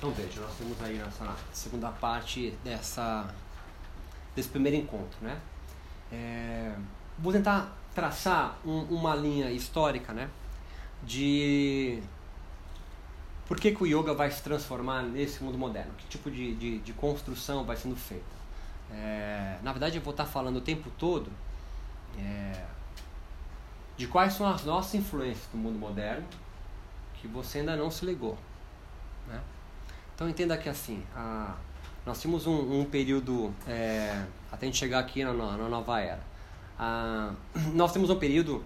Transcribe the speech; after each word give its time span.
Então 0.00 0.10
veja, 0.12 0.40
nós 0.40 0.56
temos 0.56 0.82
aí 0.82 0.96
nessa 0.96 1.36
segunda 1.52 1.90
parte 1.90 2.52
dessa, 2.64 3.28
desse 4.34 4.48
primeiro 4.48 4.78
encontro, 4.78 5.18
né? 5.20 5.38
É, 6.10 6.74
vou 7.18 7.30
tentar 7.30 7.76
traçar 7.94 8.58
um, 8.64 8.84
uma 8.84 9.14
linha 9.14 9.50
histórica, 9.50 10.14
né? 10.14 10.30
De 11.02 12.02
por 13.46 13.60
que, 13.60 13.72
que 13.72 13.82
o 13.82 13.86
yoga 13.86 14.14
vai 14.14 14.30
se 14.30 14.42
transformar 14.42 15.02
nesse 15.02 15.44
mundo 15.44 15.58
moderno? 15.58 15.92
Que 15.98 16.06
tipo 16.06 16.30
de, 16.30 16.54
de, 16.54 16.78
de 16.78 16.92
construção 16.94 17.66
vai 17.66 17.76
sendo 17.76 17.94
feita? 17.94 18.24
É, 18.90 19.58
na 19.62 19.70
verdade, 19.70 19.98
eu 19.98 20.02
vou 20.02 20.12
estar 20.12 20.24
falando 20.24 20.56
o 20.56 20.60
tempo 20.62 20.90
todo 20.96 21.30
é, 22.18 22.64
de 23.98 24.06
quais 24.06 24.32
são 24.32 24.48
as 24.48 24.64
nossas 24.64 24.94
influências 24.94 25.46
do 25.52 25.58
mundo 25.58 25.78
moderno 25.78 26.26
que 27.16 27.28
você 27.28 27.58
ainda 27.58 27.76
não 27.76 27.90
se 27.90 28.06
ligou. 28.06 28.38
Né? 29.28 29.38
Então 30.20 30.28
entenda 30.28 30.54
que 30.58 30.68
assim, 30.68 31.02
a, 31.16 31.56
nós 32.04 32.20
tínhamos 32.20 32.46
um, 32.46 32.80
um 32.80 32.84
período, 32.84 33.54
é, 33.66 34.22
até 34.52 34.66
a 34.66 34.68
gente 34.68 34.76
chegar 34.76 34.98
aqui 34.98 35.24
na, 35.24 35.32
na 35.32 35.66
nova 35.66 35.98
era, 35.98 36.20
a, 36.78 37.32
nós 37.72 37.90
temos 37.90 38.10
um 38.10 38.16
período 38.16 38.62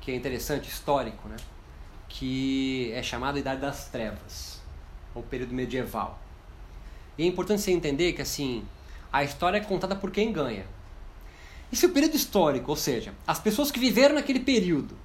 que 0.00 0.12
é 0.12 0.14
interessante, 0.14 0.68
histórico, 0.68 1.28
né? 1.28 1.34
que 2.08 2.92
é 2.94 3.02
chamado 3.02 3.36
Idade 3.36 3.62
das 3.62 3.88
Trevas, 3.88 4.60
ou 5.12 5.24
período 5.24 5.52
medieval. 5.52 6.20
E 7.18 7.24
é 7.24 7.26
importante 7.26 7.60
você 7.60 7.72
entender 7.72 8.12
que 8.12 8.22
assim, 8.22 8.64
a 9.12 9.24
história 9.24 9.58
é 9.58 9.60
contada 9.60 9.96
por 9.96 10.12
quem 10.12 10.32
ganha. 10.32 10.66
E 11.72 11.74
se 11.74 11.84
o 11.84 11.90
período 11.90 12.14
histórico, 12.14 12.70
ou 12.70 12.76
seja, 12.76 13.12
as 13.26 13.40
pessoas 13.40 13.72
que 13.72 13.80
viveram 13.80 14.14
naquele 14.14 14.38
período, 14.38 14.96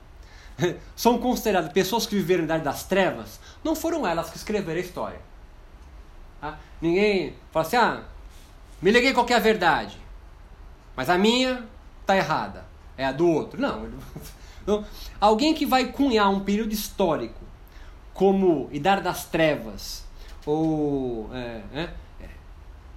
são 0.95 1.17
consideradas 1.17 1.73
pessoas 1.73 2.05
que 2.05 2.13
viveram 2.13 2.41
na 2.41 2.53
Idade 2.53 2.65
das 2.65 2.83
Trevas, 2.83 3.39
não 3.63 3.75
foram 3.75 4.05
elas 4.05 4.29
que 4.29 4.37
escreveram 4.37 4.79
a 4.79 4.83
história. 4.83 5.28
Tá? 6.39 6.57
Ninguém 6.81 7.33
fala 7.51 7.65
assim, 7.65 7.77
ah, 7.77 8.03
me 8.81 8.91
liguei 8.91 9.13
qual 9.13 9.27
é 9.29 9.33
a 9.33 9.39
verdade. 9.39 9.97
Mas 10.95 11.09
a 11.09 11.17
minha 11.17 11.65
está 12.01 12.15
errada. 12.15 12.65
É 12.97 13.05
a 13.05 13.11
do 13.11 13.27
outro. 13.27 13.59
Não. 13.59 13.89
Então, 14.61 14.85
alguém 15.19 15.53
que 15.53 15.65
vai 15.65 15.85
cunhar 15.85 16.29
um 16.29 16.41
período 16.41 16.73
histórico 16.73 17.39
como 18.13 18.69
Idade 18.71 19.01
das 19.01 19.25
Trevas, 19.25 20.03
ou. 20.45 21.29
É, 21.33 21.61
é, 21.73 21.89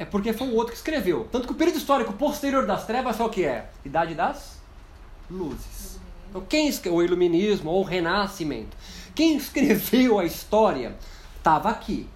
é, 0.00 0.04
porque 0.04 0.32
foi 0.32 0.48
o 0.48 0.54
outro 0.54 0.72
que 0.72 0.78
escreveu. 0.78 1.28
Tanto 1.30 1.46
que 1.46 1.52
o 1.52 1.56
período 1.56 1.78
histórico 1.78 2.12
posterior 2.12 2.66
das 2.66 2.84
trevas 2.84 3.18
é 3.18 3.24
o 3.24 3.28
que 3.30 3.44
é? 3.44 3.70
Idade 3.84 4.14
das 4.14 4.60
Luzes. 5.30 6.00
Então, 6.28 6.42
quem 6.42 6.68
o 6.90 7.02
Iluminismo 7.02 7.70
ou 7.70 7.80
o 7.80 7.84
Renascimento? 7.84 8.77
Quem 9.14 9.36
escreveu 9.36 10.18
a 10.18 10.24
história 10.24 10.94
estava 11.38 11.70
aqui 11.70 12.08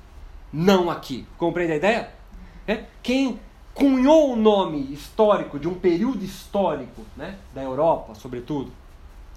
não 0.56 0.90
aqui. 0.90 1.26
Compreende 1.36 1.74
a 1.74 1.76
ideia? 1.76 2.10
É? 2.66 2.84
Quem 3.02 3.38
cunhou 3.74 4.32
o 4.32 4.36
nome 4.36 4.90
histórico 4.90 5.60
de 5.60 5.68
um 5.68 5.74
período 5.74 6.24
histórico 6.24 7.04
né, 7.14 7.36
da 7.54 7.62
Europa, 7.62 8.14
sobretudo. 8.14 8.72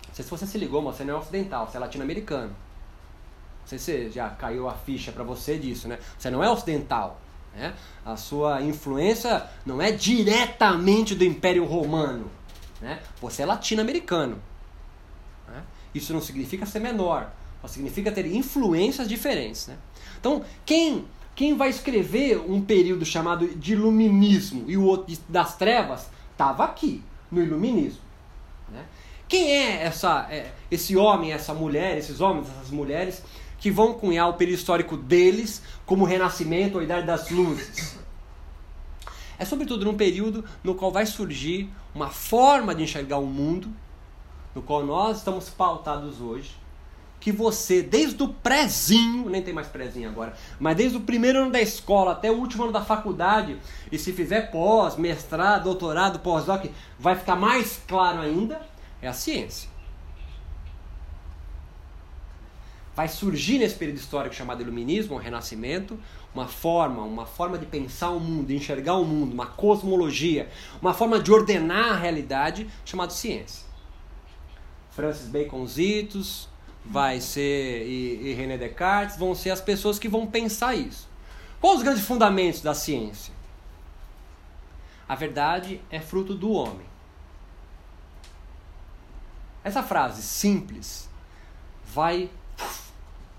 Não 0.07 0.15
sei 0.15 0.23
se 0.23 0.31
você 0.31 0.47
se 0.47 0.57
ligou, 0.57 0.81
mas 0.81 0.95
você 0.95 1.03
não 1.03 1.15
é 1.15 1.17
ocidental, 1.17 1.67
você 1.67 1.75
é 1.75 1.79
latino-americano. 1.81 2.49
Não 2.51 3.67
sei 3.67 3.77
se 3.77 4.09
já 4.11 4.29
caiu 4.29 4.69
a 4.69 4.73
ficha 4.73 5.11
para 5.11 5.25
você 5.25 5.57
disso, 5.57 5.89
né? 5.89 5.99
Você 6.17 6.31
não 6.31 6.41
é 6.41 6.49
ocidental. 6.49 7.19
Né? 7.53 7.73
A 8.05 8.15
sua 8.15 8.61
influência 8.61 9.45
não 9.65 9.81
é 9.81 9.91
diretamente 9.91 11.13
do 11.15 11.25
Império 11.25 11.65
Romano. 11.65 12.31
Né? 12.79 13.01
Você 13.21 13.41
é 13.41 13.45
latino-americano. 13.45 14.41
Né? 15.49 15.61
Isso 15.93 16.13
não 16.13 16.21
significa 16.21 16.65
ser 16.65 16.79
menor, 16.79 17.29
significa 17.67 18.11
ter 18.11 18.25
influências 18.25 19.07
diferentes. 19.07 19.67
Né? 19.67 19.75
Então, 20.19 20.43
quem, 20.65 21.05
quem 21.35 21.55
vai 21.55 21.69
escrever 21.69 22.39
um 22.39 22.61
período 22.61 23.05
chamado 23.05 23.47
de 23.47 23.73
iluminismo 23.73 24.65
e 24.67 24.77
o 24.77 24.83
outro 24.83 25.15
das 25.27 25.55
trevas, 25.55 26.07
estava 26.31 26.63
aqui, 26.63 27.03
no 27.29 27.41
iluminismo. 27.41 28.01
Né? 28.71 28.85
Quem 29.27 29.51
é 29.51 29.83
essa, 29.83 30.27
é, 30.31 30.51
esse 30.71 30.97
homem, 30.97 31.31
essa 31.31 31.53
mulher, 31.53 31.97
esses 31.97 32.21
homens, 32.21 32.47
essas 32.49 32.71
mulheres 32.71 33.23
que 33.59 33.69
vão 33.69 33.93
cunhar 33.93 34.29
o 34.29 34.33
período 34.33 34.57
histórico 34.57 34.95
deles 34.95 35.61
como 35.85 36.03
o 36.03 36.07
Renascimento 36.07 36.75
ou 36.75 36.81
a 36.81 36.83
Idade 36.83 37.05
das 37.05 37.29
Luzes? 37.29 37.99
É 39.37 39.45
sobretudo 39.45 39.85
num 39.85 39.95
período 39.95 40.43
no 40.63 40.75
qual 40.75 40.91
vai 40.91 41.05
surgir 41.05 41.69
uma 41.95 42.09
forma 42.09 42.75
de 42.75 42.83
enxergar 42.83 43.17
o 43.19 43.25
mundo, 43.25 43.69
no 44.53 44.61
qual 44.61 44.85
nós 44.85 45.17
estamos 45.17 45.49
pautados 45.49 46.19
hoje, 46.19 46.51
que 47.19 47.31
você, 47.31 47.81
desde 47.81 48.21
o 48.23 48.29
prézinho, 48.29 49.29
nem 49.29 49.41
tem 49.41 49.53
mais 49.53 49.67
prézinho 49.67 50.09
agora, 50.09 50.33
mas 50.59 50.77
desde 50.77 50.97
o 50.97 51.01
primeiro 51.01 51.39
ano 51.39 51.51
da 51.51 51.61
escola 51.61 52.13
até 52.13 52.31
o 52.31 52.35
último 52.35 52.63
ano 52.63 52.71
da 52.71 52.81
faculdade, 52.81 53.57
e 53.91 53.97
se 53.97 54.13
fizer 54.13 54.51
pós, 54.51 54.95
mestrado, 54.95 55.65
doutorado, 55.65 56.19
pós-doc, 56.19 56.65
vai 56.97 57.15
ficar 57.15 57.35
mais 57.35 57.81
claro 57.87 58.21
ainda, 58.21 58.61
é 59.01 59.07
a 59.07 59.13
ciência. 59.13 59.69
Vai 62.95 63.07
surgir 63.07 63.59
nesse 63.59 63.75
período 63.75 63.97
histórico 63.97 64.35
chamado 64.35 64.61
Iluminismo, 64.61 65.15
o 65.15 65.17
Renascimento, 65.17 65.97
uma 66.33 66.47
forma, 66.47 67.01
uma 67.01 67.25
forma 67.25 67.57
de 67.57 67.65
pensar 67.65 68.09
o 68.09 68.19
mundo, 68.19 68.47
de 68.47 68.55
enxergar 68.55 68.95
o 68.95 69.05
mundo, 69.05 69.33
uma 69.33 69.45
cosmologia, 69.45 70.49
uma 70.81 70.93
forma 70.93 71.19
de 71.19 71.31
ordenar 71.31 71.93
a 71.93 71.97
realidade 71.97 72.69
chamada 72.83 73.11
ciência. 73.11 73.65
Francis 74.91 75.27
Baconzitos, 75.27 76.48
vai 76.85 77.21
ser 77.21 77.85
e, 77.85 78.29
e 78.29 78.33
René 78.33 78.57
Descartes 78.57 79.17
vão 79.17 79.35
ser 79.35 79.51
as 79.51 79.61
pessoas 79.61 79.99
que 79.99 80.07
vão 80.07 80.25
pensar 80.25 80.75
isso. 80.75 81.07
Quais 81.59 81.77
os 81.77 81.83
grandes 81.83 82.05
fundamentos 82.05 82.61
da 82.61 82.73
ciência? 82.73 83.33
A 85.07 85.15
verdade 85.15 85.81
é 85.89 85.99
fruto 85.99 86.33
do 86.35 86.51
homem. 86.51 86.87
Essa 89.63 89.83
frase 89.83 90.21
simples 90.21 91.09
vai 91.85 92.29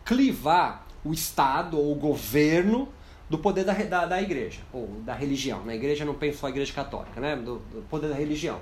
clivar 0.05 0.87
o 1.05 1.13
Estado 1.13 1.79
ou 1.79 1.93
o 1.93 1.95
governo 1.95 2.89
do 3.29 3.39
poder 3.39 3.65
da, 3.65 3.73
da, 3.73 4.07
da 4.07 4.21
igreja, 4.21 4.61
ou 4.73 4.89
da 5.03 5.15
religião. 5.15 5.65
Na 5.65 5.75
igreja 5.75 6.05
não 6.05 6.15
penso 6.15 6.39
só 6.39 6.47
a 6.49 6.51
igreja 6.51 6.73
católica, 6.73 7.21
né? 7.21 7.37
Do, 7.37 7.61
do 7.61 7.87
poder 7.89 8.09
da 8.09 8.17
religião. 8.17 8.61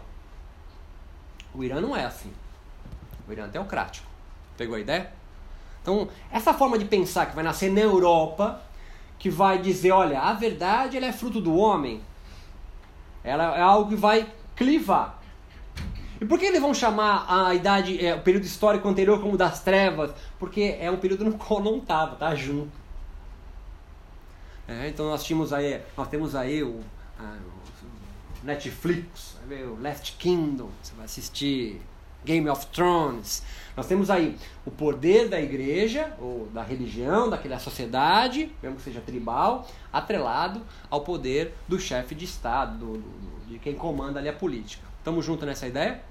O 1.55 1.65
Irã 1.65 1.81
não 1.81 1.97
é 1.97 2.05
assim. 2.05 2.31
O 3.27 3.33
Irã 3.33 3.47
é 3.47 3.49
teocrático. 3.49 4.08
Pegou 4.59 4.77
a 4.77 4.81
ideia? 4.81 5.11
Então, 5.81 6.09
essa 6.31 6.53
forma 6.53 6.77
de 6.77 6.85
pensar 6.85 7.27
que 7.27 7.35
vai 7.35 7.45
nascer 7.45 7.73
na 7.73 7.81
Europa, 7.81 8.61
que 9.19 9.31
vai 9.31 9.59
dizer, 9.59 9.93
olha, 9.93 10.21
a 10.21 10.35
verdade 10.35 10.97
ela 10.97 11.07
é 11.07 11.13
fruto 11.13 11.41
do 11.41 11.57
homem, 11.57 12.03
ela 13.25 13.57
é 13.57 13.63
algo 13.63 13.89
que 13.89 13.97
vai 13.97 14.27
clivar. 14.55 15.23
E 16.21 16.25
por 16.25 16.39
que 16.39 16.47
eles 16.47 16.61
vão 16.61 16.75
chamar 16.75 17.25
a 17.29 17.55
idade, 17.55 18.05
é, 18.05 18.15
o 18.15 18.21
período 18.21 18.45
histórico 18.45 18.89
anterior 18.89 19.21
como 19.21 19.37
das 19.37 19.63
trevas? 19.63 20.11
Porque 20.39 20.77
é 20.81 20.91
um 20.91 20.97
período 20.97 21.25
no 21.25 21.39
qual 21.39 21.63
não 21.63 21.79
estava, 21.79 22.17
tá 22.17 22.35
junto. 22.35 22.77
É, 24.67 24.89
então 24.89 25.07
nós 25.07 25.23
tínhamos 25.25 25.53
aí, 25.53 25.81
nós 25.97 26.09
temos 26.09 26.35
aí 26.35 26.63
o, 26.63 26.81
a, 27.19 27.39
o 28.43 28.45
Netflix, 28.45 29.37
o 29.49 29.81
Last 29.81 30.13
Kingdom, 30.19 30.71
você 30.83 30.93
vai 30.95 31.05
assistir 31.05 31.81
Game 32.25 32.49
of 32.51 32.67
Thrones. 32.67 33.43
Nós 33.79 33.87
temos 33.87 34.11
aí 34.11 34.37
o 34.67 34.73
poder 34.73 35.29
da 35.29 35.41
igreja, 35.41 36.13
ou 36.21 36.49
da 36.53 36.65
religião, 36.65 37.31
daquela 37.31 37.61
sociedade, 37.61 38.51
mesmo 38.61 38.77
que 38.77 38.83
seja 38.83 39.01
tribal, 39.01 39.69
atrelado 39.93 40.63
ao 40.91 41.03
poder 41.03 41.55
do 41.69 41.79
chefe 41.79 42.13
de 42.13 42.25
Estado, 42.25 42.77
do, 42.77 42.99
do, 42.99 43.47
de 43.47 43.61
quem 43.61 43.77
comanda 43.77 44.19
ali 44.19 44.29
a 44.29 44.33
política. 44.33 44.85
Estamos 44.99 45.25
juntos 45.25 45.47
nessa 45.47 45.69
ideia? 45.69 46.03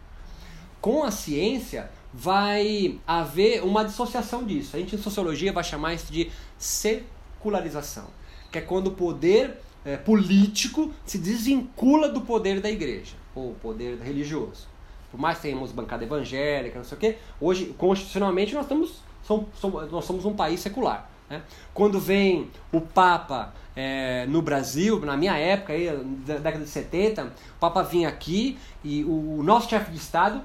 Com 0.79 1.03
a 1.03 1.11
ciência, 1.11 1.91
vai 2.13 3.01
haver 3.05 3.61
uma 3.65 3.83
dissociação 3.83 4.45
disso. 4.45 4.77
A 4.77 4.79
gente 4.79 4.95
em 4.95 4.99
sociologia 4.99 5.51
vai 5.51 5.65
chamar 5.65 5.93
isso 5.93 6.09
de 6.09 6.31
secularização, 6.57 8.07
que 8.49 8.59
é 8.59 8.61
quando 8.61 8.87
o 8.87 8.91
poder 8.91 9.57
é, 9.83 9.97
político 9.97 10.93
se 11.05 11.17
desvincula 11.17 12.07
do 12.07 12.21
poder 12.21 12.61
da 12.61 12.71
igreja, 12.71 13.15
ou 13.35 13.55
poder 13.55 13.97
religioso 13.97 14.76
por 15.11 15.19
mais 15.19 15.37
que 15.37 15.43
tenhamos 15.43 15.71
bancada 15.71 16.03
evangélica, 16.03 16.77
não 16.77 16.85
sei 16.85 16.97
o 16.97 16.99
quê, 16.99 17.17
hoje, 17.39 17.75
constitucionalmente, 17.77 18.53
nós, 18.53 18.63
estamos, 18.63 19.01
somos, 19.23 19.91
nós 19.91 20.05
somos 20.05 20.25
um 20.25 20.33
país 20.33 20.59
secular. 20.59 21.09
Né? 21.29 21.41
Quando 21.73 21.99
vem 21.99 22.49
o 22.71 22.81
Papa 22.81 23.53
é, 23.75 24.25
no 24.27 24.41
Brasil, 24.41 24.99
na 24.99 25.15
minha 25.15 25.37
época, 25.37 25.73
aí, 25.73 25.89
da 26.25 26.37
década 26.37 26.63
de 26.63 26.69
70, 26.69 27.23
o 27.23 27.59
Papa 27.59 27.83
vinha 27.83 28.09
aqui 28.09 28.57
e 28.83 29.03
o, 29.03 29.39
o 29.39 29.43
nosso 29.43 29.69
chefe 29.69 29.91
de 29.91 29.97
Estado 29.97 30.41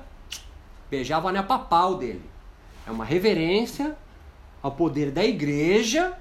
beijava 0.91 1.29
anel 1.29 1.45
papal 1.45 1.97
dele. 1.97 2.23
É 2.87 2.91
uma 2.91 3.05
reverência 3.05 3.97
ao 4.63 4.73
poder 4.73 5.11
da 5.11 5.25
igreja 5.25 6.17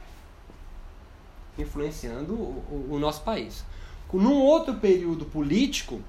influenciando 1.58 2.34
o, 2.34 2.88
o, 2.90 2.96
o 2.96 3.00
nosso 3.00 3.22
país. 3.22 3.66
Num 4.14 4.42
outro 4.42 4.76
período 4.76 5.26
político, 5.26 6.02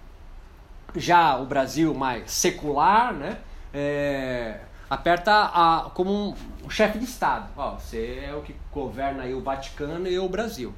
já 0.95 1.37
o 1.39 1.47
Brasil 1.47 1.95
mais 1.95 2.31
secular, 2.31 3.13
né? 3.13 3.39
É, 3.73 4.61
aperta 4.89 5.51
a, 5.55 5.91
como 5.95 6.37
um, 6.65 6.71
chefe 6.71 6.99
de 6.99 7.05
Estado. 7.05 7.51
Ó, 7.57 7.77
você 7.77 8.25
é 8.27 8.35
o 8.35 8.43
que 8.43 8.55
governa 8.73 9.23
aí 9.23 9.35
o 9.35 9.41
Vaticano 9.41 10.07
e 10.07 10.19
o 10.19 10.29
Brasil. 10.29 10.75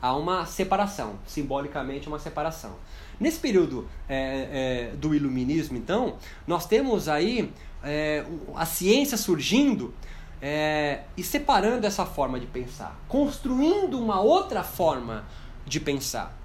Há 0.00 0.14
uma 0.14 0.44
separação, 0.44 1.18
simbolicamente 1.26 2.06
uma 2.06 2.18
separação. 2.18 2.72
Nesse 3.18 3.38
período 3.38 3.88
é, 4.08 4.90
é, 4.92 4.96
do 4.96 5.14
iluminismo, 5.14 5.78
então, 5.78 6.16
nós 6.46 6.66
temos 6.66 7.08
aí 7.08 7.50
é, 7.82 8.24
a 8.54 8.66
ciência 8.66 9.16
surgindo 9.16 9.94
é, 10.42 11.04
e 11.16 11.22
separando 11.22 11.86
essa 11.86 12.04
forma 12.04 12.38
de 12.38 12.46
pensar, 12.46 12.98
construindo 13.08 13.98
uma 13.98 14.20
outra 14.20 14.62
forma 14.62 15.24
de 15.64 15.80
pensar. 15.80 16.36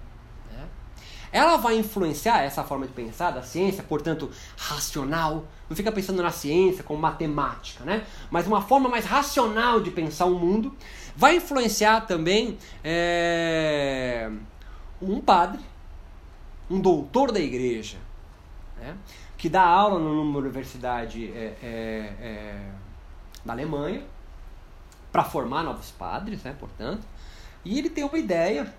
Ela 1.32 1.58
vai 1.58 1.78
influenciar 1.78 2.42
essa 2.42 2.64
forma 2.64 2.88
de 2.88 2.94
pensar 2.94 3.32
da 3.32 3.42
ciência, 3.42 3.84
portanto, 3.84 4.30
racional. 4.58 5.46
Não 5.70 5.76
fica 5.76 5.92
pensando 5.92 6.22
na 6.22 6.32
ciência 6.32 6.84
como 6.84 7.00
matemática, 7.00 7.84
né? 7.84 8.04
mas 8.32 8.48
uma 8.48 8.62
forma 8.62 8.90
mais 8.90 9.06
racional 9.06 9.80
de 9.80 9.92
pensar 9.92 10.26
o 10.26 10.36
mundo. 10.36 10.76
Vai 11.16 11.36
influenciar 11.36 12.02
também 12.02 12.58
é, 12.84 14.30
um 15.02 15.20
padre, 15.20 15.60
um 16.70 16.80
doutor 16.80 17.32
da 17.32 17.40
igreja, 17.40 17.98
né? 18.80 18.96
que 19.38 19.48
dá 19.48 19.64
aula 19.64 20.00
numa 20.00 20.38
universidade 20.40 21.32
é, 21.34 21.56
é, 21.62 22.14
é 22.22 22.60
da 23.46 23.54
Alemanha 23.54 24.04
para 25.12 25.24
formar 25.24 25.64
novos 25.64 25.92
padres, 25.92 26.44
né, 26.44 26.56
portanto. 26.60 27.06
E 27.66 27.78
ele 27.78 27.90
tem 27.90 28.04
uma 28.04 28.18
ideia, 28.18 28.74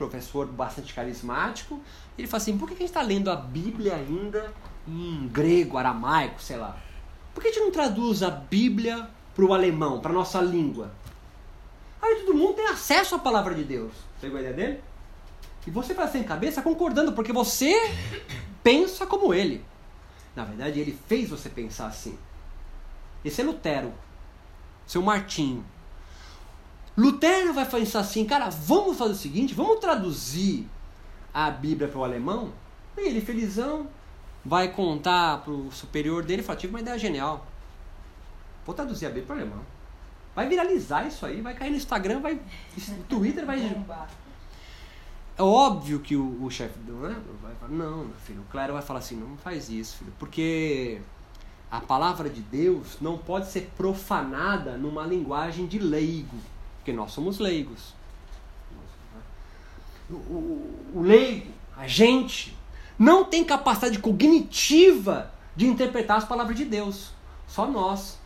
professor 0.00 0.46
bastante 0.46 0.94
carismático, 0.94 1.78
ele 2.16 2.26
fala 2.26 2.42
assim, 2.42 2.56
por 2.56 2.66
que 2.66 2.74
a 2.74 2.78
gente 2.78 2.88
está 2.88 3.02
lendo 3.02 3.30
a 3.30 3.36
Bíblia 3.36 3.94
ainda 3.96 4.50
em 4.88 5.28
grego, 5.28 5.76
aramaico, 5.76 6.40
sei 6.40 6.56
lá? 6.56 6.78
Por 7.34 7.42
que 7.42 7.48
a 7.48 7.52
gente 7.52 7.62
não 7.62 7.70
traduz 7.70 8.22
a 8.22 8.30
Bíblia 8.30 9.10
para 9.34 9.44
o 9.44 9.52
alemão, 9.52 10.00
para 10.00 10.10
nossa 10.10 10.40
língua? 10.40 10.90
Aí 12.00 12.14
todo 12.16 12.34
mundo 12.34 12.54
tem 12.54 12.66
acesso 12.66 13.14
à 13.14 13.18
palavra 13.18 13.54
de 13.54 13.62
Deus. 13.62 13.92
Pegou 14.22 14.38
a 14.38 14.40
ideia 14.40 14.56
dele? 14.56 14.80
E 15.66 15.70
você 15.70 15.92
vai 15.92 16.08
sem 16.08 16.24
cabeça 16.24 16.62
concordando, 16.62 17.12
porque 17.12 17.32
você 17.32 17.74
pensa 18.64 19.06
como 19.06 19.34
ele. 19.34 19.62
Na 20.34 20.44
verdade, 20.44 20.80
ele 20.80 20.98
fez 21.06 21.28
você 21.28 21.50
pensar 21.50 21.88
assim. 21.88 22.18
Esse 23.22 23.42
é 23.42 23.44
Lutero, 23.44 23.92
seu 24.86 25.02
Martinho. 25.02 25.62
Lutero 27.00 27.54
vai 27.54 27.64
pensar 27.64 28.00
assim, 28.00 28.26
cara, 28.26 28.50
vamos 28.50 28.98
fazer 28.98 29.12
o 29.12 29.16
seguinte, 29.16 29.54
vamos 29.54 29.80
traduzir 29.80 30.68
a 31.32 31.50
Bíblia 31.50 31.88
para 31.88 31.98
o 31.98 32.04
alemão? 32.04 32.52
E 32.96 33.00
ele, 33.00 33.22
felizão, 33.22 33.86
vai 34.44 34.68
contar 34.68 35.38
para 35.38 35.52
o 35.52 35.72
superior 35.72 36.22
dele 36.22 36.42
fala, 36.42 36.58
tive 36.58 36.74
uma 36.74 36.80
ideia 36.80 36.98
genial. 36.98 37.46
Vou 38.66 38.74
traduzir 38.74 39.06
a 39.06 39.08
Bíblia 39.08 39.26
para 39.26 39.36
o 39.36 39.38
alemão. 39.38 39.64
Vai 40.34 40.46
viralizar 40.46 41.06
isso 41.06 41.24
aí, 41.24 41.40
vai 41.40 41.54
cair 41.54 41.70
no 41.70 41.76
Instagram, 41.76 42.20
vai. 42.20 42.38
No 42.88 43.04
Twitter 43.04 43.46
vai. 43.46 43.60
É 45.38 45.42
óbvio 45.42 46.00
que 46.00 46.14
o, 46.14 46.44
o 46.44 46.50
chefe 46.50 46.78
do. 46.80 46.92
Né, 46.92 47.16
vai 47.40 47.54
falar, 47.54 47.72
não, 47.72 48.04
meu 48.04 48.16
filho, 48.16 48.42
o 48.42 48.52
Claro 48.52 48.74
vai 48.74 48.82
falar 48.82 48.98
assim, 48.98 49.16
não 49.16 49.38
faz 49.38 49.70
isso, 49.70 49.96
filho, 49.96 50.12
porque 50.18 51.00
a 51.70 51.80
palavra 51.80 52.28
de 52.28 52.42
Deus 52.42 52.98
não 53.00 53.16
pode 53.16 53.48
ser 53.48 53.70
profanada 53.74 54.76
numa 54.76 55.06
linguagem 55.06 55.66
de 55.66 55.78
leigo, 55.78 56.36
porque 56.90 56.92
nós 56.92 57.12
somos 57.12 57.38
leigos. 57.38 57.94
O, 60.10 60.14
o, 60.14 60.90
o 60.96 61.02
leigo, 61.02 61.52
a 61.76 61.86
gente, 61.86 62.56
não 62.98 63.24
tem 63.24 63.44
capacidade 63.44 63.98
cognitiva 64.00 65.32
de 65.54 65.66
interpretar 65.66 66.18
as 66.18 66.24
palavras 66.24 66.56
de 66.56 66.64
Deus. 66.64 67.12
Só 67.46 67.66
nós. 67.66 68.18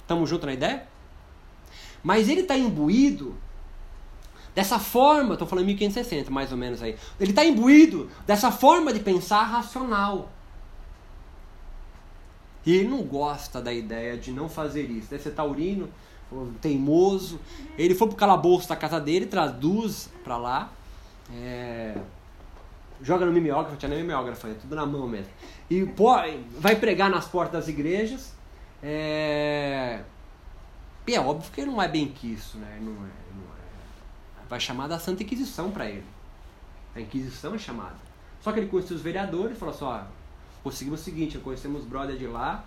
Estamos 0.00 0.30
juntos 0.30 0.46
na 0.46 0.52
ideia? 0.52 0.86
Mas 2.02 2.28
ele 2.28 2.42
está 2.42 2.56
imbuído 2.56 3.36
dessa 4.54 4.78
forma, 4.78 5.32
estou 5.32 5.48
falando 5.48 5.66
1560 5.66 6.30
mais 6.30 6.52
ou 6.52 6.58
menos 6.58 6.82
aí. 6.82 6.96
Ele 7.18 7.30
está 7.30 7.44
imbuído 7.44 8.08
dessa 8.26 8.52
forma 8.52 8.92
de 8.92 9.00
pensar 9.00 9.42
racional. 9.42 10.30
E 12.64 12.76
ele 12.76 12.88
não 12.88 13.02
gosta 13.02 13.60
da 13.60 13.72
ideia 13.72 14.16
de 14.16 14.30
não 14.30 14.48
fazer 14.48 14.88
isso. 14.88 15.10
Deve 15.10 15.22
ser 15.22 15.32
taurino, 15.32 15.88
teimoso. 16.60 17.38
Ele 17.78 17.94
foi 17.94 18.08
pro 18.08 18.16
calabouço 18.16 18.68
da 18.68 18.76
casa 18.76 19.00
dele, 19.00 19.26
traduz 19.26 20.10
para 20.22 20.36
lá. 20.36 20.72
É... 21.34 21.96
Joga 23.00 23.26
no 23.26 23.32
mimeógrafo, 23.32 23.76
tinha 23.76 23.88
nem 23.88 24.00
mimeógrafo, 24.00 24.46
é 24.46 24.54
tudo 24.54 24.76
na 24.76 24.86
mão 24.86 25.08
mesmo. 25.08 25.32
E 25.68 25.84
pô, 25.84 26.14
vai 26.58 26.76
pregar 26.76 27.10
nas 27.10 27.26
portas 27.26 27.52
das 27.52 27.68
igrejas. 27.68 28.32
É... 28.82 30.00
E 31.06 31.14
é 31.14 31.20
óbvio 31.20 31.50
que 31.50 31.60
ele 31.60 31.70
não 31.70 31.82
é 31.82 31.88
bem 31.88 32.14
isso, 32.22 32.58
né? 32.58 32.78
Não 32.80 32.92
é, 32.92 32.96
não 33.34 33.44
é. 33.54 34.46
Vai 34.48 34.60
chamar 34.60 34.86
da 34.86 34.98
Santa 34.98 35.22
Inquisição 35.22 35.70
para 35.70 35.86
ele. 35.86 36.04
A 36.94 37.00
Inquisição 37.00 37.54
é 37.54 37.58
chamada. 37.58 37.96
Só 38.40 38.52
que 38.52 38.60
ele 38.60 38.68
conheceu 38.68 38.96
os 38.96 39.02
vereadores 39.02 39.56
e 39.56 39.58
falou 39.58 39.74
assim: 39.74 39.84
ó, 39.84 40.00
conseguimos 40.62 41.00
o 41.00 41.04
seguinte, 41.04 41.38
conhecemos 41.38 41.84
brother 41.84 42.16
de 42.16 42.26
lá, 42.26 42.64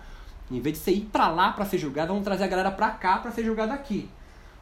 em 0.50 0.60
vez 0.60 0.78
de 0.78 0.84
você 0.84 0.92
ir 0.92 1.08
pra 1.12 1.28
lá 1.28 1.52
pra 1.52 1.64
ser 1.64 1.78
julgado, 1.78 2.08
vamos 2.08 2.24
trazer 2.24 2.44
a 2.44 2.48
galera 2.48 2.70
pra 2.70 2.90
cá 2.90 3.18
pra 3.18 3.30
ser 3.30 3.44
julgado 3.44 3.72
aqui. 3.72 4.08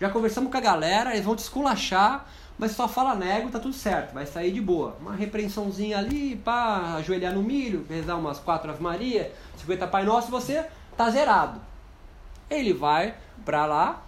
Já 0.00 0.10
conversamos 0.10 0.50
com 0.50 0.56
a 0.56 0.60
galera, 0.60 1.12
eles 1.12 1.25
vão 1.25 1.36
te 1.36 1.40
esculachar, 1.40 2.26
mas 2.58 2.72
só 2.72 2.88
fala 2.88 3.14
nego, 3.14 3.50
tá 3.50 3.58
tudo 3.58 3.75
certo, 3.75 4.14
vai 4.14 4.26
sair 4.26 4.50
de 4.52 4.60
boa. 4.60 4.96
Uma 5.00 5.14
repreensãozinha 5.14 5.98
ali, 5.98 6.36
pá, 6.36 6.96
ajoelhar 6.96 7.34
no 7.34 7.42
milho, 7.42 7.86
rezar 7.88 8.16
umas 8.16 8.38
quatro 8.38 8.70
Ave 8.70 8.82
Maria, 8.82 9.32
50 9.58 9.86
Pai 9.86 10.04
Nosso, 10.04 10.31
você 10.31 10.66
tá 10.96 11.10
zerado. 11.10 11.60
Ele 12.48 12.72
vai 12.72 13.14
pra 13.44 13.66
lá 13.66 14.02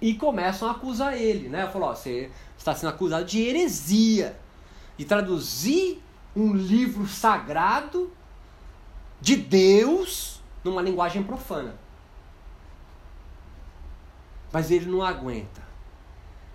e 0.00 0.14
começam 0.14 0.68
a 0.68 0.72
acusar 0.72 1.16
ele, 1.20 1.48
né? 1.48 1.66
Falou, 1.68 1.88
ó, 1.88 1.94
você 1.94 2.30
está 2.58 2.74
sendo 2.74 2.90
acusado 2.90 3.24
de 3.24 3.40
heresia, 3.40 4.36
de 4.96 5.04
traduzir 5.04 6.02
um 6.36 6.52
livro 6.52 7.06
sagrado 7.06 8.12
de 9.20 9.36
Deus 9.36 10.33
numa 10.64 10.82
linguagem 10.82 11.22
profana. 11.22 11.74
Mas 14.52 14.70
ele 14.70 14.86
não 14.86 15.02
aguenta. 15.02 15.62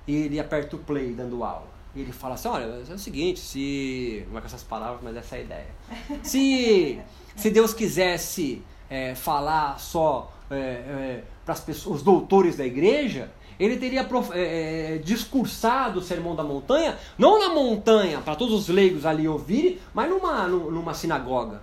Ele 0.07 0.39
aperta 0.39 0.75
o 0.75 0.79
play 0.79 1.13
dando 1.13 1.43
aula. 1.43 1.67
E 1.95 2.01
ele 2.01 2.11
fala 2.11 2.35
assim: 2.35 2.47
olha, 2.47 2.63
é 2.89 2.93
o 2.93 2.99
seguinte, 2.99 3.39
se. 3.39 4.25
Não 4.29 4.37
é 4.37 4.41
com 4.41 4.47
essas 4.47 4.63
palavras, 4.63 5.01
mas 5.03 5.15
essa 5.15 5.35
é 5.35 5.39
a 5.39 5.41
ideia. 5.41 5.75
Se, 6.23 6.99
se 7.35 7.49
Deus 7.49 7.73
quisesse 7.73 8.61
é, 8.89 9.15
falar 9.15 9.79
só 9.79 10.31
é, 10.49 10.55
é, 10.55 11.23
para 11.45 11.53
as 11.53 11.59
pessoas, 11.59 11.97
os 11.97 12.03
doutores 12.03 12.57
da 12.57 12.65
igreja, 12.65 13.31
ele 13.59 13.77
teria 13.77 14.07
é, 14.33 14.95
é, 14.95 14.97
discursado 14.99 15.99
o 15.99 16.01
sermão 16.01 16.35
da 16.35 16.43
montanha, 16.43 16.97
não 17.17 17.37
na 17.39 17.53
montanha, 17.53 18.19
para 18.21 18.35
todos 18.35 18.53
os 18.53 18.69
leigos 18.69 19.05
ali 19.05 19.27
ouvirem, 19.27 19.77
mas 19.93 20.09
numa, 20.09 20.47
numa 20.47 20.93
sinagoga. 20.93 21.61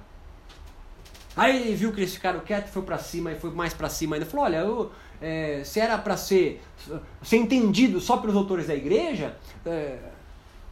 Aí 1.37 1.62
ele 1.62 1.75
viu 1.75 1.93
que 1.93 2.00
eles 2.00 2.14
ficaram 2.14 2.40
quietos, 2.40 2.73
foi 2.73 2.83
para 2.83 2.99
cima 2.99 3.33
e 3.33 3.38
foi 3.38 3.50
mais 3.50 3.75
para 3.75 3.88
cima 3.88 4.16
ainda. 4.16 4.26
Falou: 4.26 4.47
Olha, 4.47 4.57
eu, 4.59 4.90
é, 5.21 5.62
se 5.64 5.81
era 5.81 5.99
para 5.99 6.16
ser, 6.16 6.62
ser 7.23 7.37
entendido 7.37 8.00
só 8.00 8.16
pelos 8.16 8.35
autores 8.35 8.66
da 8.66 8.75
igreja. 8.75 9.37
É... 9.64 9.99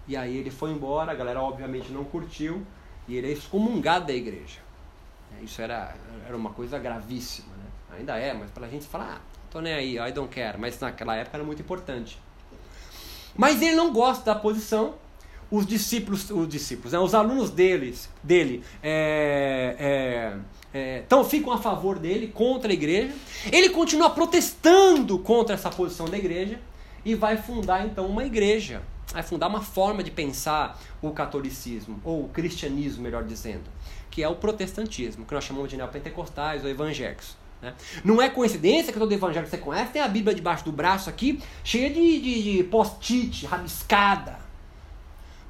E 0.07 0.17
aí 0.17 0.37
ele 0.37 0.51
foi 0.51 0.71
embora, 0.71 1.13
a 1.13 1.15
galera 1.15 1.41
obviamente 1.41 1.91
não 1.91 2.05
curtiu 2.05 2.63
e 3.09 3.17
ele 3.17 3.29
é 3.29 3.33
excomungado 3.33 4.07
da 4.07 4.13
igreja. 4.13 4.59
É, 5.39 5.45
isso 5.45 5.61
era, 5.63 5.97
era 6.27 6.37
uma 6.37 6.51
coisa 6.51 6.79
gravíssima, 6.79 7.49
né? 7.57 7.99
ainda 7.99 8.19
é, 8.19 8.35
mas 8.35 8.51
para 8.51 8.67
a 8.67 8.69
gente 8.69 8.87
falar, 8.87 9.17
ah, 9.17 9.21
tô 9.51 9.61
nem 9.61 9.73
aí, 9.73 9.99
I 9.99 10.13
don't 10.13 10.33
care. 10.33 10.59
Mas 10.59 10.79
naquela 10.79 11.17
época 11.17 11.37
era 11.37 11.45
muito 11.45 11.63
importante. 11.63 12.21
Mas 13.37 13.61
ele 13.63 13.75
não 13.75 13.93
gosta 13.93 14.25
da 14.25 14.35
posição. 14.35 14.95
Os 15.51 15.67
discípulos, 15.67 16.31
os 16.31 16.49
discípulos, 16.49 16.93
né, 16.93 16.99
os 16.99 17.15
alunos 17.15 17.51
deles, 17.51 18.11
dele, 18.23 18.65
é, 18.83 19.77
é, 19.79 20.04
é, 20.75 21.05
então 21.07 21.25
ficam 21.25 21.53
a 21.53 21.59
favor 21.59 22.01
dele, 22.01 22.27
contra 22.27 22.73
a 22.73 22.75
igreja. 22.75 23.15
Ele 23.53 23.71
continua 23.71 24.11
protestando 24.11 25.21
contra 25.21 25.55
essa 25.55 25.71
posição 25.71 26.07
da 26.07 26.19
igreja 26.19 26.59
e 27.05 27.15
vai 27.15 27.37
fundar 27.37 27.87
então 27.87 28.07
uma 28.07 28.25
igreja. 28.25 28.83
Vai 29.13 29.23
fundar 29.23 29.47
uma 29.47 29.63
forma 29.63 30.03
de 30.03 30.11
pensar 30.11 30.77
o 31.01 31.13
catolicismo, 31.13 32.01
ou 32.03 32.25
o 32.25 32.29
cristianismo, 32.29 33.05
melhor 33.05 33.23
dizendo, 33.23 33.63
que 34.11 34.21
é 34.21 34.29
o 34.29 34.35
protestantismo, 34.35 35.25
que 35.25 35.33
nós 35.33 35.45
chamamos 35.45 35.71
de 35.71 35.77
neopentecostais 35.77 36.65
ou 36.65 36.71
evangélicos. 36.71 37.37
Né? 37.63 37.73
Não 38.03 38.21
é 38.21 38.29
coincidência 38.29 38.93
que 38.93 38.99
todo 38.99 39.13
evangelho 39.13 39.45
que 39.45 39.51
você 39.51 39.59
conhece 39.59 39.93
tem 39.93 40.03
a 40.03 40.09
Bíblia 40.09 40.35
debaixo 40.35 40.65
do 40.65 40.73
braço 40.73 41.09
aqui, 41.09 41.41
cheia 41.63 41.89
de, 41.89 42.21
de, 42.21 42.43
de 42.43 42.65
post-it, 42.65 43.47
rabiscada. 43.47 44.41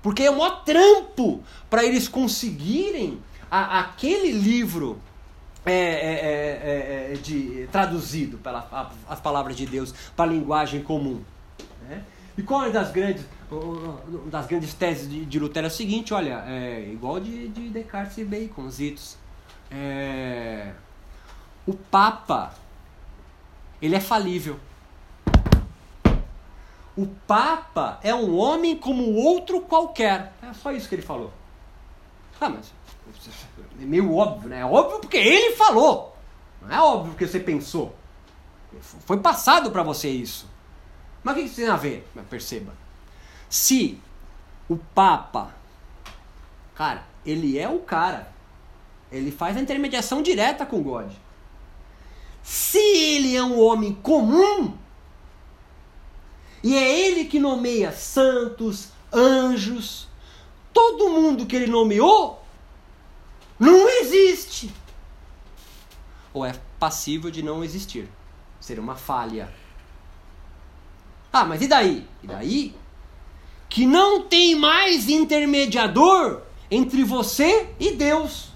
Porque 0.02 0.24
é 0.24 0.30
o 0.30 0.36
maior 0.36 0.62
trampo 0.64 1.42
para 1.70 1.82
eles 1.82 2.08
conseguirem 2.08 3.22
a, 3.50 3.80
aquele 3.80 4.30
livro 4.30 5.00
é, 5.66 5.72
é, 5.72 7.10
é, 7.10 7.12
é, 7.12 7.16
de, 7.16 7.68
traduzido 7.72 8.36
pelas 8.38 8.64
as 9.08 9.20
palavras 9.20 9.56
de 9.56 9.66
Deus 9.66 9.94
para 10.14 10.30
a 10.30 10.34
linguagem 10.34 10.82
comum. 10.82 11.22
Né? 11.88 12.02
E 12.36 12.42
qual 12.42 12.64
é 12.64 12.70
das 12.70 12.90
grandes, 12.90 13.24
das 14.26 14.46
grandes 14.46 14.74
teses 14.74 15.08
de, 15.08 15.24
de 15.24 15.38
Lutero? 15.38 15.66
É 15.66 15.68
o 15.68 15.72
seguinte, 15.72 16.12
olha, 16.12 16.44
é 16.46 16.90
igual 16.92 17.18
de, 17.18 17.48
de 17.48 17.70
Descartes 17.70 18.18
e 18.18 18.24
Bacon, 18.24 18.68
Zitos. 18.68 19.16
É, 19.70 20.72
O 21.66 21.72
Papa, 21.72 22.54
ele 23.80 23.94
é 23.94 24.00
falível. 24.00 24.58
O 26.96 27.06
Papa 27.26 27.98
é 28.02 28.14
um 28.14 28.36
homem 28.36 28.76
como 28.76 29.14
outro 29.14 29.60
qualquer. 29.62 30.32
É 30.42 30.52
só 30.52 30.70
isso 30.70 30.88
que 30.88 30.94
ele 30.94 31.02
falou. 31.02 31.32
Ah, 32.40 32.48
mas 32.48 32.72
é 33.80 33.84
meio 33.84 34.14
óbvio, 34.14 34.48
né? 34.48 34.60
É 34.60 34.64
óbvio 34.64 35.00
porque 35.00 35.16
ele 35.16 35.56
falou. 35.56 36.16
Não 36.62 36.74
é 36.74 36.80
óbvio 36.80 37.12
porque 37.12 37.26
você 37.26 37.40
pensou. 37.40 37.94
Foi 39.06 39.18
passado 39.18 39.70
para 39.70 39.82
você 39.82 40.08
isso. 40.08 40.48
Mas 41.22 41.34
o 41.34 41.38
que 41.38 41.44
isso 41.44 41.56
tem 41.56 41.68
a 41.68 41.76
ver? 41.76 42.06
Perceba. 42.28 42.74
Se 43.48 44.00
o 44.68 44.76
Papa, 44.76 45.54
cara, 46.74 47.04
ele 47.24 47.58
é 47.58 47.68
o 47.68 47.80
cara. 47.80 48.32
Ele 49.10 49.30
faz 49.30 49.56
a 49.56 49.60
intermediação 49.60 50.22
direta 50.22 50.66
com 50.66 50.82
God. 50.82 51.10
Se 52.42 52.78
ele 52.78 53.34
é 53.36 53.42
um 53.42 53.58
homem 53.60 53.94
comum, 53.94 54.76
e 56.62 56.76
é 56.76 57.08
ele 57.08 57.24
que 57.26 57.38
nomeia 57.38 57.92
santos, 57.92 58.88
anjos, 59.12 60.08
todo 60.72 61.10
mundo 61.10 61.46
que 61.46 61.54
ele 61.56 61.66
nomeou 61.66 62.43
não 63.58 63.88
existe. 63.88 64.72
Ou 66.32 66.44
é 66.44 66.54
passível 66.78 67.30
de 67.30 67.42
não 67.42 67.62
existir. 67.62 68.08
Ser 68.60 68.78
uma 68.78 68.96
falha. 68.96 69.52
Ah, 71.32 71.44
mas 71.44 71.62
e 71.62 71.68
daí? 71.68 72.06
E 72.22 72.26
daí? 72.26 72.76
Que 73.68 73.86
não 73.86 74.22
tem 74.22 74.54
mais 74.54 75.08
intermediador 75.08 76.42
entre 76.70 77.04
você 77.04 77.68
e 77.78 77.92
Deus. 77.92 78.50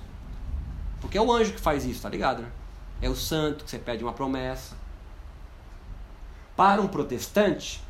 Porque 1.01 1.19
é 1.19 1.21
o 1.21 1.33
anjo 1.33 1.53
que 1.53 1.61
faz 1.61 1.85
isso, 1.85 2.03
tá 2.03 2.09
ligado? 2.09 2.43
Né? 2.43 2.51
É 3.01 3.09
o 3.09 3.15
santo 3.15 3.65
que 3.65 3.71
você 3.71 3.79
pede 3.79 4.03
uma 4.03 4.13
promessa. 4.13 4.77
Para 6.57 6.83
um 6.83 6.89
protestante, 6.89 7.81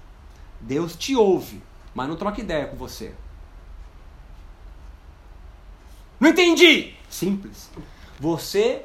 Deus 0.60 0.94
te 0.94 1.16
ouve, 1.16 1.62
mas 1.94 2.08
não 2.08 2.16
troca 2.16 2.40
ideia 2.40 2.66
com 2.66 2.76
você. 2.76 3.14
Não 6.20 6.30
entendi! 6.30 6.94
Simples. 7.08 7.70
Você 8.18 8.84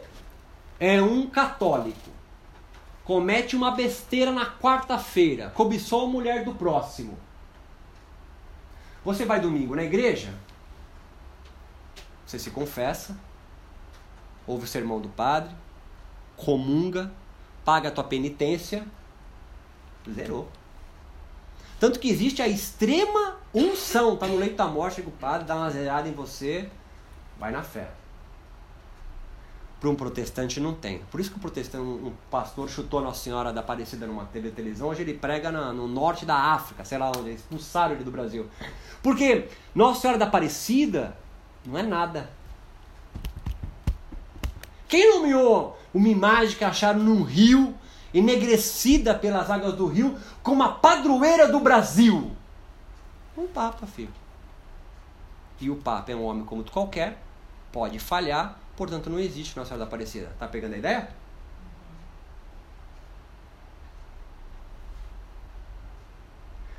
é 0.79 1.01
um 1.01 1.27
católico. 1.27 2.11
Comete 3.03 3.55
uma 3.55 3.71
besteira 3.71 4.31
na 4.31 4.45
quarta-feira. 4.45 5.49
Cobiçou 5.49 6.05
a 6.05 6.07
mulher 6.07 6.45
do 6.45 6.53
próximo. 6.55 7.17
Você 9.03 9.25
vai 9.25 9.41
domingo 9.41 9.75
na 9.75 9.83
igreja? 9.83 10.33
Você 12.25 12.39
se 12.39 12.49
confessa, 12.49 13.17
ouve 14.47 14.63
o 14.63 14.67
sermão 14.67 14.99
do 14.99 15.09
padre, 15.09 15.53
comunga, 16.37 17.11
paga 17.65 17.89
a 17.89 17.91
tua 17.91 18.03
penitência, 18.03 18.87
zerou. 20.09 20.49
Tanto 21.79 21.99
que 21.99 22.09
existe 22.09 22.41
a 22.41 22.47
extrema 22.47 23.37
unção. 23.53 24.15
Tá 24.15 24.25
no 24.25 24.37
leito 24.37 24.55
da 24.55 24.65
morte, 24.65 24.95
chega 24.95 25.09
o 25.09 25.11
padre, 25.11 25.45
dá 25.45 25.55
uma 25.55 25.69
zerada 25.69 26.07
em 26.07 26.13
você, 26.13 26.69
vai 27.39 27.51
na 27.51 27.63
fé. 27.63 27.89
Para 29.79 29.89
um 29.89 29.95
protestante 29.95 30.59
não 30.59 30.73
tem. 30.73 30.99
Por 31.11 31.19
isso 31.19 31.29
que 31.29 31.37
o 31.37 31.39
protestante, 31.41 31.83
um 31.83 32.13
pastor 32.31 32.69
chutou 32.69 33.01
Nossa 33.01 33.21
Senhora 33.21 33.51
da 33.51 33.59
Aparecida 33.59 34.07
numa 34.07 34.25
TV 34.25 34.49
televisão, 34.51 34.87
hoje 34.87 35.01
ele 35.01 35.13
prega 35.13 35.51
na, 35.51 35.73
no 35.73 35.87
norte 35.87 36.25
da 36.25 36.35
África, 36.35 36.85
sei 36.85 36.97
lá 36.97 37.11
onde, 37.17 37.31
expulsaram 37.31 37.95
ele 37.95 38.03
do 38.03 38.11
Brasil. 38.11 38.47
Porque 39.01 39.49
Nossa 39.75 40.01
Senhora 40.01 40.17
da 40.17 40.25
Aparecida 40.25 41.17
não 41.65 41.77
é 41.77 41.83
nada. 41.83 42.29
Quem 44.87 45.09
nomeou 45.09 45.77
uma 45.93 46.07
imagem 46.07 46.57
que 46.57 46.63
acharam 46.63 46.99
num 46.99 47.23
rio 47.23 47.75
enegrecida 48.13 49.15
pelas 49.15 49.49
águas 49.49 49.73
do 49.73 49.87
rio, 49.87 50.17
como 50.41 50.63
a 50.63 50.69
padroeira 50.69 51.51
do 51.51 51.59
Brasil. 51.59 52.31
Um 53.35 53.47
Papa, 53.47 53.87
filho. 53.87 54.13
E 55.59 55.69
o 55.69 55.75
Papa 55.75 56.11
é 56.11 56.15
um 56.15 56.23
homem 56.23 56.45
como 56.45 56.63
qualquer, 56.63 57.22
pode 57.73 57.97
falhar, 57.97 58.57
portanto 58.77 59.09
não 59.09 59.19
existe 59.19 59.57
Nossa 59.57 59.69
Senhora 59.69 59.83
da 59.83 59.87
Aparecida. 59.87 60.31
Tá 60.39 60.47
pegando 60.47 60.75
a 60.75 60.77
ideia? 60.77 61.09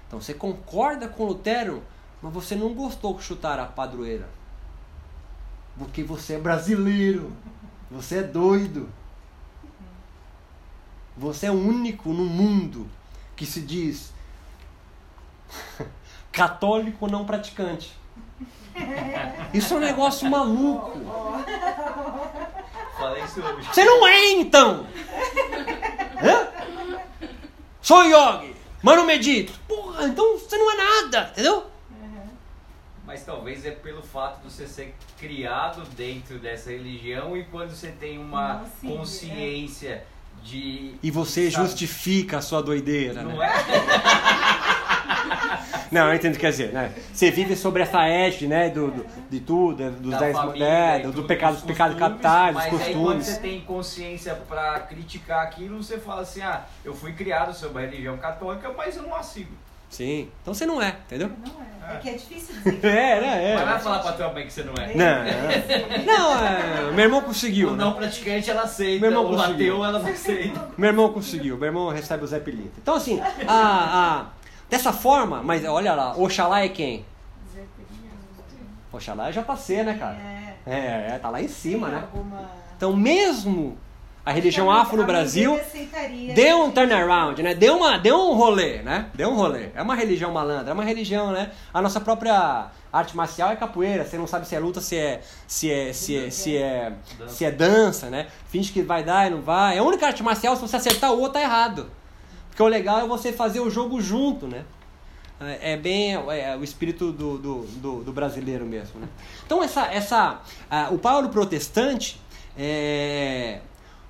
Então 0.06 0.20
você 0.20 0.32
concorda 0.32 1.08
com 1.08 1.24
Lutero, 1.24 1.82
mas 2.22 2.32
você 2.32 2.54
não 2.54 2.72
gostou 2.72 3.16
que 3.16 3.24
chutar 3.24 3.58
a 3.58 3.66
padroeira. 3.66 4.28
Porque 5.76 6.04
você 6.04 6.34
é 6.34 6.38
brasileiro. 6.38 7.32
Você 7.90 8.18
é 8.18 8.22
doido. 8.22 8.88
Você 11.16 11.46
é 11.46 11.50
o 11.50 11.54
único 11.54 12.10
no 12.10 12.24
mundo 12.24 12.88
que 13.34 13.44
se 13.44 13.60
diz 13.60 14.12
católico 16.30 17.08
não 17.08 17.24
praticante. 17.24 17.96
Isso 19.54 19.74
é 19.74 19.76
um 19.76 19.80
negócio 19.80 20.28
maluco. 20.28 20.98
Você 23.62 23.84
não 23.84 24.06
é 24.06 24.30
então! 24.32 24.86
Hã? 26.22 26.48
Sou 27.80 28.02
yogi, 28.04 28.54
mas 28.82 28.96
não 28.96 29.06
medito. 29.06 29.52
Porra, 29.68 30.06
então 30.06 30.38
você 30.38 30.56
não 30.56 30.72
é 30.72 30.76
nada, 30.76 31.28
entendeu? 31.32 31.66
Mas 33.06 33.22
talvez 33.24 33.64
é 33.64 33.70
pelo 33.70 34.02
fato 34.02 34.40
de 34.42 34.52
você 34.52 34.66
ser 34.66 34.94
criado 35.18 35.82
dentro 35.96 36.38
dessa 36.38 36.70
religião 36.70 37.36
e 37.36 37.44
quando 37.44 37.70
você 37.70 37.88
tem 37.88 38.18
uma 38.18 38.54
Não, 38.54 38.66
sim, 38.80 38.88
consciência 38.96 40.04
de. 40.42 40.94
E 41.02 41.10
você 41.10 41.50
sabe, 41.50 41.66
justifica 41.66 42.38
a 42.38 42.42
sua 42.42 42.62
doideira, 42.62 43.22
Não 43.22 43.36
né? 43.36 43.46
é? 43.46 44.73
Não, 45.90 46.08
eu 46.08 46.14
entendo 46.14 46.32
o 46.32 46.34
que 46.34 46.40
quer 46.40 46.50
dizer, 46.50 46.72
né? 46.72 46.92
Você 47.12 47.30
vive 47.30 47.54
sobre 47.56 47.82
essa 47.82 48.06
égide, 48.06 48.46
né? 48.48 48.68
Do, 48.68 48.90
do- 48.90 49.06
de 49.30 49.40
tudo, 49.40 49.90
dos 49.92 50.10
da 50.12 50.18
dez 50.18 50.36
família 50.36 50.64
é, 50.66 50.98
e 50.98 51.02
do, 51.02 51.12
do 51.12 51.24
pecado, 51.24 51.52
dos 51.52 51.62
dos 51.62 51.70
pecados 51.70 51.94
costumes, 51.96 52.20
capitais, 52.22 52.54
dos 52.54 52.64
Mas 52.64 52.64
aí 52.82 52.94
quando 52.94 53.04
costumes. 53.04 53.26
você 53.26 53.40
tem 53.40 53.60
consciência 53.60 54.34
pra 54.48 54.80
criticar 54.80 55.42
aquilo, 55.44 55.82
você 55.82 55.98
fala 55.98 56.22
assim: 56.22 56.42
ah, 56.42 56.62
eu 56.84 56.94
fui 56.94 57.12
criado 57.12 57.54
sob 57.54 57.78
a 57.78 57.82
religião 57.82 58.16
católica, 58.16 58.72
mas 58.76 58.96
eu 58.96 59.02
não 59.04 59.14
a 59.14 59.22
sigo. 59.22 59.52
Sim. 59.90 60.28
Então 60.42 60.52
você 60.52 60.66
não 60.66 60.82
é, 60.82 60.88
entendeu? 61.06 61.30
Não 61.46 61.52
é. 61.62 61.94
É 61.94 61.98
que 61.98 62.08
é 62.08 62.12
difícil 62.14 62.54
dizer. 62.64 62.84
É, 62.84 63.20
né? 63.20 63.54
Mas 63.54 63.62
É. 63.62 63.64
vai 63.66 63.78
falar 63.78 63.98
pra 64.00 64.12
tua 64.12 64.32
mãe 64.32 64.44
que 64.46 64.52
você 64.52 64.64
não 64.64 64.72
é. 64.74 64.92
Não, 64.94 66.02
não, 66.04 66.44
é, 66.44 66.90
meu 66.92 67.04
irmão 67.04 67.20
conseguiu, 67.22 67.68
O 67.68 67.72
né? 67.76 67.84
não 67.84 67.92
praticante 67.92 68.50
ela 68.50 68.62
aceita, 68.62 69.00
Meu 69.00 69.10
irmão 69.10 69.26
o 69.32 69.36
conseguiu. 69.36 69.54
ateu 69.74 69.84
ela 69.84 69.98
não 70.00 70.08
aceita. 70.10 70.68
Meu 70.76 70.88
irmão 70.90 71.12
conseguiu, 71.12 71.56
meu 71.58 71.66
irmão 71.66 71.88
recebe 71.90 72.24
o 72.24 72.26
Zé 72.26 72.40
Pilita. 72.40 72.72
Então, 72.82 72.94
assim, 72.96 73.20
a, 73.46 73.52
a- 73.52 74.26
dessa 74.68 74.92
forma, 74.92 75.42
mas 75.42 75.64
olha 75.64 75.94
lá, 75.94 76.16
Oxalá 76.16 76.60
é 76.60 76.68
quem? 76.68 77.04
Oxalá 78.92 79.28
é 79.28 79.32
JC, 79.32 79.82
né, 79.82 79.94
cara? 79.98 80.16
É. 80.16 80.44
É, 80.66 81.14
é, 81.14 81.18
tá 81.20 81.28
lá 81.28 81.42
em 81.42 81.48
cima, 81.48 81.88
né? 81.88 82.04
Então, 82.76 82.96
mesmo 82.96 83.76
a 84.24 84.32
religião 84.32 84.70
afro 84.70 84.96
no 84.96 85.04
Brasil 85.04 85.60
deu 86.34 86.64
um 86.64 86.70
turnaround, 86.70 87.42
né? 87.42 87.54
Deu, 87.54 87.76
uma, 87.76 87.98
deu 87.98 88.16
um 88.16 88.34
rolê, 88.34 88.80
né? 88.80 89.10
Deu 89.14 89.28
um 89.28 89.36
rolê. 89.36 89.68
É 89.74 89.82
uma 89.82 89.94
religião 89.94 90.32
malandra, 90.32 90.70
é 90.70 90.72
uma 90.72 90.84
religião, 90.84 91.30
né? 91.30 91.50
A 91.72 91.82
nossa 91.82 92.00
própria 92.00 92.70
arte 92.90 93.14
marcial 93.14 93.50
é 93.50 93.56
capoeira, 93.56 94.04
você 94.04 94.16
não 94.16 94.26
sabe 94.26 94.46
se 94.48 94.54
é 94.54 94.58
luta, 94.58 94.80
se 94.80 94.96
é 94.96 95.20
se 95.46 95.70
é 95.70 95.92
se 95.92 96.16
é 96.16 96.30
se 96.30 96.56
é, 96.56 96.92
se 97.28 97.44
é 97.44 97.50
dança, 97.50 98.08
né? 98.08 98.28
Finge 98.48 98.72
que 98.72 98.82
vai 98.82 99.04
dar 99.04 99.26
e 99.26 99.30
não 99.30 99.42
vai. 99.42 99.76
É 99.76 99.80
a 99.80 99.82
única 99.82 100.06
arte 100.06 100.22
marcial 100.22 100.56
se 100.56 100.62
você 100.62 100.76
acertar 100.76 101.12
o 101.12 101.18
outro 101.18 101.34
tá 101.34 101.42
errado. 101.42 101.90
Porque 102.54 102.62
o 102.62 102.68
legal 102.68 103.00
é 103.00 103.06
você 103.08 103.32
fazer 103.32 103.58
o 103.58 103.68
jogo 103.68 104.00
junto, 104.00 104.46
né? 104.46 104.64
É 105.40 105.72
é 105.72 105.76
bem 105.76 106.14
é, 106.14 106.56
o 106.56 106.62
espírito 106.62 107.10
do, 107.10 107.36
do, 107.36 107.62
do, 107.66 108.04
do 108.04 108.12
brasileiro 108.12 108.64
mesmo, 108.64 109.00
né? 109.00 109.08
Então 109.44 109.60
essa 109.60 109.86
essa 109.86 110.40
o 110.92 110.98
Paulo 110.98 111.30
protestante 111.30 112.20
é, 112.56 113.60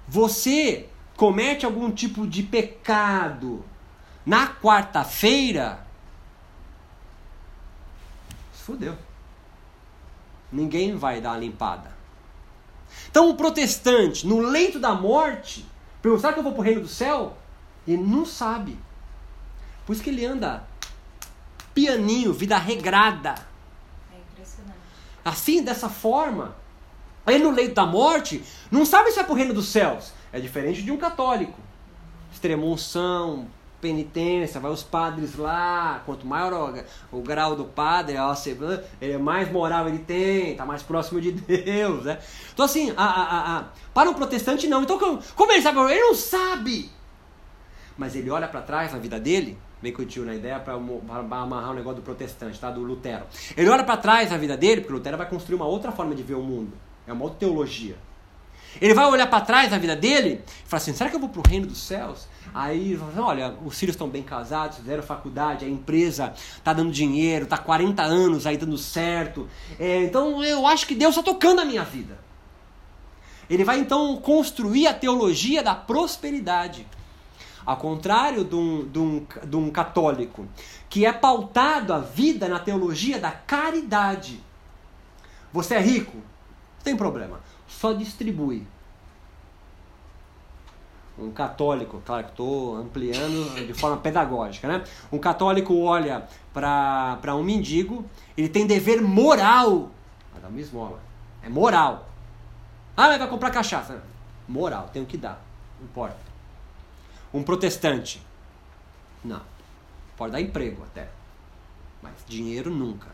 você 0.06 0.90
comete 1.16 1.64
algum 1.64 1.90
tipo 1.90 2.26
de 2.26 2.42
pecado 2.42 3.64
na 4.26 4.46
quarta-feira, 4.46 5.86
fudeu. 8.52 8.94
Ninguém 10.52 10.94
vai 10.96 11.22
dar 11.22 11.30
uma 11.30 11.38
limpada. 11.38 11.94
Então 13.10 13.30
o 13.30 13.34
protestante, 13.36 14.26
no 14.26 14.40
leito 14.40 14.78
da 14.78 14.94
morte, 14.94 15.64
pergunta, 16.02 16.20
será 16.20 16.32
que 16.34 16.40
eu 16.40 16.44
vou 16.44 16.52
pro 16.52 16.62
reino 16.62 16.82
do 16.82 16.88
céu? 16.88 17.38
Ele 17.86 18.02
não 18.02 18.24
sabe. 18.24 18.78
Por 19.86 19.92
isso 19.92 20.02
que 20.02 20.10
ele 20.10 20.24
anda 20.24 20.64
pianinho, 21.74 22.32
vida 22.32 22.56
regrada. 22.56 23.34
É 24.12 24.16
impressionante. 24.16 24.78
Assim, 25.24 25.62
dessa 25.62 25.88
forma. 25.88 26.56
Aí 27.26 27.38
no 27.38 27.50
leito 27.50 27.74
da 27.74 27.86
morte, 27.86 28.42
não 28.70 28.84
sabe 28.84 29.10
se 29.10 29.18
é 29.18 29.24
pro 29.24 29.34
reino 29.34 29.54
dos 29.54 29.68
céus. 29.68 30.12
É 30.32 30.38
diferente 30.40 30.82
de 30.82 30.90
um 30.90 30.96
católico. 30.96 31.58
Extrema 32.32 32.64
unção, 32.64 33.46
penitência, 33.84 34.58
vai 34.58 34.70
os 34.70 34.82
padres 34.82 35.36
lá, 35.36 36.02
quanto 36.06 36.26
maior 36.26 36.52
o, 37.12 37.18
o 37.18 37.22
grau 37.22 37.54
do 37.54 37.64
padre, 37.64 38.16
ó, 38.16 38.34
ele 38.98 39.12
é 39.12 39.18
mais 39.18 39.52
moral 39.52 39.86
ele 39.86 39.98
tem, 39.98 40.52
está 40.52 40.64
mais 40.64 40.82
próximo 40.82 41.20
de 41.20 41.32
Deus, 41.36 42.04
né? 42.04 42.18
Então 42.52 42.64
assim, 42.64 42.94
a, 42.96 43.04
a, 43.04 43.58
a, 43.58 43.64
para 43.92 44.08
um 44.08 44.14
protestante 44.14 44.66
não. 44.66 44.82
Então 44.82 44.98
como 45.36 45.52
ele 45.52 45.60
sabe? 45.60 45.78
Ele 45.80 46.00
não 46.00 46.14
sabe. 46.14 46.90
Mas 47.96 48.16
ele 48.16 48.30
olha 48.30 48.48
para 48.48 48.60
trás 48.60 48.92
na 48.92 48.98
vida 48.98 49.20
dele, 49.20 49.56
bem 49.80 49.92
tio 50.06 50.24
na 50.24 50.34
ideia 50.34 50.58
para 50.58 50.74
amarrar 50.74 51.70
o 51.70 51.74
negócio 51.74 52.00
do 52.00 52.02
protestante, 52.02 52.58
tá? 52.58 52.70
Do 52.70 52.80
Lutero. 52.80 53.24
Ele 53.56 53.68
olha 53.68 53.84
para 53.84 53.96
trás 53.96 54.30
na 54.30 54.36
vida 54.36 54.56
dele, 54.56 54.80
porque 54.80 54.94
Lutero 54.94 55.16
vai 55.16 55.28
construir 55.28 55.56
uma 55.56 55.66
outra 55.66 55.92
forma 55.92 56.14
de 56.14 56.22
ver 56.22 56.34
o 56.34 56.42
mundo. 56.42 56.72
É 57.06 57.12
uma 57.12 57.24
outra 57.24 57.40
teologia. 57.40 57.96
Ele 58.80 58.94
vai 58.94 59.06
olhar 59.06 59.26
para 59.28 59.40
trás 59.40 59.70
na 59.70 59.78
vida 59.78 59.94
dele 59.94 60.42
e 60.46 60.68
falar 60.68 60.78
assim: 60.78 60.92
será 60.92 61.08
que 61.08 61.16
eu 61.16 61.20
vou 61.20 61.28
para 61.28 61.40
o 61.40 61.46
reino 61.46 61.66
dos 61.66 61.78
céus? 61.78 62.26
Aí, 62.52 62.94
assim, 62.94 63.20
olha, 63.20 63.54
os 63.64 63.78
filhos 63.78 63.94
estão 63.94 64.08
bem 64.08 64.22
casados, 64.22 64.78
fizeram 64.78 65.02
faculdade, 65.02 65.64
a 65.64 65.68
empresa 65.68 66.32
está 66.36 66.72
dando 66.72 66.90
dinheiro, 66.90 67.44
está 67.44 67.58
40 67.58 68.02
anos 68.02 68.46
aí 68.46 68.56
dando 68.56 68.76
certo. 68.76 69.48
É, 69.78 70.02
então 70.02 70.42
eu 70.42 70.66
acho 70.66 70.86
que 70.86 70.94
Deus 70.94 71.16
está 71.16 71.22
tocando 71.22 71.60
a 71.60 71.64
minha 71.64 71.84
vida. 71.84 72.18
Ele 73.48 73.62
vai 73.62 73.78
então 73.78 74.16
construir 74.16 74.86
a 74.86 74.94
teologia 74.94 75.62
da 75.62 75.74
prosperidade. 75.74 76.86
Ao 77.64 77.76
contrário 77.76 78.44
de 78.44 78.54
um, 78.54 78.86
de, 78.86 78.98
um, 78.98 79.26
de 79.44 79.56
um 79.56 79.70
católico, 79.70 80.46
que 80.88 81.06
é 81.06 81.12
pautado 81.12 81.92
a 81.92 81.98
vida 81.98 82.48
na 82.48 82.58
teologia 82.58 83.18
da 83.18 83.30
caridade. 83.30 84.40
Você 85.52 85.74
é 85.74 85.80
rico? 85.80 86.16
Não 86.16 86.84
tem 86.84 86.96
problema 86.96 87.40
só 87.74 87.92
distribui. 87.92 88.66
Um 91.16 91.30
católico, 91.30 92.02
claro 92.04 92.24
que 92.24 92.30
estou 92.30 92.76
ampliando 92.76 93.66
de 93.66 93.72
forma 93.72 93.98
pedagógica, 93.98 94.66
né? 94.66 94.82
Um 95.12 95.18
católico 95.18 95.78
olha 95.80 96.26
para 96.52 97.36
um 97.36 97.42
mendigo, 97.42 98.04
ele 98.36 98.48
tem 98.48 98.66
dever 98.66 99.00
moral 99.00 99.90
a 100.34 100.40
dar 100.40 100.48
uma 100.48 100.60
esmola. 100.60 100.98
É 101.42 101.48
moral. 101.48 102.08
Ah, 102.96 103.08
mas 103.08 103.18
vai 103.18 103.28
comprar 103.28 103.50
cachaça. 103.50 104.02
Moral, 104.48 104.90
tenho 104.92 105.06
que 105.06 105.16
dar. 105.16 105.40
Não 105.78 105.86
importa. 105.86 106.33
Um 107.34 107.42
protestante. 107.42 108.22
Não. 109.24 109.42
Pode 110.16 110.32
dar 110.32 110.40
emprego 110.40 110.84
até. 110.84 111.08
Mas 112.00 112.12
dinheiro 112.28 112.70
nunca. 112.70 113.08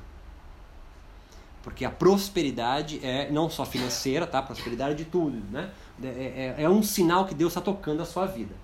Porque 1.63 1.85
a 1.85 1.91
prosperidade 1.91 3.01
é 3.05 3.31
não 3.31 3.49
só 3.49 3.65
financeira, 3.65 4.27
tá? 4.27 4.43
prosperidade 4.43 4.97
de 4.97 5.05
tudo, 5.07 5.43
né? 5.51 5.71
É, 6.03 6.55
é, 6.59 6.63
é 6.65 6.69
um 6.69 6.83
sinal 6.83 7.27
que 7.27 7.35
Deus 7.35 7.53
está 7.53 7.61
tocando 7.63 8.03
a 8.03 8.07
sua 8.07 8.27
vida. 8.27 8.55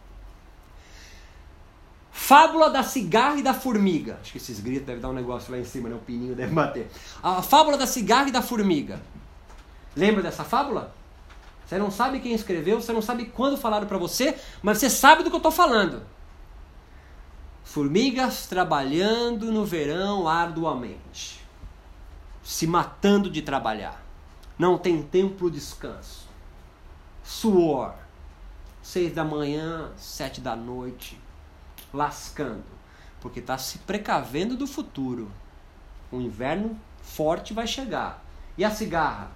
Fábula 2.10 2.70
da 2.70 2.82
cigarra 2.82 3.36
e 3.36 3.42
da 3.42 3.54
formiga. 3.54 4.18
Acho 4.20 4.32
que 4.32 4.38
esses 4.38 4.60
gritos 4.60 4.86
devem 4.86 5.00
dar 5.00 5.10
um 5.10 5.14
negócio 5.14 5.52
lá 5.52 5.58
em 5.58 5.64
cima, 5.64 5.88
né? 5.88 5.94
O 5.94 5.98
pininho 5.98 6.34
deve 6.34 6.52
bater. 6.52 6.90
A 7.22 7.42
fábula 7.42 7.78
da 7.78 7.86
cigarra 7.86 8.28
e 8.28 8.32
da 8.32 8.42
formiga. 8.42 9.00
Lembra 9.94 10.22
dessa 10.22 10.44
fábula? 10.44 10.94
Você 11.66 11.78
não 11.78 11.90
sabe 11.90 12.20
quem 12.20 12.32
escreveu, 12.32 12.80
você 12.80 12.92
não 12.92 13.02
sabe 13.02 13.26
quando 13.26 13.56
falaram 13.56 13.87
para 13.87 13.99
você, 13.99 14.38
mas 14.62 14.78
você 14.78 14.88
sabe 14.88 15.23
do 15.23 15.30
que 15.30 15.35
eu 15.35 15.38
estou 15.38 15.52
falando. 15.52 16.02
Formigas 17.64 18.46
trabalhando 18.46 19.50
no 19.50 19.64
verão 19.64 20.28
arduamente 20.28 21.46
se 22.46 22.64
matando 22.64 23.28
de 23.28 23.42
trabalhar. 23.42 24.00
Não 24.56 24.78
tem 24.78 25.02
tempo 25.02 25.35
para 25.35 25.50
descanso. 25.50 26.28
Suor. 27.25 27.92
Seis 28.80 29.12
da 29.12 29.25
manhã, 29.25 29.90
sete 29.96 30.40
da 30.40 30.54
noite, 30.54 31.20
lascando, 31.92 32.62
porque 33.20 33.40
está 33.40 33.58
se 33.58 33.78
precavendo 33.78 34.56
do 34.56 34.64
futuro. 34.64 35.28
O 36.12 36.20
inverno 36.20 36.78
forte 37.02 37.52
vai 37.52 37.66
chegar. 37.66 38.25
E 38.56 38.64
a 38.64 38.70
cigarra? 38.70 39.32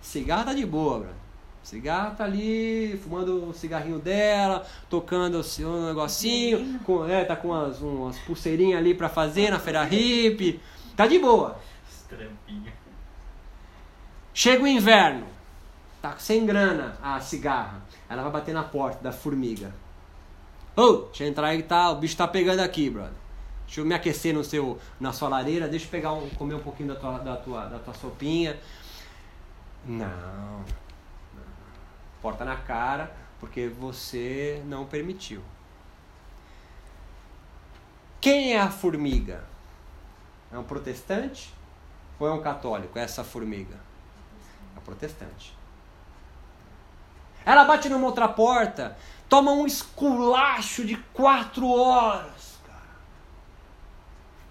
Cigarra 0.00 0.44
tá 0.44 0.54
de 0.54 0.64
boa, 0.64 1.00
bro. 1.00 1.21
Cigarra 1.62 2.10
tá 2.10 2.24
ali, 2.24 2.98
fumando 3.02 3.48
o 3.48 3.54
cigarrinho 3.54 3.98
dela, 3.98 4.66
tocando 4.90 5.38
o 5.38 5.44
seu 5.44 5.86
negocinho, 5.86 6.80
com, 6.80 7.06
é, 7.06 7.24
tá 7.24 7.36
com 7.36 7.48
umas, 7.48 7.80
umas 7.80 8.18
pulseirinhas 8.18 8.78
ali 8.78 8.94
para 8.94 9.08
fazer 9.08 9.50
na 9.50 9.60
feira 9.60 9.84
hippie. 9.84 10.60
Tá 10.96 11.06
de 11.06 11.18
boa. 11.18 11.58
Chega 14.34 14.64
o 14.64 14.66
inverno, 14.66 15.26
tá 16.00 16.16
sem 16.18 16.44
grana 16.44 16.96
a 17.02 17.20
cigarra. 17.20 17.82
Ela 18.08 18.22
vai 18.22 18.32
bater 18.32 18.52
na 18.52 18.64
porta 18.64 19.02
da 19.02 19.12
formiga. 19.12 19.72
Ô, 20.76 20.82
oh, 20.82 20.92
deixa 21.06 21.24
eu 21.24 21.28
entrar 21.28 21.48
aí 21.48 21.58
que 21.58 21.68
tá, 21.68 21.90
o 21.90 21.96
bicho 21.96 22.16
tá 22.16 22.26
pegando 22.26 22.60
aqui, 22.60 22.90
brother. 22.90 23.12
Deixa 23.66 23.80
eu 23.80 23.84
me 23.84 23.94
aquecer 23.94 24.34
no 24.34 24.42
seu, 24.42 24.78
na 24.98 25.12
sua 25.12 25.28
lareira, 25.28 25.68
deixa 25.68 25.86
eu 25.86 25.90
pegar 25.90 26.12
um, 26.12 26.28
comer 26.30 26.54
um 26.54 26.60
pouquinho 26.60 26.88
da 26.88 26.96
tua, 26.96 27.18
da 27.18 27.36
tua, 27.36 27.66
da 27.66 27.78
tua 27.78 27.94
sopinha. 27.94 28.58
Não. 29.86 30.64
Porta 32.22 32.44
na 32.44 32.56
cara, 32.56 33.12
porque 33.40 33.66
você 33.68 34.62
não 34.66 34.86
permitiu. 34.86 35.42
Quem 38.20 38.54
é 38.54 38.60
a 38.60 38.70
formiga? 38.70 39.44
É 40.52 40.56
um 40.56 40.62
protestante? 40.62 41.52
Ou 42.20 42.28
é 42.28 42.30
um 42.32 42.40
católico, 42.40 42.96
essa 42.96 43.24
formiga? 43.24 43.74
É 44.76 44.80
protestante. 44.80 45.52
Ela 47.44 47.64
bate 47.64 47.88
numa 47.88 48.06
outra 48.06 48.28
porta, 48.28 48.96
toma 49.28 49.50
um 49.50 49.66
esculacho 49.66 50.84
de 50.84 50.96
quatro 51.12 51.68
horas, 51.68 52.60
cara. 52.64 52.96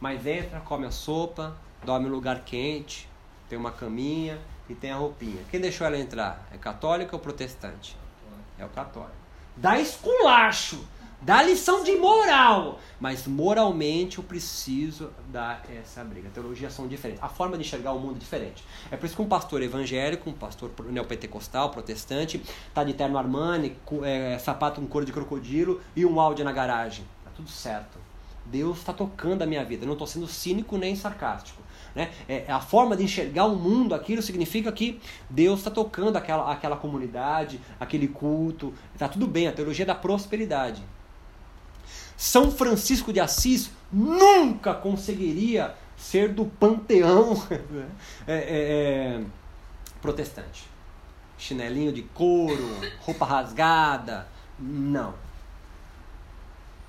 Mas 0.01 0.25
entra, 0.27 0.59
come 0.59 0.85
a 0.85 0.91
sopa, 0.91 1.55
dorme 1.85 2.07
em 2.07 2.11
lugar 2.11 2.41
quente, 2.41 3.07
tem 3.47 3.57
uma 3.57 3.71
caminha 3.71 4.37
e 4.71 4.75
tem 4.75 4.91
a 4.91 4.95
roupinha. 4.95 5.43
Quem 5.49 5.59
deixou 5.59 5.85
ela 5.85 5.97
entrar? 5.97 6.47
É 6.53 6.57
católico 6.57 7.15
ou 7.15 7.19
protestante? 7.19 7.97
É 8.57 8.65
o 8.65 8.69
católico. 8.69 9.15
Dá 9.55 9.79
esculacho 9.79 10.85
dá 11.21 11.43
lição 11.43 11.83
de 11.83 11.95
moral, 11.95 12.79
mas 12.99 13.27
moralmente 13.27 14.17
eu 14.17 14.23
preciso 14.23 15.11
dar 15.27 15.63
essa 15.71 16.03
briga. 16.03 16.27
A 16.27 16.31
teologia 16.31 16.69
são 16.69 16.87
diferentes, 16.87 17.23
a 17.23 17.29
forma 17.29 17.55
de 17.57 17.63
enxergar 17.63 17.91
o 17.93 17.99
mundo 17.99 18.15
é 18.15 18.19
diferente. 18.19 18.63
É 18.89 18.97
por 18.97 19.05
isso 19.05 19.15
que 19.15 19.21
um 19.21 19.27
pastor 19.27 19.61
evangélico, 19.61 20.29
um 20.29 20.33
pastor 20.33 20.71
neopentecostal, 20.89 21.69
protestante, 21.69 22.41
tá 22.73 22.83
de 22.83 22.93
terno 22.93 23.17
Armani, 23.17 23.77
é, 24.03 24.37
sapato 24.39 24.81
com 24.81 24.87
couro 24.87 25.05
de 25.05 25.13
crocodilo 25.13 25.79
e 25.95 26.05
um 26.05 26.19
áudio 26.19 26.43
na 26.43 26.51
garagem. 26.51 27.05
Tá 27.23 27.31
tudo 27.35 27.49
certo. 27.49 27.99
Deus 28.43 28.79
está 28.79 28.91
tocando 28.91 29.43
a 29.43 29.45
minha 29.45 29.63
vida. 29.63 29.83
Eu 29.83 29.87
não 29.87 29.93
estou 29.93 30.07
sendo 30.07 30.27
cínico 30.27 30.75
nem 30.77 30.95
sarcástico. 30.95 31.61
Né? 31.95 32.09
É, 32.27 32.45
a 32.47 32.59
forma 32.59 32.95
de 32.95 33.03
enxergar 33.03 33.45
o 33.45 33.55
mundo, 33.55 33.93
aquilo 33.93 34.21
significa 34.21 34.71
que 34.71 34.99
Deus 35.29 35.59
está 35.59 35.71
tocando 35.71 36.15
aquela, 36.15 36.51
aquela 36.51 36.77
comunidade, 36.77 37.59
aquele 37.79 38.07
culto. 38.07 38.73
Está 38.93 39.07
tudo 39.07 39.27
bem, 39.27 39.47
a 39.47 39.51
teologia 39.51 39.85
da 39.85 39.95
prosperidade. 39.95 40.81
São 42.15 42.51
Francisco 42.51 43.11
de 43.11 43.19
Assis 43.19 43.71
nunca 43.91 44.73
conseguiria 44.73 45.75
ser 45.97 46.29
do 46.29 46.45
panteão 46.45 47.33
né? 47.69 47.87
é, 48.27 48.35
é, 48.35 49.17
é, 49.17 49.21
protestante. 50.01 50.69
Chinelinho 51.37 51.91
de 51.91 52.03
couro, 52.03 52.77
roupa 52.99 53.25
rasgada, 53.25 54.27
não. 54.59 55.15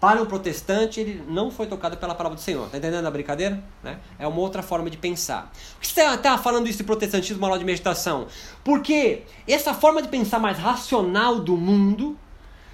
Para 0.03 0.21
o 0.21 0.27
protestante, 0.27 0.99
ele 0.99 1.23
não 1.29 1.49
foi 1.49 1.69
tocado 1.69 1.97
pela 1.97 2.13
palavra 2.13 2.35
do 2.35 2.43
Senhor. 2.43 2.67
Está 2.67 2.77
entendendo 2.77 3.07
a 3.07 3.11
brincadeira? 3.13 3.63
Né? 3.85 4.01
É 4.19 4.27
uma 4.27 4.41
outra 4.41 4.61
forma 4.61 4.91
de 4.91 4.97
pensar. 4.97 5.53
Por 5.75 5.81
que 5.83 5.87
você 5.87 6.01
está 6.01 6.37
falando 6.37 6.67
isso 6.67 6.79
de 6.79 6.83
protestantismo 6.83 7.41
na 7.41 7.47
aula 7.47 7.59
de 7.61 7.65
meditação? 7.65 8.27
Porque 8.65 9.23
essa 9.47 9.73
forma 9.73 10.03
de 10.03 10.09
pensar 10.09 10.41
mais 10.41 10.59
racional 10.59 11.39
do 11.39 11.57
mundo 11.57 12.19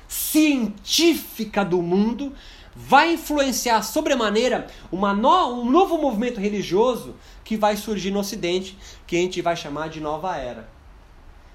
científica 0.08 1.62
do 1.66 1.82
mundo 1.82 2.32
vai 2.74 3.12
influenciar 3.12 3.82
sobremaneira 3.82 4.66
uma 4.90 5.12
no, 5.12 5.60
um 5.60 5.70
novo 5.70 5.98
movimento 5.98 6.40
religioso 6.40 7.14
que 7.44 7.58
vai 7.58 7.76
surgir 7.76 8.10
no 8.10 8.20
Ocidente, 8.20 8.78
que 9.06 9.16
a 9.16 9.20
gente 9.20 9.42
vai 9.42 9.54
chamar 9.54 9.90
de 9.90 10.00
Nova 10.00 10.34
Era. 10.34 10.66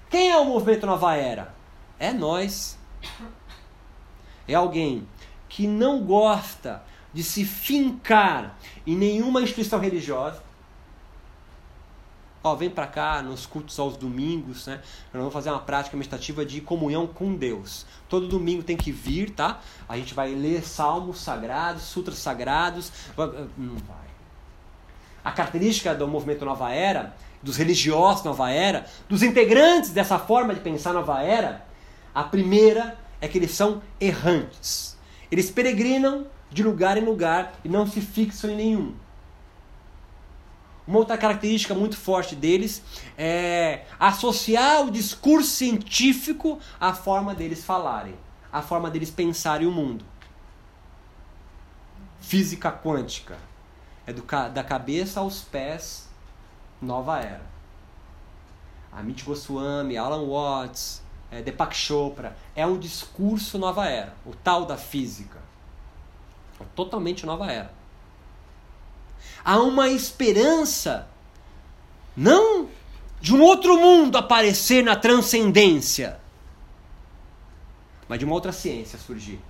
Quem 0.08 0.30
é 0.30 0.38
o 0.38 0.44
movimento 0.44 0.86
Nova 0.86 1.16
Era? 1.16 1.52
É 1.98 2.12
nós. 2.12 2.78
É 4.46 4.54
alguém 4.54 5.08
que 5.54 5.68
não 5.68 6.00
gosta 6.00 6.82
de 7.12 7.22
se 7.22 7.44
fincar 7.44 8.58
em 8.84 8.96
nenhuma 8.96 9.40
instituição 9.40 9.78
religiosa, 9.78 10.42
ó, 12.42 12.56
vem 12.56 12.68
para 12.68 12.88
cá 12.88 13.22
nos 13.22 13.46
cultos 13.46 13.78
aos 13.78 13.96
domingos, 13.96 14.66
né? 14.66 14.80
Nós 15.12 15.20
vamos 15.20 15.32
fazer 15.32 15.50
uma 15.50 15.60
prática 15.60 15.96
meditativa 15.96 16.44
de 16.44 16.60
comunhão 16.60 17.06
com 17.06 17.36
Deus. 17.36 17.86
Todo 18.08 18.26
domingo 18.26 18.64
tem 18.64 18.76
que 18.76 18.90
vir, 18.90 19.30
tá? 19.30 19.60
A 19.88 19.96
gente 19.96 20.12
vai 20.12 20.34
ler 20.34 20.64
salmos 20.64 21.20
sagrados, 21.20 21.82
sutras 21.82 22.18
sagrados. 22.18 22.90
Não 23.56 23.76
vai. 23.76 24.08
A 25.22 25.30
característica 25.30 25.94
do 25.94 26.08
movimento 26.08 26.44
Nova 26.44 26.72
Era, 26.72 27.14
dos 27.40 27.56
religiosos 27.56 28.24
Nova 28.24 28.50
Era, 28.50 28.86
dos 29.08 29.22
integrantes 29.22 29.90
dessa 29.90 30.18
forma 30.18 30.52
de 30.52 30.58
pensar 30.58 30.92
Nova 30.92 31.22
Era, 31.22 31.64
a 32.12 32.24
primeira 32.24 32.98
é 33.20 33.28
que 33.28 33.38
eles 33.38 33.52
são 33.52 33.80
errantes. 34.00 34.93
Eles 35.34 35.50
peregrinam 35.50 36.28
de 36.48 36.62
lugar 36.62 36.96
em 36.96 37.04
lugar 37.04 37.54
e 37.64 37.68
não 37.68 37.88
se 37.88 38.00
fixam 38.00 38.50
em 38.50 38.56
nenhum. 38.56 38.94
Uma 40.86 41.00
outra 41.00 41.18
característica 41.18 41.74
muito 41.74 41.96
forte 41.96 42.36
deles 42.36 42.80
é 43.18 43.84
associar 43.98 44.86
o 44.86 44.92
discurso 44.92 45.50
científico 45.50 46.60
à 46.78 46.94
forma 46.94 47.34
deles 47.34 47.64
falarem, 47.64 48.14
à 48.52 48.62
forma 48.62 48.88
deles 48.88 49.10
pensarem 49.10 49.66
o 49.66 49.72
mundo. 49.72 50.04
Física 52.20 52.70
quântica 52.70 53.36
é 54.06 54.12
do, 54.12 54.22
da 54.22 54.62
cabeça 54.62 55.18
aos 55.18 55.40
pés, 55.40 56.08
nova 56.80 57.18
era. 57.18 57.44
Amit 58.92 59.24
Goswami, 59.24 59.96
Alan 59.96 60.28
Watts, 60.28 61.02
é, 61.30 61.42
Deepak 61.42 61.74
Chopra, 61.76 62.36
é 62.54 62.66
um 62.66 62.78
discurso 62.78 63.58
nova 63.58 63.86
era, 63.86 64.14
o 64.24 64.34
tal 64.34 64.64
da 64.64 64.76
física. 64.76 65.40
É 66.60 66.64
totalmente 66.74 67.26
nova 67.26 67.50
era. 67.50 67.72
Há 69.44 69.58
uma 69.58 69.88
esperança, 69.88 71.08
não 72.16 72.68
de 73.20 73.34
um 73.34 73.42
outro 73.42 73.78
mundo 73.78 74.16
aparecer 74.16 74.84
na 74.84 74.96
transcendência, 74.96 76.20
mas 78.08 78.18
de 78.18 78.24
uma 78.24 78.34
outra 78.34 78.52
ciência 78.52 78.98
surgir 78.98 79.40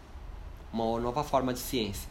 uma 0.75 0.99
nova 1.01 1.23
forma 1.23 1.55
de 1.55 1.61
ciência. 1.61 2.09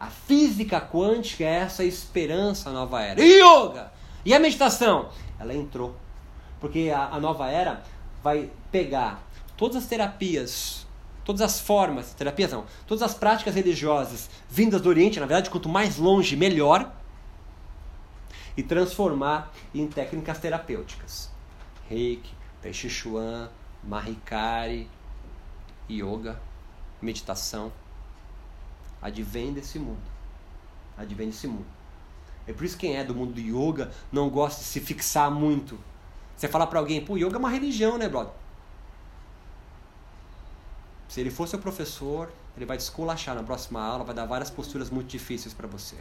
A 0.00 0.08
física 0.08 0.80
quântica 0.80 1.44
é 1.44 1.58
essa 1.58 1.84
esperança 1.84 2.70
nova 2.70 3.02
era. 3.02 3.20
E 3.20 3.40
yoga! 3.40 3.92
E 4.24 4.34
a 4.34 4.40
meditação? 4.40 5.10
Ela 5.38 5.54
entrou. 5.54 5.94
Porque 6.62 6.90
a, 6.94 7.08
a 7.08 7.20
nova 7.20 7.48
era 7.50 7.82
vai 8.22 8.50
pegar 8.70 9.22
todas 9.56 9.76
as 9.76 9.86
terapias, 9.86 10.86
todas 11.24 11.42
as 11.42 11.60
formas, 11.60 12.14
terapias 12.14 12.52
não, 12.52 12.64
todas 12.86 13.02
as 13.02 13.12
práticas 13.12 13.54
religiosas 13.54 14.30
vindas 14.48 14.80
do 14.80 14.88
Oriente, 14.88 15.20
na 15.20 15.26
verdade, 15.26 15.50
quanto 15.50 15.68
mais 15.68 15.98
longe, 15.98 16.36
melhor, 16.36 16.90
e 18.56 18.62
transformar 18.62 19.52
em 19.74 19.86
técnicas 19.86 20.38
terapêuticas. 20.38 21.30
Reiki, 21.88 22.30
Tai 22.62 22.72
Chi 22.72 22.88
Chuan, 22.88 23.50
Mahikari, 23.82 24.88
Yoga, 25.90 26.40
meditação 27.02 27.72
advém 29.02 29.52
desse 29.52 29.80
mundo. 29.80 30.00
Advém 30.96 31.26
desse 31.26 31.48
mundo. 31.48 31.66
É 32.46 32.52
por 32.52 32.64
isso 32.64 32.76
que 32.76 32.86
quem 32.86 32.96
é 32.96 33.04
do 33.04 33.14
mundo 33.14 33.34
do 33.34 33.40
yoga 33.40 33.90
não 34.10 34.28
gosta 34.30 34.60
de 34.60 34.66
se 34.66 34.80
fixar 34.80 35.30
muito. 35.30 35.78
Você 36.36 36.48
fala 36.48 36.66
para 36.66 36.78
alguém, 36.78 37.04
pô, 37.04 37.16
yoga 37.16 37.36
é 37.36 37.38
uma 37.38 37.50
religião, 37.50 37.96
né, 37.98 38.08
brother? 38.08 38.32
Se 41.08 41.20
ele 41.20 41.30
for 41.30 41.46
seu 41.46 41.58
professor, 41.58 42.32
ele 42.56 42.64
vai 42.66 42.76
te 42.76 42.80
esculachar 42.80 43.34
na 43.34 43.42
próxima 43.42 43.82
aula, 43.82 44.04
vai 44.04 44.14
dar 44.14 44.26
várias 44.26 44.50
posturas 44.50 44.90
muito 44.90 45.08
difíceis 45.08 45.54
para 45.54 45.68
você. 45.68 45.96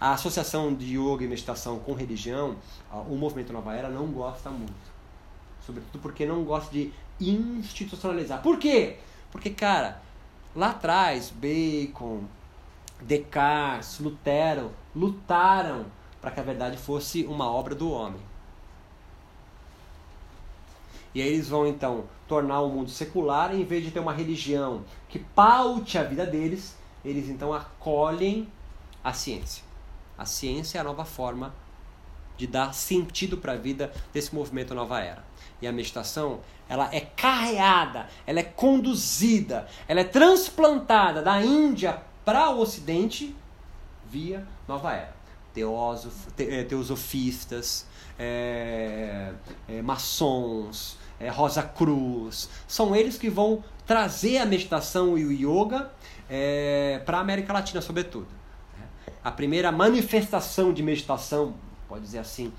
A 0.00 0.12
associação 0.12 0.74
de 0.74 0.96
yoga 0.96 1.24
e 1.24 1.26
meditação 1.26 1.78
com 1.78 1.94
religião, 1.94 2.56
o 3.08 3.16
movimento 3.16 3.52
Nova 3.52 3.74
Era 3.74 3.88
não 3.88 4.06
gosta 4.06 4.50
muito. 4.50 4.96
Sobretudo 5.64 6.00
porque 6.00 6.24
não 6.24 6.44
gosta 6.44 6.70
de 6.70 6.92
institucionalizar. 7.20 8.42
Por 8.42 8.58
quê? 8.58 8.98
Porque, 9.32 9.50
cara, 9.50 10.00
Lá 10.56 10.70
atrás, 10.70 11.30
Bacon, 11.30 12.22
Descartes, 13.02 14.00
Lutero 14.00 14.70
lutaram 14.94 15.84
para 16.18 16.30
que 16.30 16.40
a 16.40 16.42
verdade 16.42 16.78
fosse 16.78 17.26
uma 17.26 17.50
obra 17.50 17.74
do 17.74 17.90
homem. 17.90 18.22
E 21.16 21.22
aí 21.22 21.28
eles 21.28 21.48
vão 21.48 21.66
então 21.66 22.04
tornar 22.28 22.60
o 22.60 22.68
mundo 22.68 22.90
secular, 22.90 23.54
em 23.54 23.64
vez 23.64 23.82
de 23.82 23.90
ter 23.90 24.00
uma 24.00 24.12
religião 24.12 24.84
que 25.08 25.18
paute 25.18 25.96
a 25.96 26.02
vida 26.02 26.26
deles, 26.26 26.76
eles 27.02 27.30
então 27.30 27.54
acolhem 27.54 28.46
a 29.02 29.14
ciência. 29.14 29.64
A 30.18 30.26
ciência 30.26 30.76
é 30.76 30.82
a 30.82 30.84
nova 30.84 31.06
forma 31.06 31.54
de 32.36 32.46
dar 32.46 32.74
sentido 32.74 33.38
para 33.38 33.54
a 33.54 33.56
vida 33.56 33.90
desse 34.12 34.34
movimento 34.34 34.74
nova 34.74 35.00
era. 35.00 35.24
E 35.62 35.66
a 35.66 35.72
meditação 35.72 36.40
ela 36.68 36.94
é 36.94 37.00
carreada, 37.00 38.10
ela 38.26 38.40
é 38.40 38.42
conduzida, 38.42 39.66
ela 39.88 40.00
é 40.00 40.04
transplantada 40.04 41.22
da 41.22 41.42
Índia 41.42 41.98
para 42.26 42.50
o 42.50 42.60
Ocidente 42.60 43.34
via 44.06 44.46
Nova 44.68 44.92
Era. 44.92 45.16
Teósofo, 45.54 46.30
te, 46.32 46.46
eh, 46.46 46.64
teosofistas, 46.64 47.86
é, 48.18 49.32
é, 49.68 49.82
maçons, 49.82 50.96
é, 51.18 51.28
Rosa 51.28 51.62
Cruz, 51.62 52.48
são 52.66 52.94
eles 52.94 53.16
que 53.18 53.30
vão 53.30 53.62
trazer 53.86 54.38
a 54.38 54.46
meditação 54.46 55.16
e 55.16 55.24
o 55.24 55.32
yoga 55.32 55.90
para 57.04 57.18
a 57.18 57.20
América 57.20 57.52
Latina, 57.52 57.80
sobretudo. 57.80 58.26
A 59.22 59.30
primeira 59.30 59.70
manifestação 59.70 60.72
de 60.72 60.82
meditação, 60.82 61.54
pode 61.88 62.02
dizer 62.02 62.18
assim, 62.18 62.52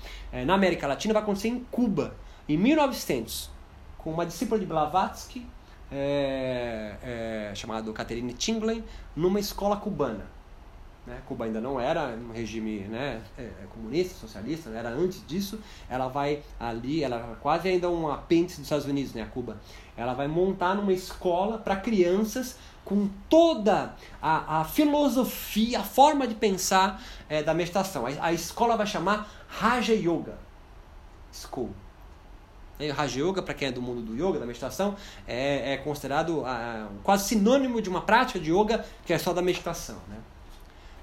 na 0.46 0.54
América 0.54 0.86
Latina 0.86 1.12
vai 1.12 1.22
acontecer 1.22 1.48
em 1.48 1.60
Cuba, 1.70 2.14
em 2.48 2.56
1900 2.56 3.50
com 3.98 4.12
uma 4.12 4.24
discípula 4.24 4.58
de 4.58 4.64
Blavatsky, 4.64 5.46
é, 5.92 6.94
é, 7.02 7.54
chamada 7.54 7.92
Catherine 7.92 8.32
Tingley, 8.32 8.82
numa 9.14 9.40
escola 9.40 9.76
cubana. 9.76 10.26
Né? 11.08 11.22
Cuba 11.26 11.46
ainda 11.46 11.58
não 11.58 11.80
era 11.80 12.08
um 12.08 12.32
regime 12.32 12.80
né, 12.80 13.22
é, 13.38 13.42
é 13.42 13.66
comunista, 13.72 14.14
socialista, 14.14 14.68
era 14.68 14.90
antes 14.90 15.26
disso. 15.26 15.58
Ela 15.88 16.06
vai 16.06 16.42
ali, 16.60 17.02
ela 17.02 17.16
é 17.16 17.36
quase 17.40 17.66
ainda 17.66 17.88
um 17.88 18.10
apêndice 18.10 18.56
dos 18.56 18.66
Estados 18.66 18.84
Unidos, 18.84 19.14
né, 19.14 19.26
Cuba. 19.32 19.56
Ela 19.96 20.12
vai 20.12 20.28
montar 20.28 20.74
numa 20.74 20.92
escola 20.92 21.56
para 21.56 21.76
crianças 21.76 22.58
com 22.84 23.08
toda 23.28 23.94
a, 24.20 24.60
a, 24.60 24.64
filosofia, 24.64 25.80
a 25.80 25.82
forma 25.82 26.26
de 26.26 26.34
pensar 26.34 27.02
é, 27.26 27.42
da 27.42 27.54
meditação. 27.54 28.06
A, 28.06 28.10
a 28.26 28.32
escola 28.32 28.76
vai 28.76 28.86
chamar 28.86 29.30
Raja 29.48 29.94
Yoga 29.94 30.38
School. 31.32 31.70
Raja 32.94 33.18
Yoga, 33.20 33.42
para 33.42 33.54
quem 33.54 33.68
é 33.68 33.72
do 33.72 33.82
mundo 33.82 34.02
do 34.02 34.14
yoga, 34.14 34.38
da 34.38 34.46
meditação, 34.46 34.94
é, 35.26 35.72
é 35.72 35.76
considerado 35.78 36.44
ah, 36.46 36.88
quase 37.02 37.28
sinônimo 37.28 37.82
de 37.82 37.88
uma 37.88 38.02
prática 38.02 38.38
de 38.38 38.52
yoga 38.52 38.84
que 39.04 39.12
é 39.12 39.18
só 39.18 39.32
da 39.32 39.42
meditação. 39.42 39.96
Né? 40.08 40.16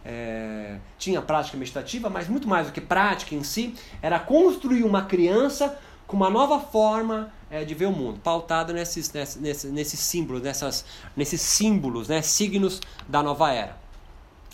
É, 0.05 0.77
tinha 0.99 1.19
prática 1.21 1.57
meditativa, 1.57 2.09
mas 2.09 2.27
muito 2.27 2.47
mais 2.47 2.67
do 2.67 2.73
que 2.73 2.79
prática 2.79 3.33
em 3.33 3.43
si, 3.43 3.73
era 4.01 4.19
construir 4.19 4.83
uma 4.83 5.03
criança 5.03 5.77
com 6.05 6.15
uma 6.15 6.29
nova 6.29 6.59
forma 6.59 7.33
é, 7.49 7.65
de 7.65 7.73
ver 7.73 7.87
o 7.87 7.91
mundo, 7.91 8.19
pautada 8.19 8.71
nesses, 8.71 9.11
nesses, 9.11 9.71
nesses 9.71 9.99
símbolos, 9.99 10.43
nessas, 10.43 10.85
nesses 11.15 11.41
símbolos, 11.41 12.07
né, 12.07 12.21
signos 12.21 12.79
da 13.07 13.23
nova 13.23 13.51
era. 13.51 13.77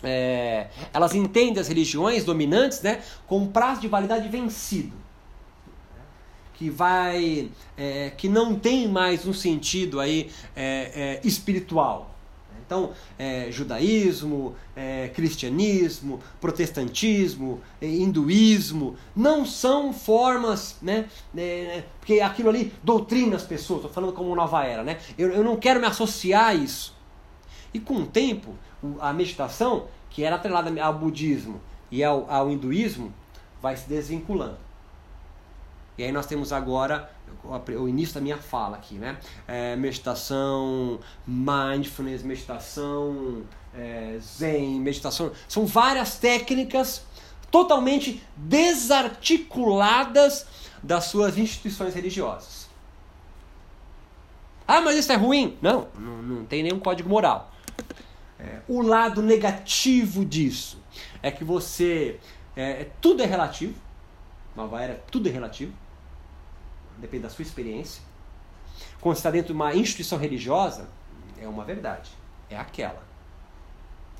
É, 0.04 0.68
elas 0.94 1.14
entendem 1.14 1.60
as 1.60 1.68
religiões 1.68 2.24
dominantes 2.24 2.82
né, 2.82 3.04
com 3.28 3.40
um 3.40 3.48
prazo 3.48 3.82
de 3.82 3.88
validade 3.88 4.28
vencido 4.30 5.02
que 6.62 6.70
vai 6.70 7.50
é, 7.76 8.12
que 8.12 8.30
não 8.30 8.54
tem 8.54 8.88
mais 8.88 9.26
um 9.26 9.34
sentido 9.34 10.00
aí 10.00 10.30
é, 10.56 11.20
é, 11.24 11.28
espiritual 11.28 12.11
então 12.72 12.92
é, 13.20 13.52
judaísmo 13.52 14.56
é, 14.74 15.10
cristianismo 15.10 16.22
protestantismo 16.40 17.60
é, 17.82 17.86
hinduísmo 17.86 18.96
não 19.14 19.46
são 19.46 19.92
formas 19.92 20.78
né 20.82 21.10
porque 22.00 22.22
aquilo 22.22 22.48
ali 22.48 22.74
doutrina 22.82 23.36
as 23.36 23.44
pessoas 23.44 23.80
estou 23.80 23.92
falando 23.92 24.14
como 24.14 24.34
nova 24.34 24.64
era 24.64 24.84
né? 24.84 25.00
Eu, 25.18 25.32
eu 25.32 25.44
não 25.44 25.58
quero 25.58 25.80
me 25.80 25.86
associar 25.86 26.48
a 26.48 26.54
isso. 26.54 26.96
E 27.74 27.80
com 27.80 27.96
o 27.96 28.06
tempo 28.06 28.56
a 29.00 29.14
meditação 29.14 29.86
que 30.10 30.24
era 30.24 30.36
atrelada 30.36 30.82
ao 30.82 30.94
budismo 30.94 31.62
e 31.90 32.04
ao, 32.04 32.30
ao 32.30 32.52
hinduísmo 32.52 33.14
vai 33.62 33.76
se 33.78 33.88
desvinculando 33.88 34.71
e 36.02 36.04
aí 36.04 36.12
nós 36.12 36.26
temos 36.26 36.52
agora 36.52 37.12
o 37.80 37.88
início 37.88 38.16
da 38.16 38.22
minha 38.22 38.38
fala 38.38 38.76
aqui, 38.76 38.96
né? 38.96 39.20
É, 39.48 39.76
meditação, 39.76 41.00
mindfulness, 41.28 42.24
meditação, 42.24 43.44
é, 43.72 44.18
zen, 44.20 44.80
meditação. 44.80 45.32
São 45.48 45.68
várias 45.68 46.18
técnicas 46.18 47.06
totalmente 47.52 48.24
desarticuladas 48.36 50.48
das 50.82 51.04
suas 51.04 51.38
instituições 51.38 51.94
religiosas. 51.94 52.68
Ah, 54.68 54.82
mas 54.82 54.98
isso 54.98 55.12
é 55.12 55.16
ruim? 55.16 55.56
Não, 55.62 55.88
não, 56.00 56.24
não 56.24 56.46
tem 56.46 56.64
nenhum 56.64 56.80
código 56.80 57.08
moral. 57.08 57.52
É, 58.40 58.62
o 58.68 58.82
lado 58.82 59.22
negativo 59.22 60.26
disso 60.26 60.82
é 61.22 61.30
que 61.30 61.44
você. 61.44 62.20
É, 62.56 62.88
tudo 63.00 63.22
é 63.22 63.28
relativo. 63.28 63.76
Nova 64.56 64.82
era, 64.82 64.96
tudo 65.12 65.30
é 65.30 65.32
relativo 65.32 65.80
depende 67.02 67.24
da 67.24 67.30
sua 67.30 67.44
experiência. 67.44 68.02
Quando 69.02 69.18
está 69.18 69.32
dentro 69.32 69.48
de 69.48 69.54
uma 69.54 69.74
instituição 69.76 70.18
religiosa, 70.18 70.88
é 71.42 71.48
uma 71.48 71.66
verdade. 71.66 72.12
É 72.50 72.58
aquela. 72.58 73.04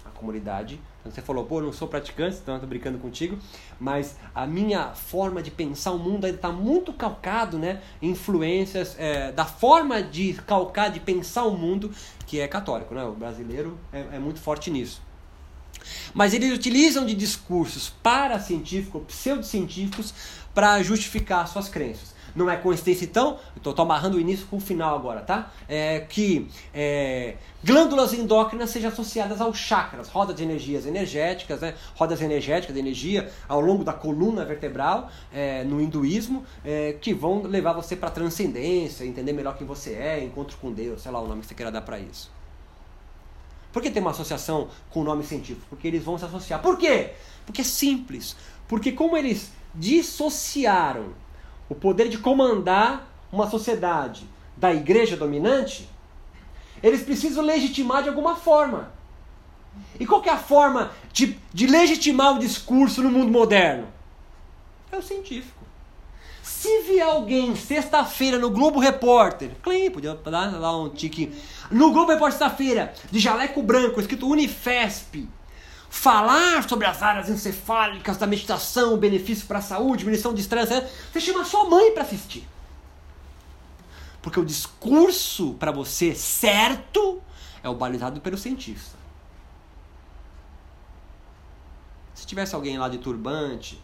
a 0.04 0.10
comunidade. 0.10 0.80
Então 1.00 1.12
você 1.12 1.22
falou, 1.22 1.46
pô, 1.46 1.60
eu 1.60 1.66
não 1.66 1.74
sou 1.74 1.88
praticante, 1.88 2.38
então 2.42 2.56
eu 2.56 2.58
estou 2.58 2.70
brincando 2.70 2.98
contigo, 2.98 3.38
mas 3.80 4.16
a 4.34 4.46
minha 4.46 4.94
forma 4.94 5.42
de 5.42 5.50
pensar 5.50 5.92
o 5.92 6.00
mundo 6.00 6.26
ainda 6.26 6.38
está 6.38 6.52
muito 6.52 6.94
calcado, 6.94 7.58
né? 7.58 7.82
Influências 8.02 8.96
é, 9.00 9.32
da 9.32 9.46
forma 9.46 10.02
de 10.02 10.34
calcar, 10.34 10.90
de 10.90 11.00
pensar 11.00 11.46
o 11.46 11.56
mundo, 11.58 11.92
que 12.26 12.40
é 12.40 12.48
católico, 12.48 12.94
né? 12.94 13.04
O 13.04 13.14
brasileiro 13.14 13.78
é, 13.94 14.00
é 14.14 14.20
muito 14.20 14.40
forte 14.40 14.70
nisso. 14.70 15.02
Mas 16.14 16.34
eles 16.34 16.54
utilizam 16.54 17.06
de 17.06 17.16
discursos 17.16 17.90
paracientíficos, 17.90 19.04
pseudocientíficos, 19.04 20.14
para 20.54 20.82
justificar 20.84 21.48
suas 21.48 21.70
crenças 21.70 22.11
não 22.36 22.50
é 22.50 22.56
coincidência 22.56 23.06
então, 23.06 23.40
estou 23.56 23.74
amarrando 23.80 24.18
o 24.18 24.20
início 24.20 24.46
com 24.48 24.58
o 24.58 24.60
final 24.60 24.96
agora, 24.96 25.22
tá? 25.22 25.52
É, 25.68 26.02
que 26.02 26.48
é, 26.74 27.36
glândulas 27.64 28.14
endócrinas 28.14 28.70
sejam 28.70 28.90
associadas 28.90 29.42
aos 29.42 29.58
chakras, 29.58 30.10
rodas 30.10 30.36
de 30.36 30.44
energias 30.44 30.86
energéticas, 30.86 31.62
né? 31.62 31.76
rodas 31.96 32.22
energéticas 32.22 32.74
de 32.74 32.80
energia 32.80 33.32
ao 33.48 33.62
longo 33.62 33.84
da 33.84 33.94
coluna 33.94 34.46
vertebral 34.46 35.10
é, 35.34 35.64
no 35.64 35.82
hinduísmo, 35.82 36.46
é, 36.64 36.94
que 37.00 37.14
vão 37.14 37.44
levar 37.44 37.74
você 37.74 37.96
para 37.96 38.10
transcendência, 38.10 39.06
entender 39.06 39.34
melhor 39.34 39.58
quem 39.58 39.68
você 39.68 39.94
é, 39.94 40.24
encontro 40.24 40.58
com 40.58 40.72
Deus, 40.72 41.02
sei 41.02 41.12
lá 41.12 41.20
o 41.20 41.28
nome 41.28 41.42
que 41.42 41.48
você 41.48 41.56
queira 41.56 41.72
dar 41.72 41.82
para 41.82 42.00
isso. 42.00 42.32
Por 43.72 43.82
que 43.82 43.90
tem 43.90 44.02
uma 44.02 44.12
associação 44.12 44.68
com 44.90 45.02
o 45.02 45.04
nome 45.04 45.24
científico? 45.24 45.66
Porque 45.70 45.88
eles 45.88 46.04
vão 46.04 46.18
se 46.18 46.26
associar. 46.26 46.62
Por 46.62 46.78
quê? 46.78 47.12
Porque 47.46 47.62
é 47.62 47.64
simples. 47.64 48.36
Porque 48.68 48.92
como 48.92 49.16
eles 49.16 49.52
dissociaram 49.74 51.14
o 51.72 51.76
poder 51.76 52.10
de 52.10 52.18
comandar 52.18 53.08
uma 53.32 53.50
sociedade 53.50 54.28
da 54.58 54.74
igreja 54.74 55.16
dominante, 55.16 55.88
eles 56.84 57.02
precisam 57.02 57.42
legitimar 57.42 58.04
de 58.04 58.10
alguma 58.10 58.36
forma. 58.36 58.92
E 59.98 60.06
qual 60.06 60.22
é 60.26 60.30
a 60.30 60.38
forma 60.38 60.92
de, 61.14 61.40
de 61.54 61.68
legitimar 61.68 62.36
o 62.36 62.40
discurso 62.40 63.02
no 63.02 63.10
mundo 63.10 63.32
moderno? 63.32 63.88
É 64.92 64.98
o 64.98 65.02
científico. 65.02 65.62
Se 66.44 66.82
vier 66.82 67.08
alguém 67.08 67.56
sexta-feira 67.56 68.38
no 68.38 68.50
Globo 68.50 68.78
Repórter, 68.78 69.52
clean, 69.64 69.92
podia 69.92 70.14
dar 70.14 70.60
lá 70.60 70.78
um 70.78 70.90
tique. 70.90 71.32
No 71.72 71.94
Globo 71.94 72.12
Repórter 72.12 72.38
sexta-feira, 72.38 72.94
de 73.10 73.18
jaleco 73.18 73.64
branco, 73.64 74.02
escrito 74.02 74.28
Unifesp, 74.28 75.26
falar 75.92 76.68
sobre 76.68 76.88
as 76.88 77.04
áreas 77.04 77.30
encefálicas 77.30 78.16
da 78.16 78.26
meditação, 78.26 78.98
benefício 78.98 79.46
para 79.46 79.60
a 79.60 79.62
saúde, 79.62 80.00
diminuição 80.00 80.34
de 80.34 80.40
estresse, 80.40 80.88
você 81.12 81.20
chama 81.20 81.44
sua 81.44 81.66
mãe 81.66 81.92
para 81.92 82.04
assistir. 82.04 82.48
Porque 84.22 84.40
o 84.40 84.46
discurso 84.46 85.54
para 85.56 85.70
você 85.70 86.16
certo 86.16 87.22
é 87.62 87.68
o 87.68 87.76
balizado 87.76 88.22
pelo 88.22 88.38
cientista. 88.38 88.98
Se 92.16 92.26
tivesse 92.26 92.56
alguém 92.56 92.80
lá 92.80 92.88
de 92.88 92.98
turbante, 92.98 93.82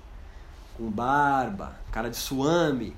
com 0.78 0.90
barba, 0.90 1.78
cara 1.92 2.10
de 2.10 2.16
suame, 2.16 2.96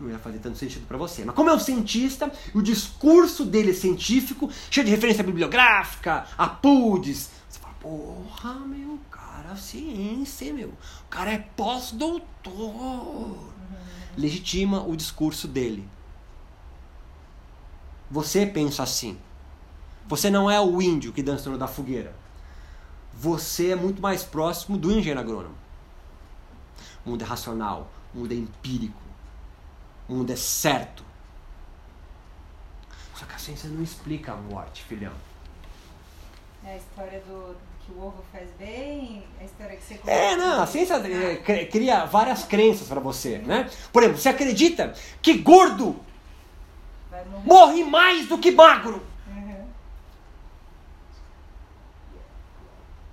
não 0.00 0.10
ia 0.10 0.18
fazer 0.18 0.38
tanto 0.38 0.58
sentido 0.58 0.86
para 0.86 0.96
você. 0.96 1.24
Mas 1.24 1.34
como 1.34 1.50
é 1.50 1.54
um 1.54 1.58
cientista, 1.58 2.32
o 2.54 2.62
discurso 2.62 3.44
dele 3.44 3.70
é 3.70 3.74
científico, 3.74 4.50
cheio 4.70 4.86
de 4.86 4.90
referência 4.90 5.22
bibliográfica, 5.22 6.26
a 6.36 6.48
PUDs, 6.48 7.30
você 7.48 7.60
fala, 7.60 7.74
porra, 7.74 8.54
meu, 8.66 8.98
cara, 9.10 9.54
ciência, 9.56 10.52
meu. 10.52 10.68
O 10.68 11.08
cara 11.10 11.32
é 11.32 11.38
pós-doutor. 11.38 12.54
Uhum. 12.56 13.36
Legitima 14.16 14.82
o 14.82 14.96
discurso 14.96 15.46
dele. 15.46 15.86
Você 18.10 18.46
pensa 18.46 18.82
assim. 18.82 19.18
Você 20.08 20.30
não 20.30 20.50
é 20.50 20.60
o 20.60 20.82
índio 20.82 21.12
que 21.12 21.22
dança 21.22 21.48
no 21.50 21.58
da 21.58 21.68
fogueira. 21.68 22.16
Você 23.12 23.70
é 23.70 23.76
muito 23.76 24.00
mais 24.00 24.24
próximo 24.24 24.78
do 24.78 24.90
engenheiro 24.90 25.20
agrônomo. 25.20 25.54
O 27.04 27.10
mundo 27.10 27.22
é 27.22 27.26
racional, 27.26 27.90
o 28.14 28.18
mundo 28.18 28.32
é 28.32 28.36
empírico 28.36 29.09
o 30.10 30.14
mundo 30.14 30.32
é 30.32 30.36
certo. 30.36 31.04
Só 33.14 33.24
que 33.24 33.34
a 33.34 33.38
ciência 33.38 33.68
não 33.70 33.82
explica 33.82 34.32
a 34.32 34.36
morte, 34.36 34.82
filhão. 34.82 35.12
É 36.64 36.74
a 36.74 36.76
história 36.76 37.20
do 37.20 37.56
que 37.80 37.92
o 37.92 38.02
ovo 38.02 38.24
faz 38.32 38.48
bem, 38.58 39.24
a 39.40 39.44
história 39.44 39.76
que 39.76 39.82
você 39.82 40.00
É, 40.06 40.36
não, 40.36 40.62
a 40.62 40.66
ciência 40.66 40.94
é, 40.94 41.64
cria 41.66 42.04
várias 42.04 42.44
crenças 42.44 42.88
para 42.88 43.00
você, 43.00 43.38
né? 43.38 43.70
Por 43.92 44.02
exemplo, 44.02 44.20
você 44.20 44.28
acredita 44.28 44.94
que 45.22 45.38
gordo 45.38 45.96
morre 47.44 47.84
mais 47.84 48.26
do 48.26 48.36
que 48.36 48.50
magro. 48.50 49.02
Uhum. 49.28 49.66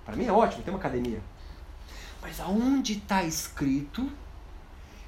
Para 0.04 0.16
mim 0.16 0.26
é 0.26 0.32
ótimo, 0.32 0.62
tem 0.62 0.74
uma 0.74 0.80
academia. 0.80 1.20
Mas 2.20 2.40
aonde 2.40 2.94
está 2.94 3.22
escrito 3.22 4.10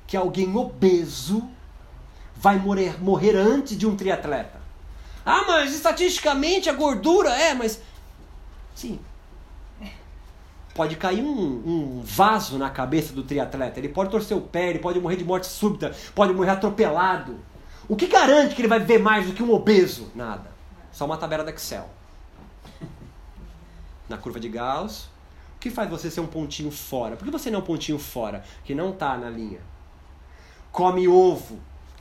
que 0.07 0.17
alguém 0.17 0.57
obeso 0.57 1.51
vai 2.41 2.59
morrer, 2.59 3.03
morrer 3.03 3.37
antes 3.37 3.77
de 3.77 3.87
um 3.87 3.95
triatleta. 3.95 4.59
Ah, 5.25 5.45
mas 5.47 5.75
estatisticamente 5.75 6.71
a 6.71 6.73
gordura 6.73 7.31
é, 7.31 7.53
mas. 7.53 7.81
Sim. 8.75 8.99
Pode 10.75 10.97
cair 10.97 11.23
um, 11.23 11.37
um 11.37 12.03
vaso 12.03 12.57
na 12.57 12.71
cabeça 12.71 13.13
do 13.13 13.23
triatleta. 13.23 13.79
Ele 13.79 13.91
pode 13.91 14.11
torcer 14.11 14.35
o 14.35 14.41
pé, 14.41 14.71
ele 14.71 14.79
pode 14.79 14.99
morrer 14.99 15.17
de 15.17 15.25
morte 15.25 15.47
súbita, 15.47 15.95
pode 16.15 16.33
morrer 16.33 16.51
atropelado. 16.51 17.39
O 17.87 17.95
que 17.95 18.07
garante 18.07 18.55
que 18.55 18.63
ele 18.63 18.69
vai 18.69 18.79
ver 18.79 18.99
mais 18.99 19.27
do 19.27 19.35
que 19.35 19.43
um 19.43 19.53
obeso? 19.53 20.11
Nada. 20.15 20.51
Só 20.91 21.05
uma 21.05 21.19
tabela 21.19 21.45
do 21.45 21.51
Excel. 21.51 21.91
Na 24.09 24.17
curva 24.17 24.41
de 24.41 24.49
Gauss. 24.49 25.11
O 25.57 25.61
que 25.61 25.69
faz 25.69 25.91
você 25.91 26.11
ser 26.11 26.21
um 26.21 26.27
pontinho 26.27 26.71
fora? 26.71 27.17
Por 27.17 27.25
que 27.27 27.31
você 27.31 27.51
não 27.51 27.59
é 27.59 27.63
um 27.63 27.67
pontinho 27.67 27.99
fora? 27.99 28.43
Que 28.65 28.75
não 28.75 28.91
está 28.91 29.19
na 29.19 29.29
linha. 29.29 29.61
Come 30.73 31.07
ovo. 31.07 31.61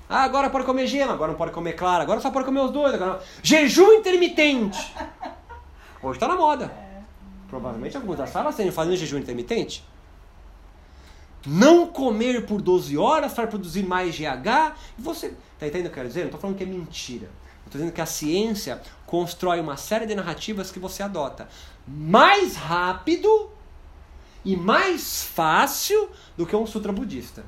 Ah, 0.10 0.24
agora 0.24 0.50
pode 0.50 0.66
comer 0.66 0.88
gema, 0.88 1.14
agora 1.14 1.32
não 1.32 1.38
pode 1.38 1.52
comer 1.52 1.74
clara, 1.74 2.02
agora 2.02 2.20
só 2.20 2.32
pode 2.32 2.46
comer 2.46 2.62
os 2.62 2.72
dois. 2.72 2.96
Agora... 2.96 3.22
Jejum 3.44 3.94
intermitente. 3.94 4.92
Hoje 6.02 6.18
está 6.18 6.28
na 6.28 6.36
moda. 6.36 6.74
Provavelmente 7.48 7.96
alguns 7.96 8.18
da 8.18 8.26
sala 8.26 8.50
estão 8.50 8.72
fazendo 8.72 8.96
jejum 8.96 9.20
intermitente. 9.20 9.88
Não 11.46 11.86
comer 11.86 12.48
por 12.48 12.60
12 12.60 12.98
horas 12.98 13.34
para 13.34 13.46
produzir 13.46 13.84
mais 13.84 14.16
GH. 14.18 14.76
Você. 14.98 15.28
Está 15.54 15.68
entendendo 15.68 15.78
o 15.78 15.84
que 15.84 15.88
eu 15.88 15.92
quero 15.92 16.08
dizer? 16.08 16.22
Não 16.22 16.28
estou 16.28 16.42
falando 16.42 16.58
que 16.58 16.64
é 16.64 16.68
mentira. 16.68 17.30
Estou 17.66 17.80
dizendo 17.80 17.94
que 17.94 18.02
a 18.02 18.06
ciência 18.08 18.82
constrói 19.06 19.60
uma 19.60 19.78
série 19.78 20.08
de 20.08 20.16
narrativas 20.16 20.72
que 20.72 20.80
você 20.80 21.04
adota 21.04 21.48
mais 21.88 22.56
rápido 22.56 23.52
e 24.44 24.58
mais 24.58 25.24
fácil 25.24 26.10
do 26.36 26.48
que 26.48 26.56
um 26.56 26.66
sutra 26.66 26.92
budista. 26.92 27.46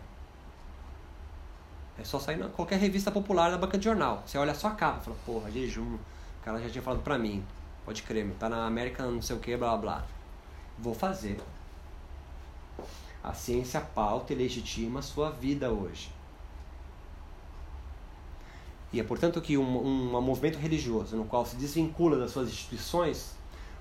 É 2.01 2.03
só 2.03 2.17
sair 2.17 2.41
em 2.41 2.49
qualquer 2.49 2.79
revista 2.79 3.11
popular 3.11 3.51
da 3.51 3.59
banca 3.59 3.77
de 3.77 3.83
jornal. 3.83 4.23
Você 4.25 4.35
olha 4.35 4.55
só 4.55 4.69
a 4.69 4.71
capa 4.71 5.01
e 5.01 5.05
fala, 5.05 5.17
porra, 5.23 5.51
jejum. 5.51 5.93
O 5.93 6.43
cara 6.43 6.59
já 6.59 6.67
tinha 6.67 6.81
falado 6.81 7.03
pra 7.03 7.15
mim. 7.15 7.45
Pode 7.85 8.01
crer, 8.01 8.25
meu. 8.25 8.35
Tá 8.37 8.49
na 8.49 8.65
América 8.65 9.05
não 9.05 9.21
sei 9.21 9.35
o 9.35 9.39
que, 9.39 9.55
blá 9.55 9.77
blá. 9.77 10.03
Vou 10.79 10.95
fazer. 10.95 11.39
A 13.23 13.35
ciência 13.35 13.79
pauta 13.79 14.33
e 14.33 14.35
legitima 14.35 14.99
a 14.99 15.03
sua 15.03 15.29
vida 15.29 15.69
hoje. 15.69 16.11
E 18.91 18.99
é 18.99 19.03
portanto 19.03 19.39
que 19.39 19.55
um, 19.55 20.15
um 20.15 20.21
movimento 20.21 20.57
religioso 20.57 21.15
no 21.15 21.25
qual 21.25 21.45
se 21.45 21.55
desvincula 21.55 22.17
das 22.17 22.31
suas 22.31 22.49
instituições 22.49 23.35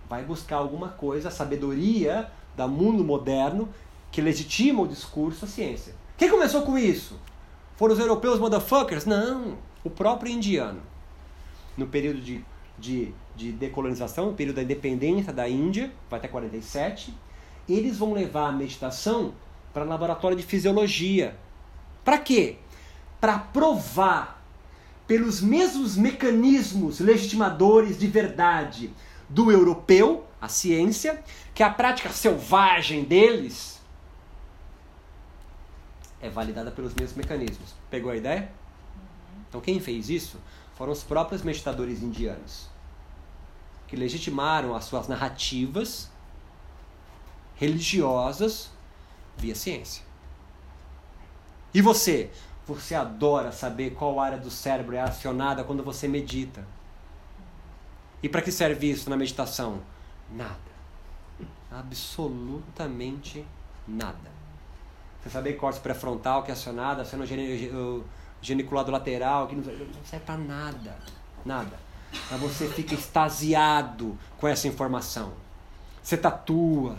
vai 0.07 0.23
buscar 0.25 0.57
alguma 0.57 0.91
coisa, 0.91 1.29
a 1.29 1.33
sabedoria 1.33 2.31
do 2.55 2.69
mundo 2.69 3.03
moderno 3.03 3.67
que 4.13 4.21
legitima 4.21 4.83
o 4.83 4.87
discurso, 4.87 5.47
a 5.47 5.49
ciência. 5.49 5.95
Quem 6.19 6.29
começou 6.29 6.63
com 6.63 6.77
isso? 6.77 7.19
Foram 7.81 7.95
os 7.95 7.99
europeus 7.99 8.39
motherfuckers? 8.39 9.07
Não, 9.07 9.57
o 9.83 9.89
próprio 9.89 10.31
indiano. 10.31 10.83
No 11.79 11.87
período 11.87 12.21
de, 12.21 12.45
de, 12.79 13.15
de 13.35 13.53
decolonização, 13.53 14.27
no 14.27 14.35
período 14.35 14.57
da 14.57 14.63
independência 14.63 15.33
da 15.33 15.49
Índia, 15.49 15.91
vai 16.11 16.19
até 16.19 16.29
47, 16.29 17.15
eles 17.67 17.97
vão 17.97 18.13
levar 18.13 18.49
a 18.51 18.53
meditação 18.53 19.33
para 19.73 19.85
laboratório 19.85 20.37
de 20.37 20.43
fisiologia. 20.43 21.39
Para 22.05 22.19
quê? 22.19 22.59
Para 23.19 23.39
provar 23.39 24.45
pelos 25.07 25.41
mesmos 25.41 25.97
mecanismos 25.97 27.01
legitimadores 27.01 27.99
de 27.99 28.07
verdade 28.09 28.91
do 29.27 29.51
europeu, 29.51 30.27
a 30.39 30.49
ciência, 30.49 31.25
que 31.55 31.63
a 31.63 31.71
prática 31.71 32.11
selvagem 32.11 33.05
deles 33.05 33.80
é 36.21 36.29
validada 36.29 36.71
pelos 36.71 36.95
mesmos 36.95 37.17
mecanismos. 37.17 37.75
Pegou 37.91 38.11
a 38.11 38.17
ideia? 38.17 38.43
Uhum. 38.43 39.43
Então 39.49 39.61
quem 39.61 39.81
fez 39.81 40.11
isso 40.11 40.39
foram 40.75 40.93
os 40.93 41.03
próprios 41.03 41.43
meditadores 41.43 42.03
indianos, 42.03 42.69
que 43.87 43.97
legitimaram 43.97 44.75
as 44.75 44.85
suas 44.85 45.09
narrativas 45.09 46.11
religiosas 47.57 48.71
via 49.37 49.55
ciência. 49.55 50.03
E 51.75 51.83
você? 51.83 52.31
Você 52.67 52.95
adora 52.95 53.53
saber 53.53 53.91
qual 53.91 54.19
área 54.19 54.39
do 54.39 54.51
cérebro 54.51 54.97
é 54.97 55.01
acionada 55.01 55.65
quando 55.65 55.83
você 55.83 56.09
medita. 56.09 56.67
E 58.23 58.29
para 58.29 58.43
que 58.43 58.53
serve 58.53 58.91
isso 58.91 59.09
na 59.11 59.17
meditação? 59.17 59.81
Nada. 60.31 60.71
Absolutamente 61.71 63.45
nada. 63.87 64.40
Você 65.23 65.31
saber 65.31 65.55
córtex 65.55 65.83
pré-frontal 65.83 66.43
que 66.43 66.51
é 66.51 66.55
acionado, 66.55 67.03
aciona 67.03 67.25
o 67.25 68.05
geniculado 68.41 68.91
lateral, 68.91 69.49
que 69.49 69.55
não 69.55 69.63
serve 69.63 70.25
para 70.25 70.39
nada. 70.39 70.97
Nada. 71.45 71.79
Mas 72.31 72.41
você 72.41 72.69
fica 72.69 72.95
extasiado 72.95 74.19
com 74.39 74.49
essa 74.49 74.67
informação. 74.67 75.33
Você 76.03 76.17
tatua. 76.17 76.97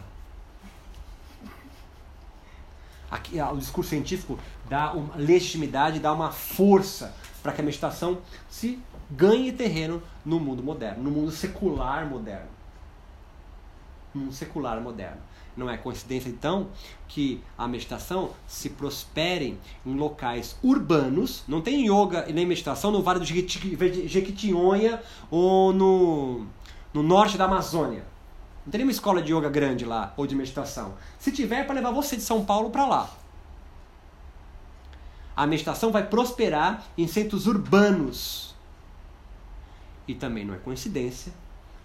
Aqui, 3.10 3.42
o 3.42 3.58
discurso 3.58 3.90
científico 3.90 4.40
dá 4.70 4.94
uma 4.94 5.16
legitimidade, 5.18 6.00
dá 6.00 6.14
uma 6.14 6.32
força 6.32 7.14
para 7.44 7.52
que 7.52 7.60
a 7.60 7.64
meditação 7.64 8.22
se 8.50 8.82
ganhe 9.10 9.52
terreno 9.52 10.02
no 10.24 10.40
mundo 10.40 10.64
moderno, 10.64 11.04
no 11.04 11.12
mundo 11.12 11.32
secular 11.32 12.06
moderno. 12.06 12.48
No 14.14 14.22
mundo 14.22 14.34
secular 14.34 14.80
moderno. 14.80 15.20
Não 15.56 15.70
é 15.70 15.78
coincidência, 15.78 16.30
então, 16.30 16.70
que 17.08 17.42
a 17.58 17.68
meditação 17.68 18.32
se 18.48 18.70
prospere 18.70 19.60
em 19.86 19.96
locais 19.96 20.56
urbanos. 20.64 21.44
Não 21.48 21.62
tem 21.62 21.86
yoga 21.86 22.26
nem 22.34 22.46
meditação 22.46 22.92
no 22.92 23.02
Vale 23.02 23.20
do 23.20 23.26
Jequitinhonha 23.26 25.02
ou 25.30 25.74
no, 25.74 26.46
no 26.94 27.04
norte 27.04 27.38
da 27.38 27.46
Amazônia. 27.46 28.06
Não 28.66 28.72
tem 28.72 28.80
nenhuma 28.80 28.92
escola 28.92 29.22
de 29.22 29.34
yoga 29.34 29.50
grande 29.50 29.86
lá 29.86 30.14
ou 30.16 30.26
de 30.26 30.36
meditação. 30.36 30.94
Se 31.20 31.32
tiver, 31.32 31.62
é 31.62 31.64
para 31.64 31.76
levar 31.76 31.92
você 31.92 32.16
de 32.16 32.22
São 32.22 32.46
Paulo 32.46 32.70
para 32.70 32.86
lá. 32.86 33.10
A 35.36 35.48
meditação 35.48 35.92
vai 35.92 36.08
prosperar 36.08 36.86
em 36.98 37.08
centros 37.08 37.48
urbanos. 37.48 38.56
E 40.08 40.14
também 40.14 40.46
não 40.46 40.54
é 40.54 40.58
coincidência 40.58 41.34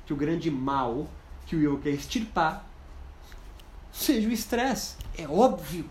que 0.04 0.12
o 0.12 0.16
grande 0.16 0.50
mal 0.50 1.08
que 1.46 1.56
o 1.56 1.60
yoga 1.60 1.82
quer 1.84 1.90
extirpar 1.90 2.64
seja 3.96 4.28
o 4.28 4.32
estresse. 4.32 4.96
É 5.16 5.26
óbvio. 5.26 5.88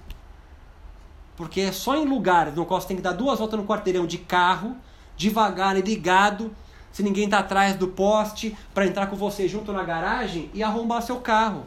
Porque 1.35 1.61
é 1.61 1.71
só 1.71 1.95
em 1.97 2.05
lugares 2.05 2.55
no 2.55 2.65
qual 2.65 2.79
você 2.79 2.87
tem 2.87 2.97
que 2.97 3.03
dar 3.03 3.11
duas 3.11 3.39
voltas 3.39 3.59
no 3.59 3.65
quarteirão 3.65 4.05
de 4.05 4.17
carro, 4.17 4.77
devagar 5.17 5.75
e 5.77 5.81
ligado, 5.81 6.55
se 6.91 7.03
ninguém 7.03 7.25
está 7.25 7.39
atrás 7.39 7.75
do 7.75 7.89
poste, 7.89 8.57
para 8.73 8.85
entrar 8.85 9.07
com 9.07 9.15
você 9.15 9.47
junto 9.47 9.73
na 9.73 9.83
garagem 9.83 10.49
e 10.53 10.63
arrombar 10.63 11.01
seu 11.01 11.19
carro. 11.19 11.65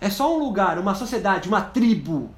É 0.00 0.08
só 0.08 0.36
um 0.36 0.38
lugar, 0.38 0.78
uma 0.78 0.94
sociedade, 0.94 1.48
uma 1.48 1.60
tribo 1.60 2.30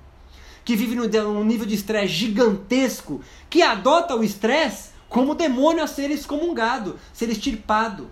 que 0.64 0.77
vive 0.77 0.94
num 0.94 1.44
nível 1.44 1.66
de 1.66 1.74
estresse 1.74 2.09
gigantesco, 2.09 3.20
que 3.51 3.62
adota 3.62 4.14
o 4.14 4.22
estresse 4.22 4.90
como 5.09 5.35
demônio 5.35 5.83
a 5.83 5.87
ser 5.87 6.11
excomungado, 6.11 6.98
ser 7.12 7.29
extirpado. 7.31 8.11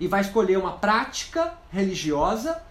E 0.00 0.08
vai 0.08 0.22
escolher 0.22 0.58
uma 0.58 0.72
prática 0.72 1.54
religiosa 1.70 2.62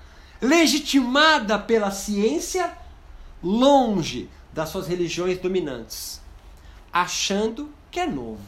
legitimada 0.41 1.59
pela 1.59 1.91
ciência, 1.91 2.75
longe 3.43 4.27
das 4.51 4.69
suas 4.69 4.87
religiões 4.87 5.37
dominantes, 5.37 6.19
achando 6.91 7.69
que 7.91 7.99
é 7.99 8.07
novo. 8.07 8.41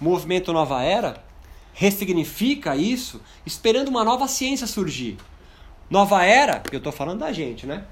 O 0.00 0.04
movimento 0.04 0.52
Nova 0.52 0.82
Era 0.82 1.22
ressignifica 1.74 2.74
isso, 2.74 3.20
esperando 3.44 3.88
uma 3.88 4.02
nova 4.02 4.26
ciência 4.26 4.66
surgir. 4.66 5.18
Nova 5.90 6.24
Era, 6.24 6.62
eu 6.72 6.78
estou 6.78 6.92
falando 6.92 7.20
da 7.20 7.32
gente, 7.32 7.66
né? 7.66 7.84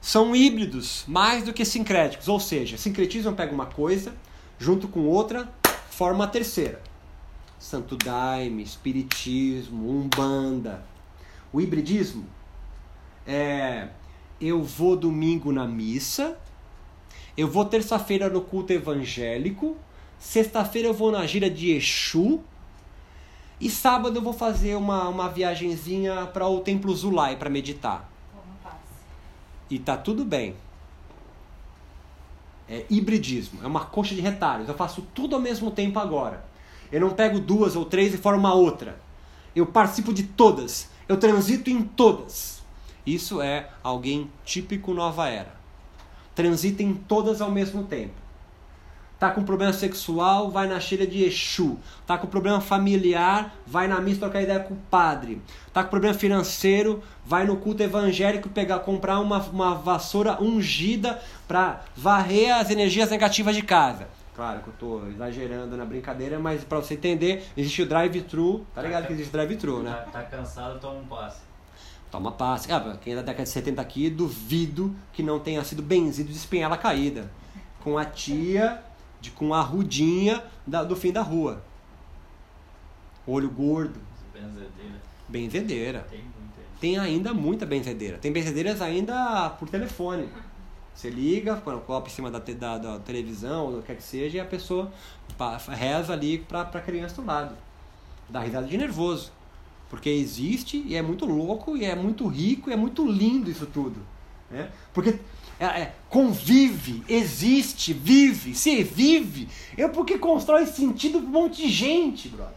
São 0.00 0.34
híbridos 0.34 1.04
mais 1.06 1.44
do 1.44 1.52
que 1.52 1.64
sincréticos, 1.64 2.28
ou 2.28 2.40
seja, 2.40 2.76
sincretismo 2.76 3.32
pega 3.32 3.52
uma 3.52 3.66
coisa, 3.66 4.14
junto 4.58 4.88
com 4.88 5.00
outra, 5.06 5.48
forma 5.90 6.24
a 6.24 6.26
terceira. 6.26 6.82
Santo 7.60 7.94
Daime, 7.94 8.62
Espiritismo, 8.62 9.90
Umbanda. 9.90 10.82
O 11.52 11.60
hibridismo 11.60 12.24
é 13.26 13.88
eu 14.40 14.62
vou 14.62 14.96
domingo 14.96 15.52
na 15.52 15.66
missa, 15.66 16.38
eu 17.36 17.46
vou 17.46 17.66
terça-feira 17.66 18.30
no 18.30 18.40
culto 18.40 18.72
evangélico, 18.72 19.76
sexta-feira 20.18 20.88
eu 20.88 20.94
vou 20.94 21.12
na 21.12 21.26
gira 21.26 21.50
de 21.50 21.72
Exu 21.72 22.40
e 23.60 23.68
sábado 23.68 24.16
eu 24.16 24.22
vou 24.22 24.32
fazer 24.32 24.74
uma, 24.76 25.06
uma 25.08 25.28
viagenzinha 25.28 26.26
para 26.28 26.48
o 26.48 26.60
Templo 26.60 26.96
Zulai 26.96 27.36
para 27.36 27.50
meditar. 27.50 28.10
E 29.68 29.78
tá 29.78 29.98
tudo 29.98 30.24
bem. 30.24 30.56
É 32.66 32.86
hibridismo, 32.88 33.62
é 33.62 33.66
uma 33.66 33.84
coxa 33.84 34.14
de 34.14 34.22
retalhos. 34.22 34.66
Eu 34.66 34.74
faço 34.74 35.02
tudo 35.14 35.36
ao 35.36 35.42
mesmo 35.42 35.70
tempo 35.70 35.98
agora. 35.98 36.48
Eu 36.92 37.00
não 37.00 37.10
pego 37.10 37.38
duas 37.38 37.76
ou 37.76 37.84
três 37.84 38.12
e 38.14 38.18
formo 38.18 38.40
uma 38.40 38.54
outra. 38.54 39.00
Eu 39.54 39.66
participo 39.66 40.12
de 40.12 40.24
todas. 40.24 40.88
Eu 41.08 41.16
transito 41.16 41.70
em 41.70 41.82
todas. 41.82 42.62
Isso 43.06 43.40
é 43.40 43.68
alguém 43.82 44.30
típico 44.44 44.94
nova 44.94 45.28
era. 45.28 45.54
Transita 46.34 46.82
em 46.82 46.94
todas 46.94 47.40
ao 47.40 47.50
mesmo 47.50 47.84
tempo. 47.84 48.14
Tá 49.20 49.30
com 49.30 49.42
problema 49.42 49.74
sexual, 49.74 50.50
vai 50.50 50.66
na 50.66 50.80
cheira 50.80 51.06
de 51.06 51.22
Exu. 51.22 51.78
Tá 52.06 52.16
com 52.16 52.26
problema 52.26 52.58
familiar, 52.58 53.54
vai 53.66 53.86
na 53.86 54.00
missa 54.00 54.20
trocar 54.20 54.40
ideia 54.40 54.60
com 54.60 54.72
o 54.72 54.78
padre. 54.90 55.42
Tá 55.74 55.84
com 55.84 55.90
problema 55.90 56.14
financeiro, 56.14 57.02
vai 57.26 57.44
no 57.44 57.58
culto 57.58 57.82
evangélico 57.82 58.48
pegar 58.48 58.78
comprar 58.78 59.20
uma, 59.20 59.38
uma 59.38 59.74
vassoura 59.74 60.42
ungida 60.42 61.20
para 61.46 61.82
varrer 61.94 62.56
as 62.56 62.70
energias 62.70 63.10
negativas 63.10 63.54
de 63.54 63.60
casa. 63.60 64.08
Claro 64.34 64.60
que 64.60 64.68
eu 64.68 64.74
tô 64.78 65.06
exagerando 65.08 65.76
na 65.76 65.84
brincadeira, 65.84 66.38
mas 66.38 66.62
para 66.64 66.78
você 66.78 66.94
entender, 66.94 67.44
existe 67.56 67.82
o 67.82 67.86
drive-thru. 67.86 68.64
Tá 68.74 68.82
ligado 68.82 69.06
que 69.06 69.12
existe 69.12 69.32
drive-thru, 69.32 69.82
né? 69.82 69.90
Tá, 69.90 70.20
tá, 70.20 70.22
cansado, 70.22 70.80
toma 70.80 71.00
um 71.00 71.06
passe. 71.06 71.40
Toma 72.10 72.32
passe. 72.32 72.72
Ah, 72.72 72.96
quem 73.00 73.12
é 73.12 73.16
da 73.16 73.22
década 73.22 73.44
de 73.44 73.50
70 73.50 73.80
aqui, 73.80 74.08
duvido 74.08 74.94
que 75.12 75.22
não 75.22 75.38
tenha 75.38 75.62
sido 75.64 75.82
benzido 75.82 76.30
de 76.30 76.36
espinhela 76.36 76.76
caída. 76.76 77.30
Com 77.82 77.98
a 77.98 78.04
tia, 78.04 78.82
de, 79.20 79.30
com 79.30 79.52
a 79.52 79.60
rudinha 79.60 80.42
da, 80.66 80.84
do 80.84 80.96
fim 80.96 81.12
da 81.12 81.22
rua. 81.22 81.62
Olho 83.26 83.50
gordo. 83.50 84.00
Benzedeira. 84.32 85.00
Benzedeira. 85.28 86.06
Tem 86.08 86.20
muita. 86.20 86.40
Tem 86.80 86.98
ainda 86.98 87.34
muita 87.34 87.66
benzedeira. 87.66 88.18
Tem 88.18 88.32
benzedeiras 88.32 88.80
ainda 88.80 89.50
por 89.50 89.68
telefone. 89.68 90.28
Você 90.94 91.08
liga, 91.08 91.56
põe 91.56 91.74
o 91.74 91.80
copo 91.80 92.08
em 92.08 92.10
cima 92.10 92.30
da, 92.30 92.38
da, 92.38 92.78
da 92.78 92.98
televisão, 92.98 93.66
ou 93.66 93.78
o 93.78 93.80
que 93.80 93.86
quer 93.86 93.96
que 93.96 94.02
seja, 94.02 94.36
e 94.36 94.40
a 94.40 94.44
pessoa 94.44 94.92
reza 95.68 96.12
ali 96.12 96.38
para 96.38 96.62
a 96.62 96.80
criança 96.80 97.14
do 97.16 97.26
lado. 97.26 97.56
Dá 98.28 98.40
risada 98.40 98.66
de 98.66 98.76
nervoso. 98.76 99.32
Porque 99.88 100.08
existe 100.08 100.82
e 100.86 100.94
é 100.94 101.02
muito 101.02 101.24
louco, 101.24 101.76
e 101.76 101.84
é 101.84 101.94
muito 101.96 102.26
rico, 102.28 102.70
e 102.70 102.72
é 102.72 102.76
muito 102.76 103.04
lindo 103.06 103.50
isso 103.50 103.66
tudo. 103.66 104.00
Né? 104.50 104.70
Porque 104.92 105.18
é, 105.58 105.64
é, 105.64 105.94
convive, 106.08 107.02
existe, 107.08 107.92
vive, 107.92 108.54
se 108.54 108.82
vive, 108.82 109.48
é 109.76 109.86
porque 109.88 110.18
constrói 110.18 110.66
sentido 110.66 111.20
para 111.20 111.28
um 111.28 111.32
monte 111.32 111.62
de 111.62 111.68
gente, 111.68 112.28
brother. 112.28 112.54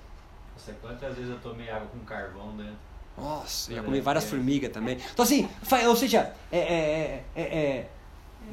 Nossa, 0.53 0.73
quantas 0.81 1.15
vezes 1.15 1.31
eu 1.31 1.39
tomei 1.39 1.69
água 1.69 1.87
com 1.87 1.99
carvão 1.99 2.55
dentro? 2.55 2.75
Nossa, 3.17 3.73
já 3.73 3.83
comi 3.83 3.99
várias 3.99 4.23
formigas 4.25 4.71
também. 4.71 4.97
Então 5.13 5.23
assim, 5.23 5.47
ou 5.87 5.95
seja, 5.95 6.33
é, 6.51 6.57
é, 6.57 7.23
é, 7.35 7.41
é 7.41 7.89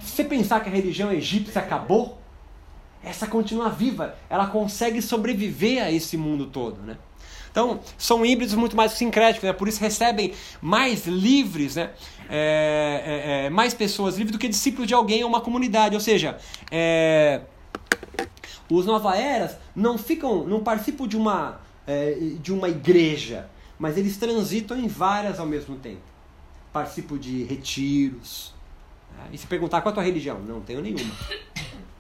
se 0.01 0.17
você 0.17 0.25
pensar 0.25 0.61
que 0.61 0.69
a 0.69 0.73
religião 0.73 1.13
egípcia 1.13 1.61
acabou, 1.61 2.19
essa 3.03 3.27
continua 3.27 3.69
viva, 3.69 4.15
ela 4.29 4.47
consegue 4.47 5.01
sobreviver 5.01 5.83
a 5.83 5.91
esse 5.91 6.17
mundo 6.17 6.47
todo, 6.47 6.83
né? 6.83 6.99
Então, 7.51 7.81
são 7.99 8.25
híbridos 8.25 8.55
muito 8.55 8.77
mais 8.77 8.93
sincréticos, 8.93 9.47
né? 9.47 9.53
por 9.53 9.67
isso 9.67 9.81
recebem 9.81 10.33
mais 10.63 11.07
livres, 11.07 11.75
né? 11.77 11.91
É, 12.29 13.03
é, 13.05 13.47
é, 13.47 13.51
mais 13.51 13.75
pessoas 13.75 14.17
livres 14.17 14.31
do 14.31 14.39
que 14.39 14.47
discípulos 14.47 14.87
de 14.87 14.95
alguém 14.95 15.25
ou 15.25 15.29
uma 15.29 15.41
comunidade. 15.41 15.97
Ou 15.97 16.01
seja, 16.01 16.39
é, 16.71 17.41
os 18.71 18.87
Nova 18.87 19.17
Eras 19.17 19.57
não 19.75 19.99
ficam, 19.99 20.45
não 20.45 20.63
participam 20.63 21.09
de 21.09 21.17
uma, 21.17 21.61
é, 21.89 22.17
de 22.41 22.53
uma 22.53 22.69
igreja, 22.69 23.51
mas 23.77 23.97
eles 23.97 24.17
transitam 24.17 24.79
em 24.79 24.87
várias 24.87 25.41
ao 25.41 25.47
mesmo 25.47 25.75
tempo. 25.75 26.03
Participam 26.73 27.19
de 27.19 27.43
retiros, 27.43 28.55
e 29.33 29.39
se 29.39 29.47
perguntar 29.47 29.81
qual 29.81 29.91
é 29.91 29.93
a 29.93 29.95
tua 29.95 30.03
religião? 30.03 30.41
Não 30.41 30.61
tenho 30.61 30.81
nenhuma. 30.81 31.15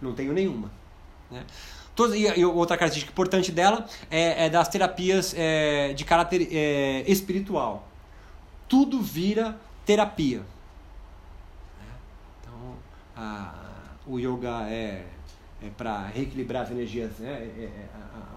Não 0.00 0.12
tenho 0.14 0.32
nenhuma. 0.32 0.70
Né? 1.30 1.44
e, 2.16 2.44
outra 2.44 2.76
característica 2.76 3.12
importante 3.12 3.52
dela 3.52 3.86
é, 4.10 4.46
é 4.46 4.50
das 4.50 4.68
terapias 4.68 5.34
é, 5.36 5.92
de 5.92 6.04
caráter 6.04 6.48
é, 6.50 7.04
espiritual. 7.06 7.86
Tudo 8.68 9.00
vira 9.00 9.58
terapia. 9.84 10.38
Né? 10.38 11.92
Então, 12.40 12.74
a, 13.16 13.54
o 14.06 14.18
yoga 14.18 14.66
é, 14.70 15.04
é 15.62 15.68
para 15.76 16.06
reequilibrar 16.06 16.62
as 16.62 16.70
energias, 16.70 17.18
né? 17.18 17.50
É, 17.58 17.64
é, 17.64 17.70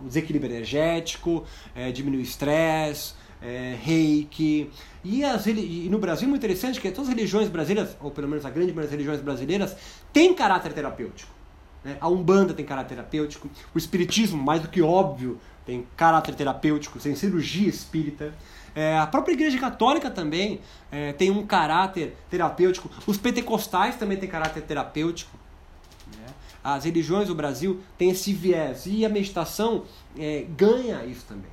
o 0.02 0.08
desequilíbrio 0.08 0.52
energético, 0.52 1.46
diminuir 1.94 2.20
o 2.20 2.24
estresse, 2.24 3.14
é, 3.44 3.78
reiki. 3.82 4.72
E, 5.04 5.24
as, 5.24 5.46
e 5.46 5.88
no 5.92 6.00
Brasil 6.00 6.26
é 6.26 6.30
muito 6.30 6.42
interessante 6.42 6.80
que 6.80 6.90
todas 6.90 7.10
as 7.10 7.16
religiões 7.16 7.50
brasileiras, 7.50 7.96
ou 8.00 8.10
pelo 8.10 8.28
menos 8.28 8.46
a 8.46 8.50
grande 8.50 8.72
maioria 8.72 8.84
das 8.84 8.92
religiões 8.92 9.22
brasileiras, 9.22 9.76
tem 10.14 10.34
caráter 10.34 10.72
terapêutico. 10.72 11.32
Né? 11.84 11.98
A 12.00 12.08
Umbanda 12.08 12.54
tem 12.54 12.66
caráter 12.66 12.96
terapêutico. 12.96 13.50
O 13.76 13.78
Espiritismo, 13.78 14.42
mais 14.42 14.62
do 14.62 14.70
que 14.70 14.82
óbvio, 14.82 15.40
tem 15.66 15.86
caráter 15.98 16.34
terapêutico, 16.36 16.98
tem 17.00 17.16
cirurgia 17.16 17.68
espírita. 17.68 18.34
É, 18.74 18.98
a 18.98 19.06
própria 19.06 19.34
Igreja 19.34 19.60
Católica 19.60 20.10
também 20.10 20.62
é, 20.92 21.14
tem 21.14 21.30
um 21.30 21.46
caráter 21.46 22.16
terapêutico. 22.30 22.90
Os 23.06 23.18
pentecostais 23.18 23.98
também 23.98 24.18
têm 24.18 24.30
caráter 24.30 24.64
terapêutico. 24.64 25.38
Né? 26.16 26.26
As 26.64 26.86
religiões 26.86 27.28
do 27.28 27.36
Brasil 27.36 27.82
têm 27.98 28.12
esse 28.12 28.34
viés. 28.34 28.86
E 28.86 29.06
a 29.06 29.10
meditação 29.10 29.84
é, 30.18 30.46
ganha 30.58 31.06
isso 31.06 31.26
também. 31.28 31.53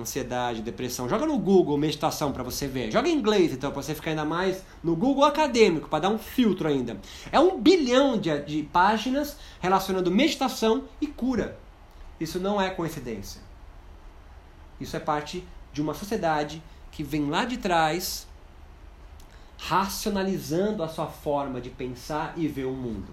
Ansiedade, 0.00 0.62
depressão. 0.62 1.08
Joga 1.08 1.26
no 1.26 1.38
Google 1.38 1.76
meditação 1.76 2.32
para 2.32 2.42
você 2.42 2.66
ver. 2.66 2.90
Joga 2.90 3.08
em 3.08 3.14
inglês, 3.14 3.52
então, 3.52 3.70
para 3.70 3.82
você 3.82 3.94
ficar 3.94 4.10
ainda 4.10 4.24
mais 4.24 4.64
no 4.82 4.94
Google 4.94 5.24
acadêmico, 5.24 5.88
para 5.88 6.00
dar 6.00 6.08
um 6.08 6.18
filtro 6.18 6.68
ainda. 6.68 7.00
É 7.32 7.40
um 7.40 7.60
bilhão 7.60 8.18
de, 8.18 8.36
de 8.42 8.62
páginas 8.62 9.36
relacionando 9.60 10.10
meditação 10.10 10.84
e 11.00 11.06
cura. 11.06 11.58
Isso 12.20 12.38
não 12.38 12.60
é 12.60 12.70
coincidência. 12.70 13.40
Isso 14.80 14.96
é 14.96 15.00
parte 15.00 15.46
de 15.72 15.82
uma 15.82 15.94
sociedade 15.94 16.62
que 16.90 17.02
vem 17.02 17.28
lá 17.28 17.44
de 17.44 17.56
trás 17.56 18.26
racionalizando 19.58 20.82
a 20.82 20.88
sua 20.88 21.06
forma 21.06 21.60
de 21.60 21.70
pensar 21.70 22.32
e 22.36 22.46
ver 22.46 22.64
o 22.64 22.72
mundo. 22.72 23.12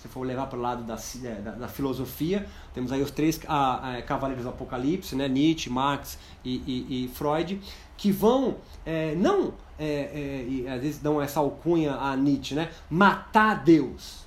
Se 0.00 0.08
for 0.08 0.26
levar 0.26 0.46
para 0.46 0.58
o 0.58 0.62
lado 0.62 0.82
da, 0.82 0.94
é, 0.94 1.34
da, 1.42 1.50
da, 1.52 1.68
filosofia, 1.68 2.46
temos 2.72 2.90
aí 2.90 3.02
os 3.02 3.10
três 3.10 3.38
a, 3.46 3.98
a, 3.98 4.02
cavaleiros 4.02 4.44
do 4.44 4.50
Apocalipse, 4.50 5.14
né? 5.14 5.28
Nietzsche, 5.28 5.68
Marx 5.68 6.18
e, 6.42 6.56
e, 6.66 7.04
e 7.04 7.08
Freud, 7.08 7.60
que 7.98 8.10
vão 8.10 8.56
é, 8.86 9.14
não, 9.14 9.52
é, 9.78 9.84
é, 9.84 10.46
e 10.48 10.68
às 10.68 10.80
vezes 10.80 10.98
dão 10.98 11.20
essa 11.20 11.40
alcunha 11.40 11.96
a 11.96 12.16
Nietzsche, 12.16 12.54
né? 12.54 12.70
matar 12.88 13.62
Deus. 13.62 14.24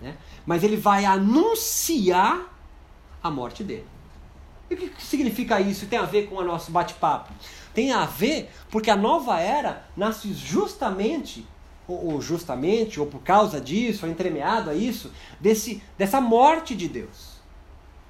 Né? 0.00 0.16
Mas 0.46 0.64
ele 0.64 0.76
vai 0.76 1.04
anunciar 1.04 2.54
a 3.22 3.30
morte 3.30 3.62
dele. 3.62 3.86
E 4.70 4.74
o 4.74 4.76
que 4.76 5.02
significa 5.02 5.60
isso? 5.60 5.86
Tem 5.86 5.98
a 5.98 6.04
ver 6.04 6.28
com 6.28 6.36
o 6.36 6.44
nosso 6.44 6.70
bate-papo? 6.70 7.32
Tem 7.74 7.92
a 7.92 8.06
ver 8.06 8.50
porque 8.70 8.90
a 8.90 8.96
nova 8.96 9.38
era 9.38 9.84
nasce 9.96 10.32
justamente, 10.32 11.46
ou, 11.86 12.20
justamente, 12.20 12.98
ou 12.98 13.06
por 13.06 13.20
causa 13.22 13.60
disso, 13.60 14.06
ou 14.06 14.12
entremeado 14.12 14.70
a 14.70 14.74
isso, 14.74 15.12
desse, 15.38 15.82
dessa 15.98 16.20
morte 16.20 16.74
de 16.74 16.88
Deus. 16.88 17.34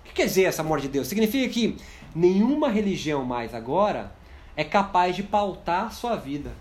O 0.01 0.09
que 0.09 0.15
quer 0.15 0.27
dizer 0.27 0.45
essa 0.45 0.63
morte 0.63 0.83
de 0.83 0.89
Deus? 0.89 1.09
Significa 1.09 1.53
que 1.53 1.77
nenhuma 2.15 2.69
religião 2.69 3.25
mais 3.25 3.55
agora 3.55 4.13
é 4.57 4.63
capaz 4.63 5.17
de 5.17 5.23
pautar 5.23 5.87
a 5.87 5.91
sua 5.91 6.15
vida. 6.17 6.53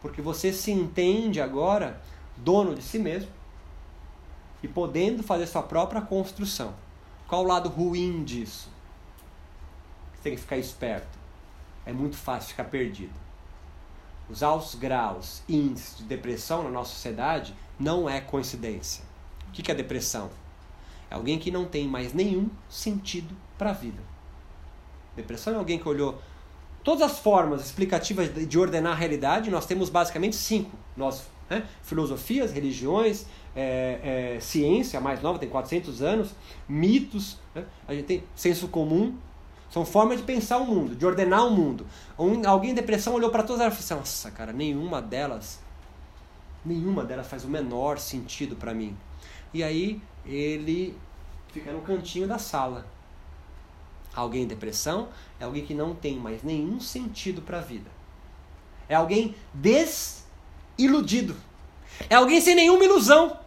Porque 0.00 0.22
você 0.22 0.52
se 0.52 0.72
entende 0.72 1.40
agora 1.40 2.00
dono 2.36 2.74
de 2.74 2.82
si 2.82 2.98
mesmo 2.98 3.30
e 4.62 4.68
podendo 4.68 5.22
fazer 5.22 5.46
sua 5.46 5.62
própria 5.62 6.00
construção. 6.00 6.74
Qual 7.28 7.44
o 7.44 7.46
lado 7.46 7.68
ruim 7.68 8.24
disso? 8.24 8.68
Você 10.14 10.22
tem 10.22 10.34
que 10.34 10.40
ficar 10.40 10.56
esperto. 10.56 11.18
É 11.84 11.92
muito 11.92 12.16
fácil 12.16 12.50
ficar 12.50 12.64
perdido. 12.64 13.21
Os 14.30 14.42
altos 14.42 14.74
graus, 14.74 15.42
índices 15.48 15.98
de 15.98 16.04
depressão 16.04 16.62
na 16.62 16.70
nossa 16.70 16.90
sociedade 16.90 17.54
não 17.78 18.08
é 18.08 18.20
coincidência. 18.20 19.04
O 19.48 19.52
que 19.52 19.70
é 19.70 19.74
depressão? 19.74 20.30
É 21.10 21.14
alguém 21.14 21.38
que 21.38 21.50
não 21.50 21.64
tem 21.64 21.86
mais 21.86 22.14
nenhum 22.14 22.48
sentido 22.68 23.36
para 23.58 23.70
a 23.70 23.74
vida. 23.74 24.02
Depressão 25.14 25.52
é 25.52 25.56
alguém 25.56 25.78
que 25.78 25.86
olhou 25.86 26.18
todas 26.82 27.02
as 27.02 27.18
formas 27.18 27.64
explicativas 27.64 28.30
de 28.48 28.58
ordenar 28.58 28.92
a 28.92 28.96
realidade. 28.96 29.50
Nós 29.50 29.66
temos 29.66 29.90
basicamente 29.90 30.36
cinco. 30.36 30.76
Nós, 30.96 31.26
né? 31.50 31.66
Filosofias, 31.82 32.52
religiões, 32.52 33.26
é, 33.54 34.34
é, 34.36 34.40
ciência, 34.40 34.98
a 34.98 35.02
mais 35.02 35.20
nova, 35.20 35.38
tem 35.38 35.48
400 35.48 36.02
anos, 36.02 36.34
mitos, 36.68 37.38
né? 37.54 37.64
a 37.86 37.94
gente 37.94 38.06
tem 38.06 38.24
senso 38.34 38.68
comum, 38.68 39.16
são 39.72 39.86
formas 39.86 40.18
de 40.18 40.24
pensar 40.24 40.58
o 40.58 40.66
mundo, 40.66 40.94
de 40.94 41.06
ordenar 41.06 41.46
o 41.46 41.50
mundo. 41.50 41.86
Um, 42.18 42.46
alguém 42.46 42.72
em 42.72 42.74
depressão 42.74 43.14
olhou 43.14 43.30
para 43.30 43.42
todas 43.42 43.62
elas 43.62 43.72
e 43.72 43.82
falou 43.82 44.02
assim, 44.02 44.12
nossa, 44.12 44.30
cara, 44.30 44.52
nenhuma 44.52 45.00
delas, 45.00 45.60
nenhuma 46.62 47.04
delas 47.04 47.26
faz 47.26 47.42
o 47.42 47.48
menor 47.48 47.98
sentido 47.98 48.54
para 48.54 48.74
mim. 48.74 48.94
E 49.54 49.64
aí 49.64 49.98
ele 50.26 50.94
fica 51.48 51.72
no 51.72 51.80
cantinho 51.80 52.28
da 52.28 52.36
sala. 52.36 52.86
Alguém 54.14 54.42
em 54.42 54.46
depressão 54.46 55.08
é 55.40 55.44
alguém 55.44 55.64
que 55.64 55.72
não 55.72 55.94
tem 55.94 56.18
mais 56.18 56.42
nenhum 56.42 56.78
sentido 56.78 57.40
para 57.40 57.58
a 57.58 57.62
vida. 57.62 57.90
É 58.90 58.94
alguém 58.94 59.34
desiludido. 59.54 61.34
É 62.10 62.16
alguém 62.16 62.42
sem 62.42 62.54
nenhuma 62.54 62.84
ilusão. 62.84 63.38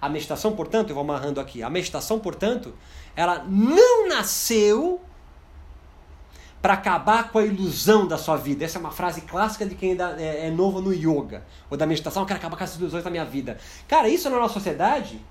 A 0.00 0.08
meditação, 0.08 0.54
portanto, 0.54 0.90
eu 0.90 0.94
vou 0.94 1.02
amarrando 1.02 1.40
aqui, 1.40 1.62
a 1.62 1.70
meditação, 1.70 2.18
portanto, 2.20 2.74
ela 3.16 3.44
não 3.48 4.08
nasceu 4.08 5.00
para 6.60 6.74
acabar 6.74 7.30
com 7.30 7.38
a 7.38 7.44
ilusão 7.44 8.06
da 8.06 8.18
sua 8.18 8.36
vida. 8.36 8.64
Essa 8.64 8.78
é 8.78 8.80
uma 8.80 8.90
frase 8.90 9.22
clássica 9.22 9.64
de 9.64 9.74
quem 9.74 9.92
ainda 9.92 10.16
é, 10.18 10.46
é 10.46 10.50
novo 10.50 10.80
no 10.80 10.92
yoga 10.92 11.44
ou 11.70 11.76
da 11.76 11.86
meditação. 11.86 12.22
Eu 12.22 12.26
quero 12.26 12.38
acabar 12.38 12.56
com 12.56 12.64
as 12.64 12.76
ilusões 12.76 13.04
da 13.04 13.10
minha 13.10 13.24
vida. 13.24 13.58
Cara, 13.86 14.08
isso 14.08 14.28
na 14.28 14.38
nossa 14.38 14.54
sociedade 14.54 15.24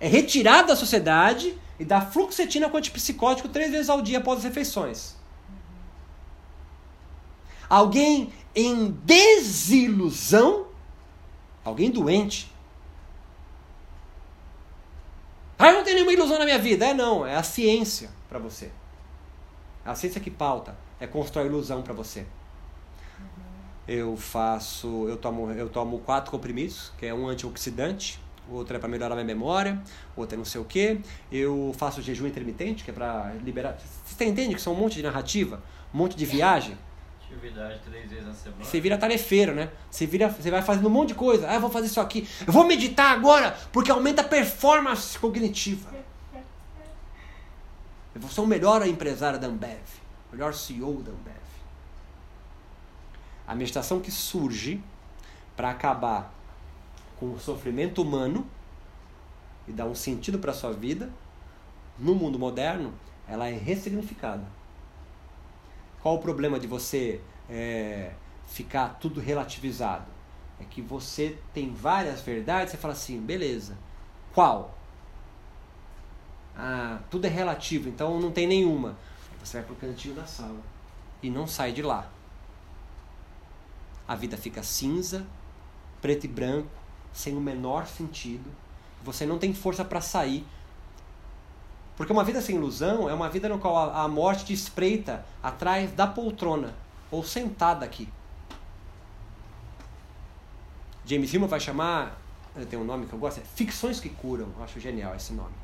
é 0.00 0.08
retirado 0.08 0.68
da 0.68 0.76
sociedade 0.76 1.56
e 1.78 1.84
dá 1.84 2.00
fluoxetina 2.00 2.68
com 2.68 2.76
antipsicótico 2.76 3.48
três 3.48 3.70
vezes 3.70 3.88
ao 3.88 4.02
dia 4.02 4.18
após 4.18 4.38
as 4.38 4.44
refeições. 4.44 5.16
Alguém 7.68 8.32
em 8.54 8.90
desilusão, 9.04 10.66
alguém 11.64 11.90
doente, 11.90 12.51
Ah, 15.58 15.68
eu 15.68 15.74
não 15.74 15.84
tenho 15.84 15.96
nenhuma 15.96 16.12
ilusão 16.12 16.38
na 16.38 16.44
minha 16.44 16.58
vida. 16.58 16.86
É 16.86 16.94
não, 16.94 17.26
é 17.26 17.36
a 17.36 17.42
ciência 17.42 18.10
para 18.28 18.38
você. 18.38 18.70
É 19.84 19.90
a 19.90 19.94
ciência 19.94 20.20
que 20.20 20.30
pauta, 20.30 20.76
é 21.00 21.06
construir 21.06 21.46
ilusão 21.46 21.82
para 21.82 21.92
você. 21.92 22.24
Eu 23.86 24.16
faço, 24.16 25.08
eu 25.08 25.16
tomo, 25.16 25.50
eu 25.50 25.68
tomo 25.68 25.98
quatro 25.98 26.30
comprimidos, 26.30 26.92
que 26.96 27.04
é 27.04 27.12
um 27.12 27.26
antioxidante, 27.26 28.20
outro 28.48 28.76
é 28.76 28.78
para 28.78 28.88
melhorar 28.88 29.12
a 29.12 29.16
minha 29.16 29.26
memória, 29.26 29.82
outro 30.16 30.36
é 30.36 30.38
não 30.38 30.44
sei 30.44 30.60
o 30.60 30.64
que. 30.64 31.00
Eu 31.30 31.74
faço 31.76 32.00
jejum 32.00 32.26
intermitente, 32.26 32.84
que 32.84 32.90
é 32.90 32.94
para 32.94 33.32
liberar. 33.44 33.76
Você 34.04 34.24
entende 34.24 34.54
que 34.54 34.60
são 34.60 34.72
um 34.72 34.76
monte 34.76 34.94
de 34.94 35.02
narrativa, 35.02 35.60
um 35.92 35.98
monte 35.98 36.16
de 36.16 36.24
viagem? 36.24 36.78
Atividade 37.32 37.80
três 37.84 38.10
vezes 38.10 38.26
na 38.26 38.34
semana. 38.34 38.64
Você 38.64 38.80
vira 38.80 38.98
tarefeiro, 38.98 39.54
né? 39.54 39.70
Você, 39.90 40.06
vira, 40.06 40.28
você 40.28 40.50
vai 40.50 40.60
fazendo 40.60 40.86
um 40.86 40.90
monte 40.90 41.08
de 41.08 41.14
coisa. 41.14 41.48
Ah, 41.48 41.54
eu 41.54 41.60
vou 41.60 41.70
fazer 41.70 41.86
isso 41.86 42.00
aqui. 42.00 42.28
Eu 42.46 42.52
vou 42.52 42.64
meditar 42.64 43.10
agora 43.10 43.56
porque 43.72 43.90
aumenta 43.90 44.20
a 44.20 44.24
performance 44.24 45.18
cognitiva. 45.18 45.90
Eu 48.14 48.28
ser 48.28 48.40
o 48.42 48.46
melhor 48.46 48.86
empresário 48.86 49.38
da 49.38 49.46
Ambev. 49.46 49.80
O 50.30 50.36
melhor 50.36 50.52
CEO 50.52 51.02
da 51.02 51.10
Ambev. 51.10 51.36
A 53.46 53.54
meditação 53.54 54.00
que 54.00 54.10
surge 54.10 54.82
para 55.56 55.70
acabar 55.70 56.32
com 57.18 57.32
o 57.32 57.40
sofrimento 57.40 58.02
humano 58.02 58.46
e 59.66 59.72
dar 59.72 59.86
um 59.86 59.94
sentido 59.94 60.38
para 60.38 60.50
a 60.50 60.54
sua 60.54 60.72
vida, 60.72 61.10
no 61.98 62.14
mundo 62.14 62.38
moderno, 62.38 62.92
ela 63.28 63.48
é 63.48 63.52
ressignificada. 63.52 64.44
Qual 66.02 66.16
o 66.16 66.18
problema 66.18 66.58
de 66.58 66.66
você 66.66 67.20
é, 67.48 68.12
ficar 68.46 68.98
tudo 69.00 69.20
relativizado? 69.20 70.06
É 70.60 70.64
que 70.64 70.82
você 70.82 71.38
tem 71.54 71.72
várias 71.72 72.20
verdades, 72.20 72.72
você 72.72 72.76
fala 72.76 72.92
assim, 72.92 73.20
beleza, 73.20 73.78
qual? 74.34 74.76
Ah, 76.56 77.00
tudo 77.10 77.26
é 77.26 77.30
relativo, 77.30 77.88
então 77.88 78.20
não 78.20 78.32
tem 78.32 78.46
nenhuma. 78.46 78.96
Você 79.42 79.58
vai 79.58 79.66
pro 79.66 79.76
cantinho 79.76 80.14
da 80.14 80.26
sala 80.26 80.60
e 81.22 81.30
não 81.30 81.46
sai 81.46 81.72
de 81.72 81.82
lá. 81.82 82.10
A 84.06 84.14
vida 84.16 84.36
fica 84.36 84.62
cinza, 84.62 85.24
preto 86.00 86.24
e 86.24 86.28
branco, 86.28 86.70
sem 87.12 87.36
o 87.36 87.40
menor 87.40 87.86
sentido. 87.86 88.50
Você 89.04 89.24
não 89.24 89.38
tem 89.38 89.54
força 89.54 89.84
para 89.84 90.00
sair 90.00 90.44
porque 91.96 92.12
uma 92.12 92.24
vida 92.24 92.40
sem 92.40 92.56
ilusão 92.56 93.08
é 93.08 93.14
uma 93.14 93.28
vida 93.28 93.48
no 93.48 93.58
qual 93.58 93.92
a, 93.94 94.08
morte 94.08 94.46
te 94.46 94.52
espreita 94.52 95.24
atrás 95.42 95.92
da 95.92 96.06
poltrona 96.06 96.74
ou 97.10 97.22
sentada 97.22 97.84
aqui. 97.84 98.08
James 101.04 101.32
Hillman 101.32 101.48
vai 101.48 101.60
chamar, 101.60 102.18
tem 102.70 102.78
um 102.78 102.84
nome 102.84 103.06
que 103.06 103.12
eu 103.12 103.18
gosto, 103.18 103.40
é 103.40 103.42
Ficções 103.54 104.00
que 104.00 104.08
Curam. 104.08 104.48
Eu 104.56 104.64
acho 104.64 104.80
genial 104.80 105.14
esse 105.14 105.32
nome. 105.32 105.54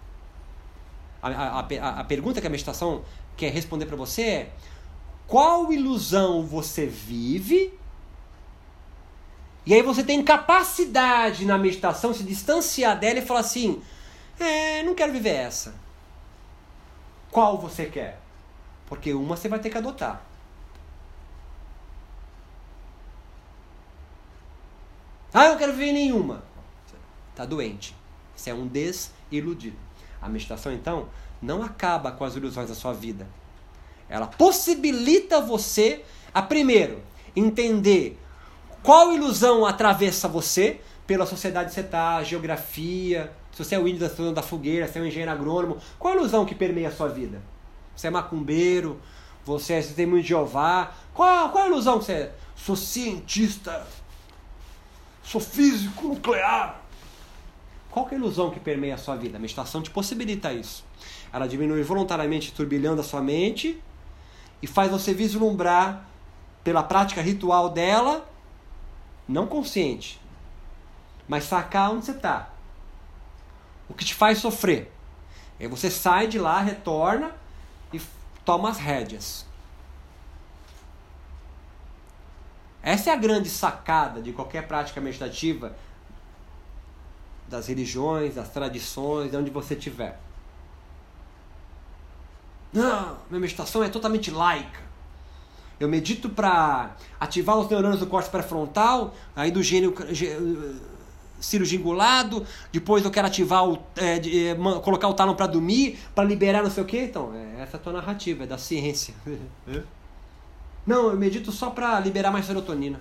A, 1.23 1.29
a, 1.29 1.61
a, 1.61 2.01
a 2.01 2.05
pergunta 2.05 2.41
que 2.41 2.47
a 2.47 2.51
meditação 2.51 3.03
quer 3.37 3.51
responder 3.51 3.87
para 3.87 3.97
você 3.97 4.23
é: 4.23 4.53
qual 5.27 5.73
ilusão 5.73 6.47
você 6.47 6.87
vive? 6.87 7.73
E 9.65 9.75
aí 9.75 9.83
você 9.83 10.03
tem 10.03 10.23
capacidade 10.23 11.45
na 11.45 11.59
meditação 11.59 12.13
se 12.15 12.23
distanciar 12.23 12.99
dela 12.99 13.19
e 13.19 13.27
falar 13.27 13.41
assim: 13.41 13.83
é, 14.39 14.83
não 14.83 14.95
quero 14.95 15.13
viver 15.13 15.35
essa. 15.35 15.88
Qual 17.31 17.59
você 17.59 17.87
quer? 17.87 18.21
Porque 18.87 19.13
uma 19.13 19.37
você 19.37 19.49
vai 19.49 19.59
ter 19.59 19.71
que 19.71 19.79
adotar. 19.79 20.23
Ah, 25.33 25.47
eu 25.47 25.59
quero 25.59 25.73
viver 25.73 25.93
nenhuma. 25.93 26.43
Está 27.31 27.45
doente. 27.45 27.95
Você 28.35 28.51
é 28.51 28.55
um 28.55 28.67
desiludido. 28.67 29.77
A 30.21 30.29
meditação, 30.29 30.73
então, 30.73 31.09
não 31.41 31.63
acaba 31.63 32.11
com 32.11 32.25
as 32.25 32.35
ilusões 32.35 32.69
da 32.69 32.75
sua 32.75 32.93
vida. 32.93 33.27
Ela 34.09 34.27
possibilita 34.27 35.41
você 35.41 36.05
a, 36.33 36.41
primeiro, 36.41 37.03
entender 37.37 38.19
qual 38.83 39.13
ilusão 39.13 39.67
atravessa 39.67 40.27
você 40.27 40.81
pela 41.07 41.27
sociedade 41.27 41.69
que 41.69 41.75
você 41.75 41.81
está, 41.83 42.23
geografia, 42.23 43.33
se 43.59 43.65
você 43.65 43.75
é 43.75 43.79
o 43.79 43.89
índio 43.89 44.09
da, 44.09 44.31
da 44.31 44.43
fogueira, 44.43 44.87
se 44.87 45.01
é 45.01 45.03
um 45.03 45.07
engenheiro 45.07 45.33
agrônomo, 45.33 45.79
qual 45.99 46.15
a 46.15 46.17
ilusão 46.17 46.47
que 46.47 46.55
permeia 46.55 46.89
a 46.89 46.93
sua 46.93 47.09
vida? 47.09 47.43
Você 47.97 48.07
é 48.07 48.11
macumbeiro, 48.11 49.01
você 49.45 49.73
é 49.73 49.83
testemunho 49.83 50.23
de 50.23 50.29
Jeová, 50.29 50.93
qual, 51.13 51.51
qual 51.51 51.65
a 51.65 51.67
ilusão 51.67 51.99
que 51.99 52.05
você 52.05 52.13
é? 52.13 52.35
Sou 52.55 52.77
cientista, 52.77 53.85
sou 55.25 55.41
físico 55.41 56.07
nuclear. 56.07 56.81
Qual 57.91 58.07
é 58.09 58.15
a 58.15 58.19
ilusão 58.19 58.49
que 58.53 58.61
permeia 58.61 58.95
a 58.95 58.99
sua 58.99 59.17
vida? 59.17 59.39
A 59.39 59.41
meditação 59.41 59.83
te 59.83 59.91
possibilita 59.91 60.53
isso. 60.53 60.85
Ela 61.33 61.49
diminui 61.49 61.83
voluntariamente 61.83 62.51
o 62.51 62.55
turbilhão 62.55 62.95
da 62.95 63.03
sua 63.03 63.21
mente 63.21 63.83
e 64.63 64.69
faz 64.69 64.89
você 64.89 65.13
vislumbrar 65.13 66.09
pela 66.63 66.85
prática 66.85 67.21
ritual 67.21 67.71
dela, 67.71 68.25
não 69.27 69.49
consciente, 69.49 70.21
mas 71.27 71.43
sacar 71.43 71.91
onde 71.91 72.05
você 72.05 72.13
está. 72.13 72.53
O 73.89 73.95
que 73.95 74.05
te 74.05 74.15
faz 74.15 74.39
sofrer. 74.39 74.93
Aí 75.59 75.67
você 75.67 75.91
sai 75.91 76.27
de 76.27 76.39
lá, 76.39 76.61
retorna 76.61 77.33
e 77.93 78.01
toma 78.45 78.71
as 78.71 78.79
rédeas. 78.79 79.47
Essa 82.83 83.11
é 83.11 83.13
a 83.13 83.17
grande 83.17 83.49
sacada 83.49 84.23
de 84.23 84.33
qualquer 84.33 84.67
prática 84.67 85.01
meditativa 85.01 85.77
das 87.49 87.67
religiões, 87.67 88.35
das 88.35 88.51
tradições, 88.51 89.31
de 89.31 89.37
onde 89.37 89.51
você 89.51 89.75
estiver. 89.75 90.19
Não, 92.73 93.17
minha 93.29 93.41
meditação 93.41 93.83
é 93.83 93.89
totalmente 93.89 94.31
laica. 94.31 94.81
Eu 95.81 95.89
medito 95.89 96.29
para 96.29 96.97
ativar 97.19 97.57
os 97.57 97.69
neurônios 97.69 98.01
do 98.01 98.07
córtex 98.07 98.31
pré-frontal, 98.31 99.15
aí 99.35 99.51
do 99.51 99.63
gênio 99.63 99.95
cirurgingulado, 101.41 102.47
depois 102.73 103.05
eu 103.05 103.11
quero 103.11 103.27
ativar 103.27 103.69
o, 103.69 103.79
é, 103.97 104.19
de, 104.19 104.49
é, 104.49 104.55
colocar 104.83 105.09
o 105.09 105.15
tálamo 105.15 105.37
para 105.37 105.47
dormir, 105.47 105.99
para 106.15 106.25
liberar 106.25 106.63
não 106.63 106.71
sei 106.71 106.83
o 106.83 106.87
que. 106.87 106.99
Então, 106.99 107.33
é, 107.35 107.63
essa 107.63 107.77
é 107.77 107.81
a 107.81 107.83
tua 107.83 107.93
narrativa, 107.93 108.45
é 108.45 108.47
da 108.47 108.59
ciência. 108.59 109.15
não, 110.87 111.11
eu 111.11 111.17
medito 111.17 111.53
só 111.53 111.71
para 111.71 111.99
liberar 112.01 112.31
mais 112.31 112.47
serotonina. 112.47 113.01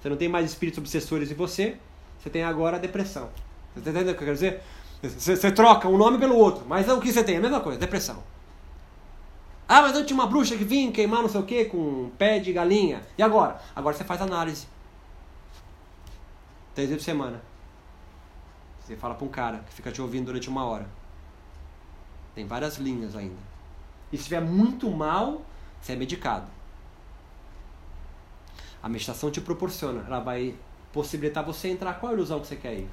Você 0.00 0.08
não 0.10 0.16
tem 0.16 0.28
mais 0.28 0.50
espíritos 0.50 0.78
obsessores 0.78 1.30
em 1.30 1.34
você, 1.34 1.76
você 2.18 2.28
tem 2.28 2.44
agora 2.44 2.76
a 2.76 2.78
depressão. 2.78 3.30
Você 3.72 3.78
está 3.78 3.90
entendendo 3.90 4.14
o 4.14 4.16
que 4.16 4.22
eu 4.22 4.26
quero 4.26 4.34
dizer? 4.34 4.62
Você, 5.02 5.36
você, 5.36 5.50
troca 5.50 5.88
um 5.88 5.96
nome 5.96 6.18
pelo 6.18 6.36
outro, 6.36 6.64
mas 6.66 6.88
o 6.88 7.00
que 7.00 7.12
você 7.12 7.24
tem? 7.24 7.38
A 7.38 7.40
mesma 7.40 7.60
coisa, 7.60 7.78
depressão. 7.78 8.22
Ah, 9.66 9.82
mas 9.82 9.96
eu 9.96 10.04
tinha 10.04 10.14
uma 10.14 10.26
bruxa 10.26 10.56
que 10.56 10.64
vinha 10.64 10.92
queimar 10.92 11.22
não 11.22 11.28
sei 11.28 11.40
o 11.40 11.44
que 11.44 11.64
com 11.66 11.78
um 11.78 12.10
pé 12.18 12.38
de 12.38 12.52
galinha. 12.52 13.02
E 13.16 13.22
agora? 13.22 13.60
Agora 13.74 13.96
você 13.96 14.04
faz 14.04 14.20
análise. 14.20 14.66
Três 16.74 16.88
vezes 16.88 17.04
por 17.04 17.10
semana. 17.10 17.42
Você 18.80 18.96
fala 18.96 19.14
para 19.14 19.24
um 19.24 19.30
cara 19.30 19.58
que 19.60 19.72
fica 19.72 19.90
te 19.90 20.02
ouvindo 20.02 20.26
durante 20.26 20.48
uma 20.48 20.64
hora. 20.64 20.86
Tem 22.34 22.46
várias 22.46 22.76
linhas 22.76 23.16
ainda. 23.16 23.38
E 24.12 24.16
se 24.16 24.22
estiver 24.22 24.40
muito 24.40 24.90
mal, 24.90 25.42
você 25.80 25.92
é 25.92 25.96
medicado. 25.96 26.50
A 28.82 28.88
meditação 28.88 29.30
te 29.30 29.40
proporciona, 29.40 30.04
ela 30.06 30.20
vai 30.20 30.54
possibilitar 30.92 31.44
você 31.44 31.68
entrar 31.68 31.94
qual 31.94 32.12
ilusão 32.12 32.40
que 32.40 32.46
você 32.46 32.56
quer 32.56 32.74
ir. 32.74 32.90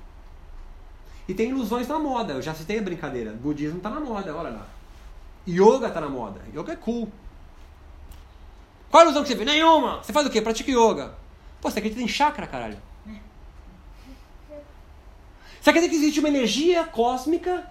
E 1.27 1.33
tem 1.33 1.49
ilusões 1.49 1.87
na 1.87 1.99
moda, 1.99 2.33
eu 2.33 2.41
já 2.41 2.53
citei 2.53 2.79
a 2.79 2.81
brincadeira. 2.81 3.33
Budismo 3.33 3.77
está 3.77 3.89
na 3.89 3.99
moda, 3.99 4.35
olha 4.35 4.49
lá. 4.51 4.67
Yoga 5.47 5.87
está 5.87 5.99
na 5.99 6.09
moda. 6.09 6.41
Yoga 6.55 6.73
é 6.73 6.75
cool. 6.75 7.11
Qual 8.89 9.03
ilusão 9.03 9.23
que 9.23 9.29
você 9.29 9.35
vê? 9.35 9.45
Nenhuma! 9.45 10.01
Você 10.03 10.13
faz 10.13 10.25
o 10.25 10.29
quê? 10.29 10.41
Pratica 10.41 10.71
yoga. 10.71 11.13
Pô, 11.59 11.69
você 11.69 11.79
acredita 11.79 12.01
em 12.01 12.07
chakra, 12.07 12.47
caralho? 12.47 12.77
Você 15.61 15.69
acredita 15.69 15.93
que 15.93 16.01
existe 16.01 16.19
uma 16.19 16.27
energia 16.27 16.83
cósmica 16.83 17.69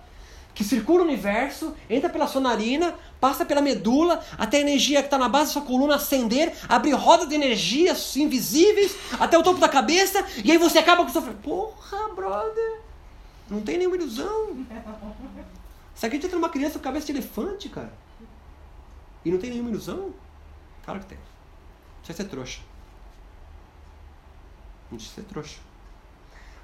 que 0.55 0.63
circula 0.63 1.01
o 1.01 1.05
universo, 1.05 1.75
entra 1.89 2.09
pela 2.09 2.27
sua 2.27 2.41
narina, 2.41 2.95
passa 3.21 3.45
pela 3.45 3.61
medula, 3.61 4.25
até 4.39 4.59
a 4.59 4.61
energia 4.61 5.01
que 5.01 5.07
está 5.07 5.19
na 5.19 5.29
base 5.29 5.47
da 5.47 5.53
sua 5.55 5.63
coluna 5.63 5.97
acender, 5.97 6.55
abrir 6.69 6.93
roda 6.93 7.27
de 7.27 7.35
energias 7.35 8.17
invisíveis 8.17 8.95
até 9.19 9.37
o 9.37 9.43
topo 9.43 9.59
da 9.59 9.69
cabeça, 9.69 10.25
e 10.45 10.53
aí 10.53 10.59
você 10.59 10.79
acaba 10.79 11.05
com 11.05 11.11
sofrendo. 11.11 11.39
Porra, 11.39 12.15
brother! 12.15 12.81
Não 13.49 13.61
tem 13.61 13.79
nenhuma 13.79 13.97
ilusão. 13.97 14.65
Você 15.95 16.07
acredita 16.07 16.37
numa 16.37 16.49
criança 16.49 16.79
com 16.79 16.85
cabeça 16.85 17.07
de 17.07 17.13
elefante, 17.13 17.69
cara? 17.69 17.93
E 19.25 19.31
não 19.31 19.39
tem 19.39 19.51
nenhuma 19.51 19.71
ilusão? 19.71 20.15
Claro 20.85 21.01
que 21.01 21.07
tem. 21.07 21.19
Você 22.05 22.13
ser 22.13 22.25
trouxa. 22.25 22.61
Não 24.91 24.97
precisa 24.97 25.17
ser 25.17 25.25
trouxa. 25.25 25.70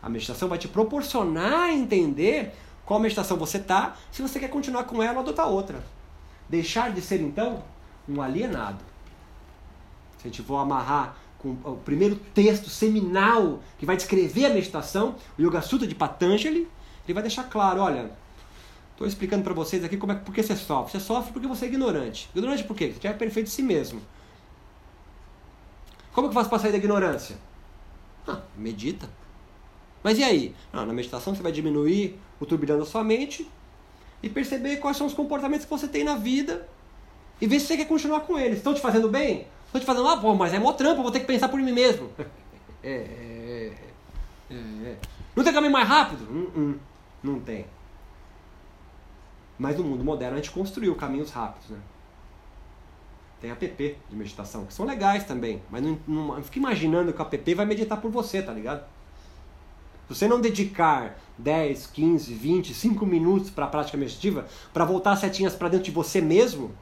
A 0.06 0.08
meditação 0.08 0.48
vai 0.48 0.56
te 0.56 0.68
proporcionar 0.68 1.70
entender 1.70 2.54
qual 2.84 3.00
meditação 3.00 3.36
você 3.36 3.58
está, 3.58 3.96
se 4.12 4.22
você 4.22 4.38
quer 4.38 4.46
continuar 4.46 4.84
com 4.84 5.02
ela 5.02 5.14
ou 5.14 5.18
adotar 5.18 5.48
outra. 5.48 5.82
Deixar 6.48 6.92
de 6.92 7.00
ser, 7.00 7.20
então, 7.20 7.64
um 8.08 8.22
alienado. 8.22 8.84
Se 10.16 10.28
a 10.28 10.30
gente 10.30 10.44
for 10.44 10.58
amarrar 10.58 11.16
com 11.40 11.56
o 11.64 11.76
primeiro 11.84 12.14
texto 12.32 12.70
seminal 12.70 13.58
que 13.80 13.84
vai 13.84 13.96
descrever 13.96 14.46
a 14.46 14.50
meditação, 14.50 15.16
o 15.36 15.42
Yoga 15.42 15.60
Sutra 15.60 15.88
de 15.88 15.94
Patanjali, 15.96 16.68
ele 17.04 17.12
vai 17.12 17.24
deixar 17.24 17.42
claro, 17.42 17.80
olha, 17.80 18.12
estou 18.92 19.08
explicando 19.08 19.42
para 19.42 19.54
vocês 19.54 19.82
aqui 19.82 19.96
como 19.96 20.12
é, 20.12 20.14
por 20.14 20.32
que 20.32 20.40
você 20.40 20.54
sofre. 20.54 20.92
Você 20.92 21.04
sofre 21.04 21.32
porque 21.32 21.48
você 21.48 21.64
é 21.64 21.68
ignorante. 21.68 22.30
Ignorante 22.32 22.62
por 22.62 22.76
quê? 22.76 22.94
Você 22.96 23.08
é 23.08 23.12
perfeito 23.12 23.46
de 23.46 23.52
si 23.52 23.62
mesmo. 23.62 24.00
Como 26.12 26.28
que 26.28 26.30
eu 26.30 26.34
faço 26.34 26.48
para 26.48 26.60
sair 26.60 26.70
da 26.70 26.78
ignorância? 26.78 27.36
Ah, 28.24 28.38
medita. 28.56 29.08
Mas 30.06 30.20
e 30.20 30.22
aí? 30.22 30.54
Ah, 30.72 30.86
na 30.86 30.92
meditação 30.92 31.34
você 31.34 31.42
vai 31.42 31.50
diminuir 31.50 32.16
o 32.38 32.46
turbilhão 32.46 32.78
da 32.78 32.84
sua 32.84 33.02
mente 33.02 33.50
e 34.22 34.30
perceber 34.30 34.76
quais 34.76 34.96
são 34.96 35.04
os 35.04 35.12
comportamentos 35.12 35.64
que 35.64 35.70
você 35.70 35.88
tem 35.88 36.04
na 36.04 36.14
vida 36.14 36.68
e 37.40 37.46
ver 37.48 37.58
se 37.58 37.66
você 37.66 37.76
quer 37.76 37.88
continuar 37.88 38.20
com 38.20 38.38
eles. 38.38 38.58
Estão 38.58 38.72
te 38.72 38.80
fazendo 38.80 39.08
bem? 39.08 39.48
Estão 39.64 39.80
te 39.80 39.84
fazendo, 39.84 40.06
ah, 40.06 40.16
pô, 40.16 40.32
mas 40.32 40.54
é 40.54 40.60
mó 40.60 40.72
trampo, 40.74 41.02
vou 41.02 41.10
ter 41.10 41.18
que 41.18 41.26
pensar 41.26 41.48
por 41.48 41.60
mim 41.60 41.72
mesmo. 41.72 42.08
É, 42.84 42.88
é, 42.88 43.72
é, 44.48 44.54
é, 44.54 44.96
Não 45.34 45.42
tem 45.42 45.52
caminho 45.52 45.72
mais 45.72 45.88
rápido? 45.88 46.22
Hum, 46.30 46.50
hum, 46.56 46.78
não 47.20 47.40
tem. 47.40 47.66
Mas 49.58 49.76
no 49.76 49.82
mundo 49.82 50.04
moderno 50.04 50.34
a 50.34 50.36
gente 50.36 50.52
construiu 50.52 50.94
caminhos 50.94 51.32
rápidos, 51.32 51.70
né? 51.70 51.80
Tem 53.40 53.50
app 53.50 53.98
de 54.08 54.14
meditação, 54.14 54.66
que 54.66 54.72
são 54.72 54.86
legais 54.86 55.24
também, 55.24 55.60
mas 55.68 55.82
não, 55.82 55.98
não, 56.06 56.26
não 56.36 56.42
fica 56.44 56.60
imaginando 56.60 57.12
que 57.12 57.20
o 57.20 57.22
app 57.24 57.54
vai 57.54 57.66
meditar 57.66 58.00
por 58.00 58.08
você, 58.08 58.40
tá 58.40 58.52
ligado? 58.52 58.86
Se 60.08 60.14
você 60.14 60.28
não 60.28 60.40
dedicar 60.40 61.18
10, 61.36 61.88
15, 61.88 62.34
20, 62.34 62.72
5 62.74 63.06
minutos 63.06 63.50
para 63.50 63.64
a 63.64 63.68
prática 63.68 63.98
meditativa, 63.98 64.46
para 64.72 64.84
voltar 64.84 65.12
as 65.12 65.18
setinhas 65.18 65.54
para 65.54 65.68
dentro 65.68 65.84
de 65.84 65.90
você 65.90 66.20
mesmo, 66.20 66.72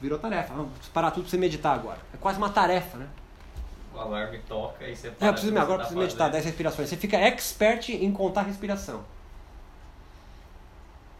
virou 0.00 0.18
tarefa. 0.18 0.54
Vamos 0.54 0.88
parar 0.92 1.12
tudo 1.12 1.22
para 1.22 1.30
você 1.30 1.36
meditar 1.36 1.74
agora. 1.74 1.98
É 2.12 2.16
quase 2.16 2.38
uma 2.38 2.50
tarefa, 2.50 2.98
né? 2.98 3.08
O 3.94 3.98
alarme 3.98 4.38
toca 4.40 4.86
e 4.86 4.94
você 4.94 5.10
para. 5.10 5.26
É, 5.26 5.30
eu 5.30 5.32
preciso, 5.32 5.56
agora 5.56 5.78
tá 5.78 5.78
preciso 5.78 6.00
meditar 6.00 6.30
10 6.30 6.44
respirações. 6.44 6.88
Você 6.88 6.96
fica 6.96 7.16
expert 7.16 7.88
em 7.90 8.12
contar 8.12 8.42
respiração. 8.42 9.04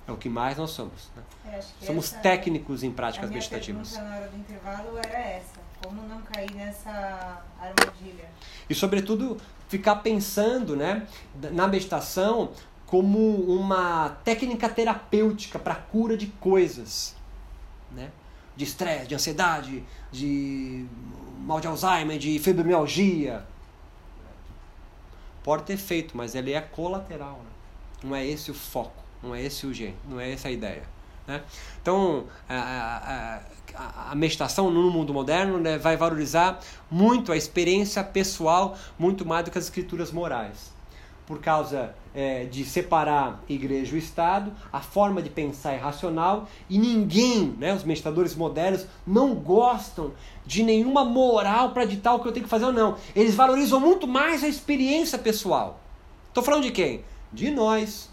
É 0.08 0.12
o 0.12 0.16
que 0.16 0.28
mais 0.28 0.56
nós 0.56 0.70
somos. 0.70 1.10
Né? 1.16 1.22
É, 1.52 1.60
somos 1.84 2.10
técnicos 2.10 2.82
em 2.82 2.92
práticas 2.92 3.30
meditativas. 3.30 3.96
A 3.96 4.00
minha 4.00 4.10
na 4.10 4.16
hora 4.16 4.28
do 4.28 4.36
intervalo 4.36 4.98
era 4.98 5.18
essa 5.18 5.65
como 5.82 6.02
não 6.02 6.20
cair 6.22 6.52
nessa 6.54 7.42
armadilha? 7.60 8.28
E 8.68 8.74
sobretudo 8.74 9.36
ficar 9.68 9.96
pensando, 9.96 10.76
né, 10.76 11.06
na 11.52 11.66
meditação 11.66 12.50
como 12.86 13.18
uma 13.18 14.10
técnica 14.24 14.68
terapêutica 14.68 15.58
para 15.58 15.74
cura 15.74 16.16
de 16.16 16.28
coisas, 16.28 17.16
né? 17.90 18.10
De 18.54 18.64
estresse, 18.64 19.08
de 19.08 19.14
ansiedade, 19.14 19.84
de 20.10 20.86
mal 21.40 21.60
de 21.60 21.66
Alzheimer, 21.66 22.18
de 22.18 22.38
fibromialgia. 22.38 23.44
Pode 25.42 25.64
ter 25.64 25.76
feito, 25.76 26.16
mas 26.16 26.34
ele 26.34 26.52
é 26.52 26.60
colateral, 26.60 27.40
né? 27.44 27.50
Não 28.04 28.16
é 28.16 28.24
esse 28.24 28.50
o 28.50 28.54
foco, 28.54 29.02
não 29.22 29.34
é 29.34 29.42
esse 29.42 29.66
o 29.66 29.74
jeito, 29.74 29.98
não 30.08 30.20
é 30.20 30.32
essa 30.32 30.48
a 30.48 30.50
ideia. 30.50 30.84
Né? 31.26 31.42
Então, 31.82 32.26
a, 32.48 33.40
meditação 34.14 34.70
no 34.70 34.90
mundo 34.90 35.12
moderno 35.12 35.58
né, 35.58 35.78
vai 35.78 35.96
valorizar 35.96 36.60
muito 36.90 37.32
a 37.32 37.36
experiência 37.36 38.02
pessoal, 38.02 38.76
muito 38.98 39.26
mais 39.26 39.44
do 39.44 39.50
que 39.50 39.58
as 39.58 39.64
escrituras 39.64 40.10
morais. 40.10 40.74
por 41.26 41.40
causa 41.40 41.92
é, 42.14 42.44
de 42.44 42.64
separar 42.64 43.42
igreja 43.48 43.96
e 43.96 43.98
Estado, 43.98 44.52
a 44.72 44.80
forma 44.80 45.20
de 45.20 45.28
pensar 45.28 45.72
é 45.72 45.76
racional 45.76 46.48
e 46.70 46.78
ninguém, 46.78 47.54
né, 47.58 47.74
os 47.74 47.82
meditadores 47.82 48.34
modernos, 48.36 48.86
não 49.04 49.34
gostam 49.34 50.12
de 50.46 50.62
nenhuma 50.62 51.04
moral 51.04 51.70
para 51.70 51.84
ditar 51.84 52.14
o 52.14 52.20
que 52.20 52.28
eu 52.28 52.32
tenho 52.32 52.44
que 52.44 52.50
fazer 52.50 52.66
ou 52.66 52.72
não. 52.72 52.96
Eles 53.14 53.34
valorizam 53.34 53.80
muito 53.80 54.06
mais 54.06 54.44
a 54.44 54.48
experiência 54.48 55.18
pessoal. 55.18 55.80
Estou 56.28 56.44
falando 56.44 56.62
de 56.62 56.70
quem? 56.70 57.04
De 57.32 57.50
nós. 57.50 58.08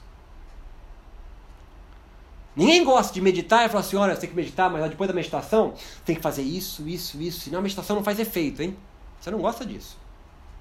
Ninguém 2.56 2.84
gosta 2.84 3.14
de 3.14 3.22
meditar 3.22 3.66
e 3.66 3.70
falar 3.70 3.82
assim: 3.82 3.95
olha, 3.95 4.14
você 4.14 4.22
tem 4.22 4.30
que 4.30 4.36
meditar, 4.36 4.70
mas 4.70 4.89
depois 4.89 5.08
da 5.08 5.14
meditação 5.14 5.74
tem 6.06 6.16
que 6.16 6.22
fazer 6.22 6.43
isso, 6.43 6.88
isso, 6.88 7.22
isso. 7.22 7.41
Senão 7.41 7.60
a 7.60 7.62
meditação 7.62 7.95
não 7.95 8.04
faz 8.04 8.20
efeito, 8.20 8.62
hein? 8.62 8.78
Você 9.20 9.32
não 9.32 9.39
gosta 9.39 9.66
disso. 9.66 9.97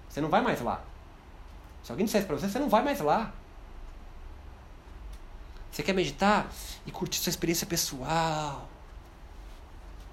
Você 0.08 0.20
não 0.20 0.28
vai 0.28 0.40
mais 0.40 0.60
lá. 0.60 0.82
Se 1.82 1.90
alguém 1.90 2.06
disser 2.06 2.26
para 2.26 2.36
você, 2.36 2.48
você 2.48 2.58
não 2.58 2.68
vai 2.68 2.82
mais 2.82 3.00
lá. 3.00 3.32
Você 5.70 5.82
quer 5.82 5.94
meditar 5.94 6.50
e 6.86 6.90
curtir 6.90 7.18
sua 7.18 7.30
experiência 7.30 7.66
pessoal. 7.66 8.68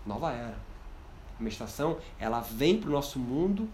Nova 0.06 0.32
era. 0.32 0.58
A 1.40 1.44
meditação, 1.44 1.98
ela 2.20 2.42
vem 2.42 2.80
para 2.80 2.90
o 2.90 2.94
nosso 2.94 3.20
mundo 3.20 3.70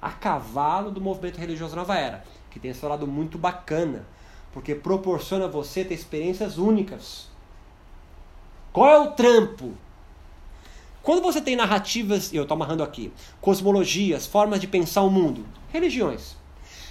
a 0.00 0.10
cavalo 0.10 0.90
do 0.90 1.00
movimento 1.00 1.38
religioso 1.38 1.74
Nova 1.74 1.96
Era, 1.96 2.24
que 2.50 2.60
tem 2.60 2.70
esse 2.70 2.84
lado 2.84 3.06
muito 3.06 3.36
bacana, 3.36 4.04
porque 4.52 4.74
proporciona 4.74 5.46
a 5.46 5.48
você 5.48 5.84
ter 5.84 5.94
experiências 5.94 6.58
únicas. 6.58 7.28
Qual 8.72 8.88
é 8.88 8.98
o 8.98 9.12
trampo? 9.12 9.72
Quando 11.02 11.22
você 11.22 11.40
tem 11.40 11.56
narrativas, 11.56 12.32
eu 12.34 12.42
estou 12.42 12.54
amarrando 12.54 12.82
aqui, 12.82 13.12
cosmologias, 13.40 14.26
formas 14.26 14.60
de 14.60 14.66
pensar 14.66 15.02
o 15.02 15.10
mundo, 15.10 15.46
religiões, 15.72 16.36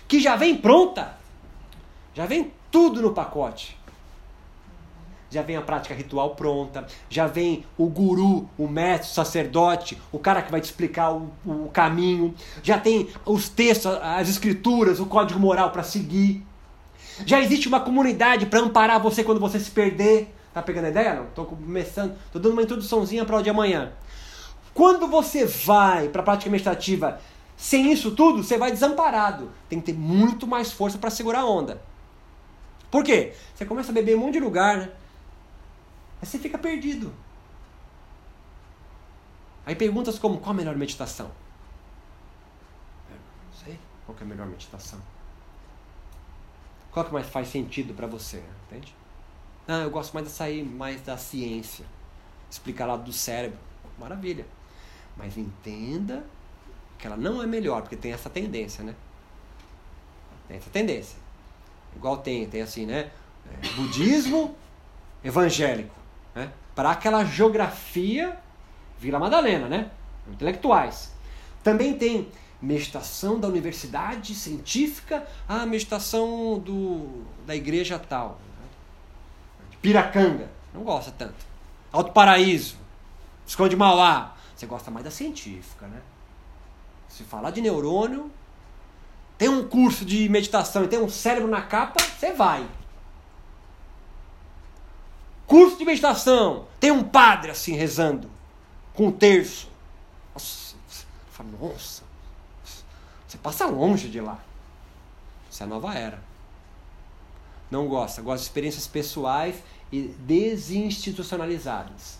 que 0.07 0.19
já 0.19 0.35
vem 0.35 0.57
pronta, 0.57 1.15
já 2.15 2.25
vem 2.25 2.51
tudo 2.71 3.01
no 3.01 3.13
pacote. 3.13 3.77
Já 5.29 5.41
vem 5.41 5.57
a 5.57 5.61
prática 5.61 5.93
ritual 5.93 6.35
pronta, 6.35 6.87
já 7.09 7.27
vem 7.27 7.65
o 7.77 7.87
guru, 7.87 8.49
o 8.57 8.65
mestre, 8.65 9.11
o 9.11 9.13
sacerdote, 9.13 10.01
o 10.09 10.17
cara 10.17 10.41
que 10.41 10.49
vai 10.49 10.61
te 10.61 10.63
explicar 10.63 11.11
o, 11.11 11.29
o 11.45 11.69
caminho, 11.71 12.33
já 12.63 12.79
tem 12.79 13.09
os 13.25 13.49
textos, 13.49 13.91
as 14.01 14.29
escrituras, 14.29 15.01
o 15.01 15.05
código 15.05 15.37
moral 15.37 15.71
para 15.71 15.83
seguir. 15.83 16.45
Já 17.25 17.41
existe 17.41 17.67
uma 17.67 17.81
comunidade 17.81 18.45
para 18.45 18.61
amparar 18.61 19.01
você 19.01 19.21
quando 19.21 19.39
você 19.39 19.59
se 19.59 19.69
perder. 19.69 20.33
Tá 20.57 20.63
pegando 20.63 20.85
a 20.85 20.89
ideia? 20.89 21.13
Não? 21.13 21.27
Tô 21.27 21.45
começando, 21.45 22.17
tô 22.31 22.39
dando 22.39 22.53
uma 22.53 22.63
introduçãozinha 22.63 23.23
para 23.23 23.37
o 23.37 23.43
de 23.43 23.49
amanhã. 23.51 23.93
Quando 24.73 25.07
você 25.07 25.45
vai 25.45 26.09
para 26.09 26.21
a 26.21 26.25
prática 26.25 26.49
meditativa 26.49 27.21
sem 27.55 27.91
isso 27.91 28.15
tudo, 28.15 28.43
você 28.43 28.57
vai 28.57 28.71
desamparado. 28.71 29.51
Tem 29.69 29.79
que 29.79 29.91
ter 29.91 29.93
muito 29.93 30.47
mais 30.47 30.71
força 30.71 30.97
para 30.97 31.11
segurar 31.11 31.41
a 31.41 31.45
onda. 31.45 31.79
Por 32.89 33.03
quê? 33.03 33.35
Você 33.53 33.67
começa 33.67 33.91
a 33.91 33.93
beber 33.93 34.17
um 34.17 34.21
monte 34.21 34.33
de 34.33 34.39
lugar, 34.39 34.77
né? 34.77 34.91
Aí 36.19 36.27
você 36.27 36.39
fica 36.39 36.57
perdido. 36.57 37.13
Aí 39.63 39.75
perguntas 39.75 40.17
como: 40.17 40.39
qual 40.39 40.53
a 40.53 40.55
melhor 40.55 40.75
meditação? 40.75 41.29
Eu 43.11 43.15
não 43.15 43.63
sei 43.63 43.77
qual 44.07 44.17
é 44.19 44.23
a 44.23 44.25
melhor 44.25 44.47
meditação. 44.47 44.99
Qual 46.91 47.05
que 47.05 47.13
mais 47.13 47.29
faz 47.29 47.47
sentido 47.47 47.93
para 47.93 48.07
você? 48.07 48.41
Entende? 48.65 48.95
Ah, 49.67 49.81
eu 49.81 49.89
gosto 49.89 50.13
mais 50.13 50.25
de 50.25 50.31
sair 50.31 50.63
mais 50.63 51.01
da 51.01 51.17
ciência. 51.17 51.85
Explicar 52.49 52.85
lá 52.85 52.95
do 52.95 53.11
cérebro. 53.11 53.59
Maravilha. 53.99 54.45
Mas 55.17 55.37
entenda 55.37 56.23
que 56.97 57.05
ela 57.05 57.17
não 57.17 57.41
é 57.41 57.45
melhor, 57.45 57.81
porque 57.81 57.95
tem 57.95 58.13
essa 58.13 58.29
tendência, 58.29 58.83
né? 58.83 58.95
Tem 60.47 60.57
essa 60.57 60.69
tendência. 60.69 61.17
Igual 61.95 62.17
tem, 62.17 62.47
tem 62.47 62.61
assim, 62.61 62.85
né? 62.85 63.11
É, 63.51 63.67
budismo 63.75 64.55
evangélico, 65.23 65.95
né? 66.33 66.51
Para 66.75 66.91
aquela 66.91 67.25
geografia 67.25 68.37
Vila 68.99 69.19
Madalena, 69.19 69.67
né? 69.67 69.91
Intelectuais. 70.27 71.11
Também 71.63 71.97
tem 71.97 72.29
meditação 72.61 73.39
da 73.39 73.47
universidade 73.47 74.33
científica, 74.33 75.27
a 75.47 75.65
meditação 75.65 76.59
do, 76.59 77.23
da 77.45 77.55
igreja 77.55 77.99
tal. 77.99 78.39
Piracanga, 79.81 80.49
não 80.73 80.83
gosta 80.83 81.11
tanto. 81.11 81.45
Alto 81.91 82.11
Paraíso, 82.11 82.77
Esconde 83.45 83.75
Mauá, 83.75 84.35
você 84.55 84.65
gosta 84.65 84.91
mais 84.91 85.05
da 85.05 85.11
científica, 85.11 85.87
né? 85.87 86.01
Se 87.07 87.23
falar 87.23 87.51
de 87.51 87.61
neurônio, 87.61 88.31
tem 89.37 89.47
um 89.47 89.67
curso 89.67 90.03
de 90.03 90.27
meditação 90.27 90.83
e 90.83 90.87
tem 90.87 90.99
um 90.99 91.09
cérebro 91.09 91.49
na 91.49 91.61
capa, 91.61 92.03
você 92.03 92.33
vai. 92.33 92.67
Curso 95.45 95.77
de 95.77 95.85
meditação, 95.85 96.67
tem 96.79 96.91
um 96.91 97.03
padre 97.03 97.51
assim 97.51 97.73
rezando, 97.73 98.29
com 98.93 99.07
um 99.07 99.11
terço. 99.11 99.71
Nossa, 100.33 100.75
fala, 101.31 101.49
nossa, 101.61 102.03
você 103.25 103.37
passa 103.37 103.65
longe 103.65 104.09
de 104.09 104.19
lá. 104.19 104.39
Isso 105.49 105.63
é 105.63 105.65
a 105.65 105.69
nova 105.69 105.93
era. 105.93 106.26
Não 107.69 107.87
gosta, 107.87 108.21
gosta 108.21 108.39
de 108.39 108.43
experiências 108.43 108.87
pessoais 108.87 109.55
e 109.91 110.13
desinstitucionalizadas. 110.19 112.17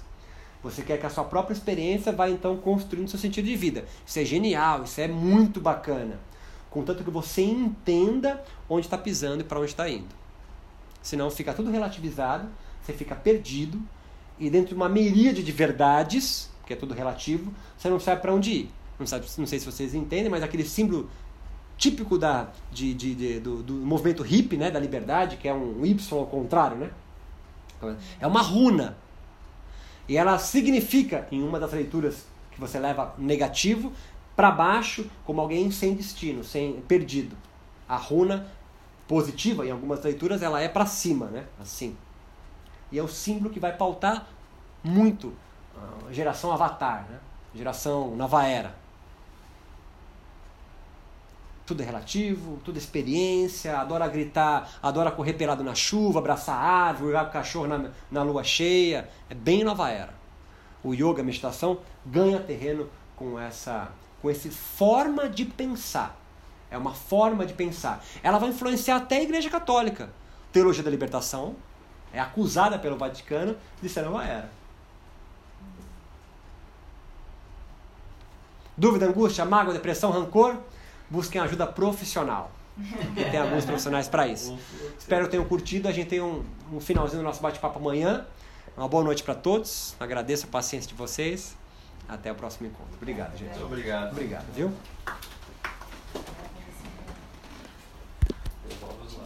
Você 0.63 0.81
quer 0.81 0.99
que 0.99 1.05
a 1.05 1.09
sua 1.09 1.23
própria 1.23 1.53
experiência 1.53 2.11
vá 2.11 2.29
então 2.29 2.57
construindo 2.57 3.09
seu 3.09 3.19
sentido 3.19 3.45
de 3.45 3.55
vida. 3.55 3.85
Isso 4.05 4.19
é 4.19 4.25
genial, 4.25 4.83
isso 4.83 4.99
é 4.99 5.07
muito 5.07 5.61
bacana. 5.61 6.19
Contanto 6.69 7.03
que 7.03 7.11
você 7.11 7.41
entenda 7.41 8.43
onde 8.69 8.85
está 8.85 8.97
pisando 8.97 9.41
e 9.41 9.43
para 9.43 9.59
onde 9.59 9.69
está 9.69 9.87
indo. 9.89 10.13
Senão 11.01 11.29
fica 11.29 11.53
tudo 11.53 11.71
relativizado, 11.71 12.49
você 12.83 12.91
fica 12.91 13.15
perdido 13.15 13.81
e 14.39 14.49
dentro 14.49 14.69
de 14.69 14.75
uma 14.75 14.89
miríade 14.89 15.41
de 15.41 15.51
verdades, 15.51 16.49
que 16.65 16.73
é 16.73 16.75
tudo 16.75 16.93
relativo, 16.93 17.53
você 17.77 17.89
não 17.89 17.99
sabe 17.99 18.21
para 18.21 18.33
onde 18.33 18.51
ir. 18.51 18.71
Não, 18.99 19.05
sabe, 19.05 19.25
não 19.37 19.45
sei 19.45 19.59
se 19.59 19.65
vocês 19.65 19.93
entendem, 19.93 20.29
mas 20.29 20.43
aquele 20.43 20.65
símbolo 20.65 21.09
típico 21.77 22.17
da, 22.17 22.47
de, 22.71 22.93
de, 22.93 23.15
de 23.15 23.39
do, 23.39 23.61
do, 23.61 23.73
movimento 23.73 24.23
hippie, 24.23 24.57
né, 24.57 24.71
da 24.71 24.79
liberdade, 24.79 25.37
que 25.37 25.47
é 25.47 25.53
um 25.53 25.85
Y 25.85 26.19
ao 26.19 26.25
contrário, 26.25 26.77
né? 26.77 26.89
É 28.19 28.25
uma 28.25 28.41
runa 28.41 28.97
e 30.07 30.15
ela 30.15 30.39
significa, 30.39 31.27
em 31.31 31.43
uma 31.43 31.59
das 31.59 31.73
leituras 31.73 32.25
que 32.51 32.59
você 32.59 32.79
leva 32.79 33.13
negativo, 33.17 33.91
para 34.35 34.51
baixo, 34.51 35.09
como 35.25 35.41
alguém 35.41 35.69
sem 35.69 35.95
destino, 35.95 36.43
sem 36.43 36.79
perdido. 36.81 37.35
A 37.89 37.97
runa 37.97 38.47
positiva, 39.07 39.65
em 39.65 39.71
algumas 39.71 40.03
leituras, 40.03 40.41
ela 40.41 40.61
é 40.61 40.69
para 40.69 40.85
cima, 40.85 41.25
né? 41.27 41.45
Assim. 41.59 41.97
E 42.91 42.97
é 42.97 43.03
o 43.03 43.07
símbolo 43.07 43.49
que 43.49 43.59
vai 43.59 43.75
pautar 43.75 44.27
muito 44.83 45.33
a 46.07 46.13
geração 46.13 46.51
Avatar, 46.51 47.05
né? 47.09 47.19
Geração 47.53 48.15
Nova 48.15 48.45
Era. 48.45 48.75
Tudo 51.67 51.83
é 51.83 51.85
relativo, 51.85 52.61
tudo 52.63 52.77
é 52.77 52.79
experiência, 52.79 53.77
adora 53.77 54.07
gritar, 54.07 54.79
adora 54.81 55.11
correr 55.11 55.33
pelado 55.33 55.63
na 55.65 55.75
chuva, 55.75 56.19
abraçar 56.19 56.55
árvore, 56.55 57.17
com 57.17 57.23
o 57.25 57.29
cachorro 57.29 57.67
na, 57.67 57.89
na 58.09 58.23
lua 58.23 58.41
cheia. 58.43 59.09
É 59.29 59.35
bem 59.35 59.65
nova 59.65 59.89
era. 59.89 60.13
O 60.81 60.93
yoga, 60.93 61.21
a 61.21 61.25
meditação, 61.25 61.79
ganha 62.05 62.39
terreno 62.39 62.89
com 63.17 63.37
essa 63.37 63.91
com 64.21 64.29
essa 64.29 64.49
forma 64.49 65.29
de 65.29 65.43
pensar. 65.43 66.17
É 66.71 66.77
uma 66.77 66.93
forma 66.93 67.45
de 67.45 67.53
pensar. 67.53 68.03
Ela 68.23 68.37
vai 68.37 68.49
influenciar 68.49 68.95
até 68.95 69.17
a 69.17 69.23
Igreja 69.23 69.49
Católica. 69.49 70.09
Teologia 70.51 70.83
da 70.83 70.89
Libertação 70.89 71.55
é 72.11 72.19
acusada 72.19 72.79
pelo 72.79 72.97
Vaticano 72.97 73.55
de 73.81 73.89
ser 73.89 74.03
nova 74.03 74.23
era. 74.23 74.49
Dúvida, 78.75 79.05
angústia, 79.05 79.43
mágoa, 79.43 79.73
depressão, 79.73 80.11
rancor? 80.11 80.57
Busquem 81.09 81.41
ajuda 81.41 81.67
profissional. 81.67 82.51
E 83.15 83.23
tem 83.25 83.39
alguns 83.39 83.65
profissionais 83.65 84.07
para 84.07 84.27
isso. 84.27 84.57
Espero 84.97 85.25
que 85.25 85.31
tenham 85.31 85.45
curtido. 85.45 85.87
A 85.87 85.91
gente 85.91 86.07
tem 86.07 86.21
um, 86.21 86.43
um 86.71 86.79
finalzinho 86.79 87.21
do 87.21 87.25
nosso 87.25 87.41
bate-papo 87.41 87.79
amanhã. 87.79 88.25
Uma 88.75 88.87
boa 88.87 89.03
noite 89.03 89.23
para 89.23 89.33
todos. 89.33 89.95
Agradeço 89.99 90.45
a 90.45 90.49
paciência 90.49 90.87
de 90.87 90.93
vocês. 90.93 91.55
Até 92.07 92.31
o 92.31 92.35
próximo 92.35 92.67
encontro. 92.67 92.93
Obrigado, 93.01 93.35
gente. 93.37 93.49
Muito 93.49 93.65
obrigado. 93.65 94.11
Obrigado, 94.11 94.45
viu? 94.53 94.71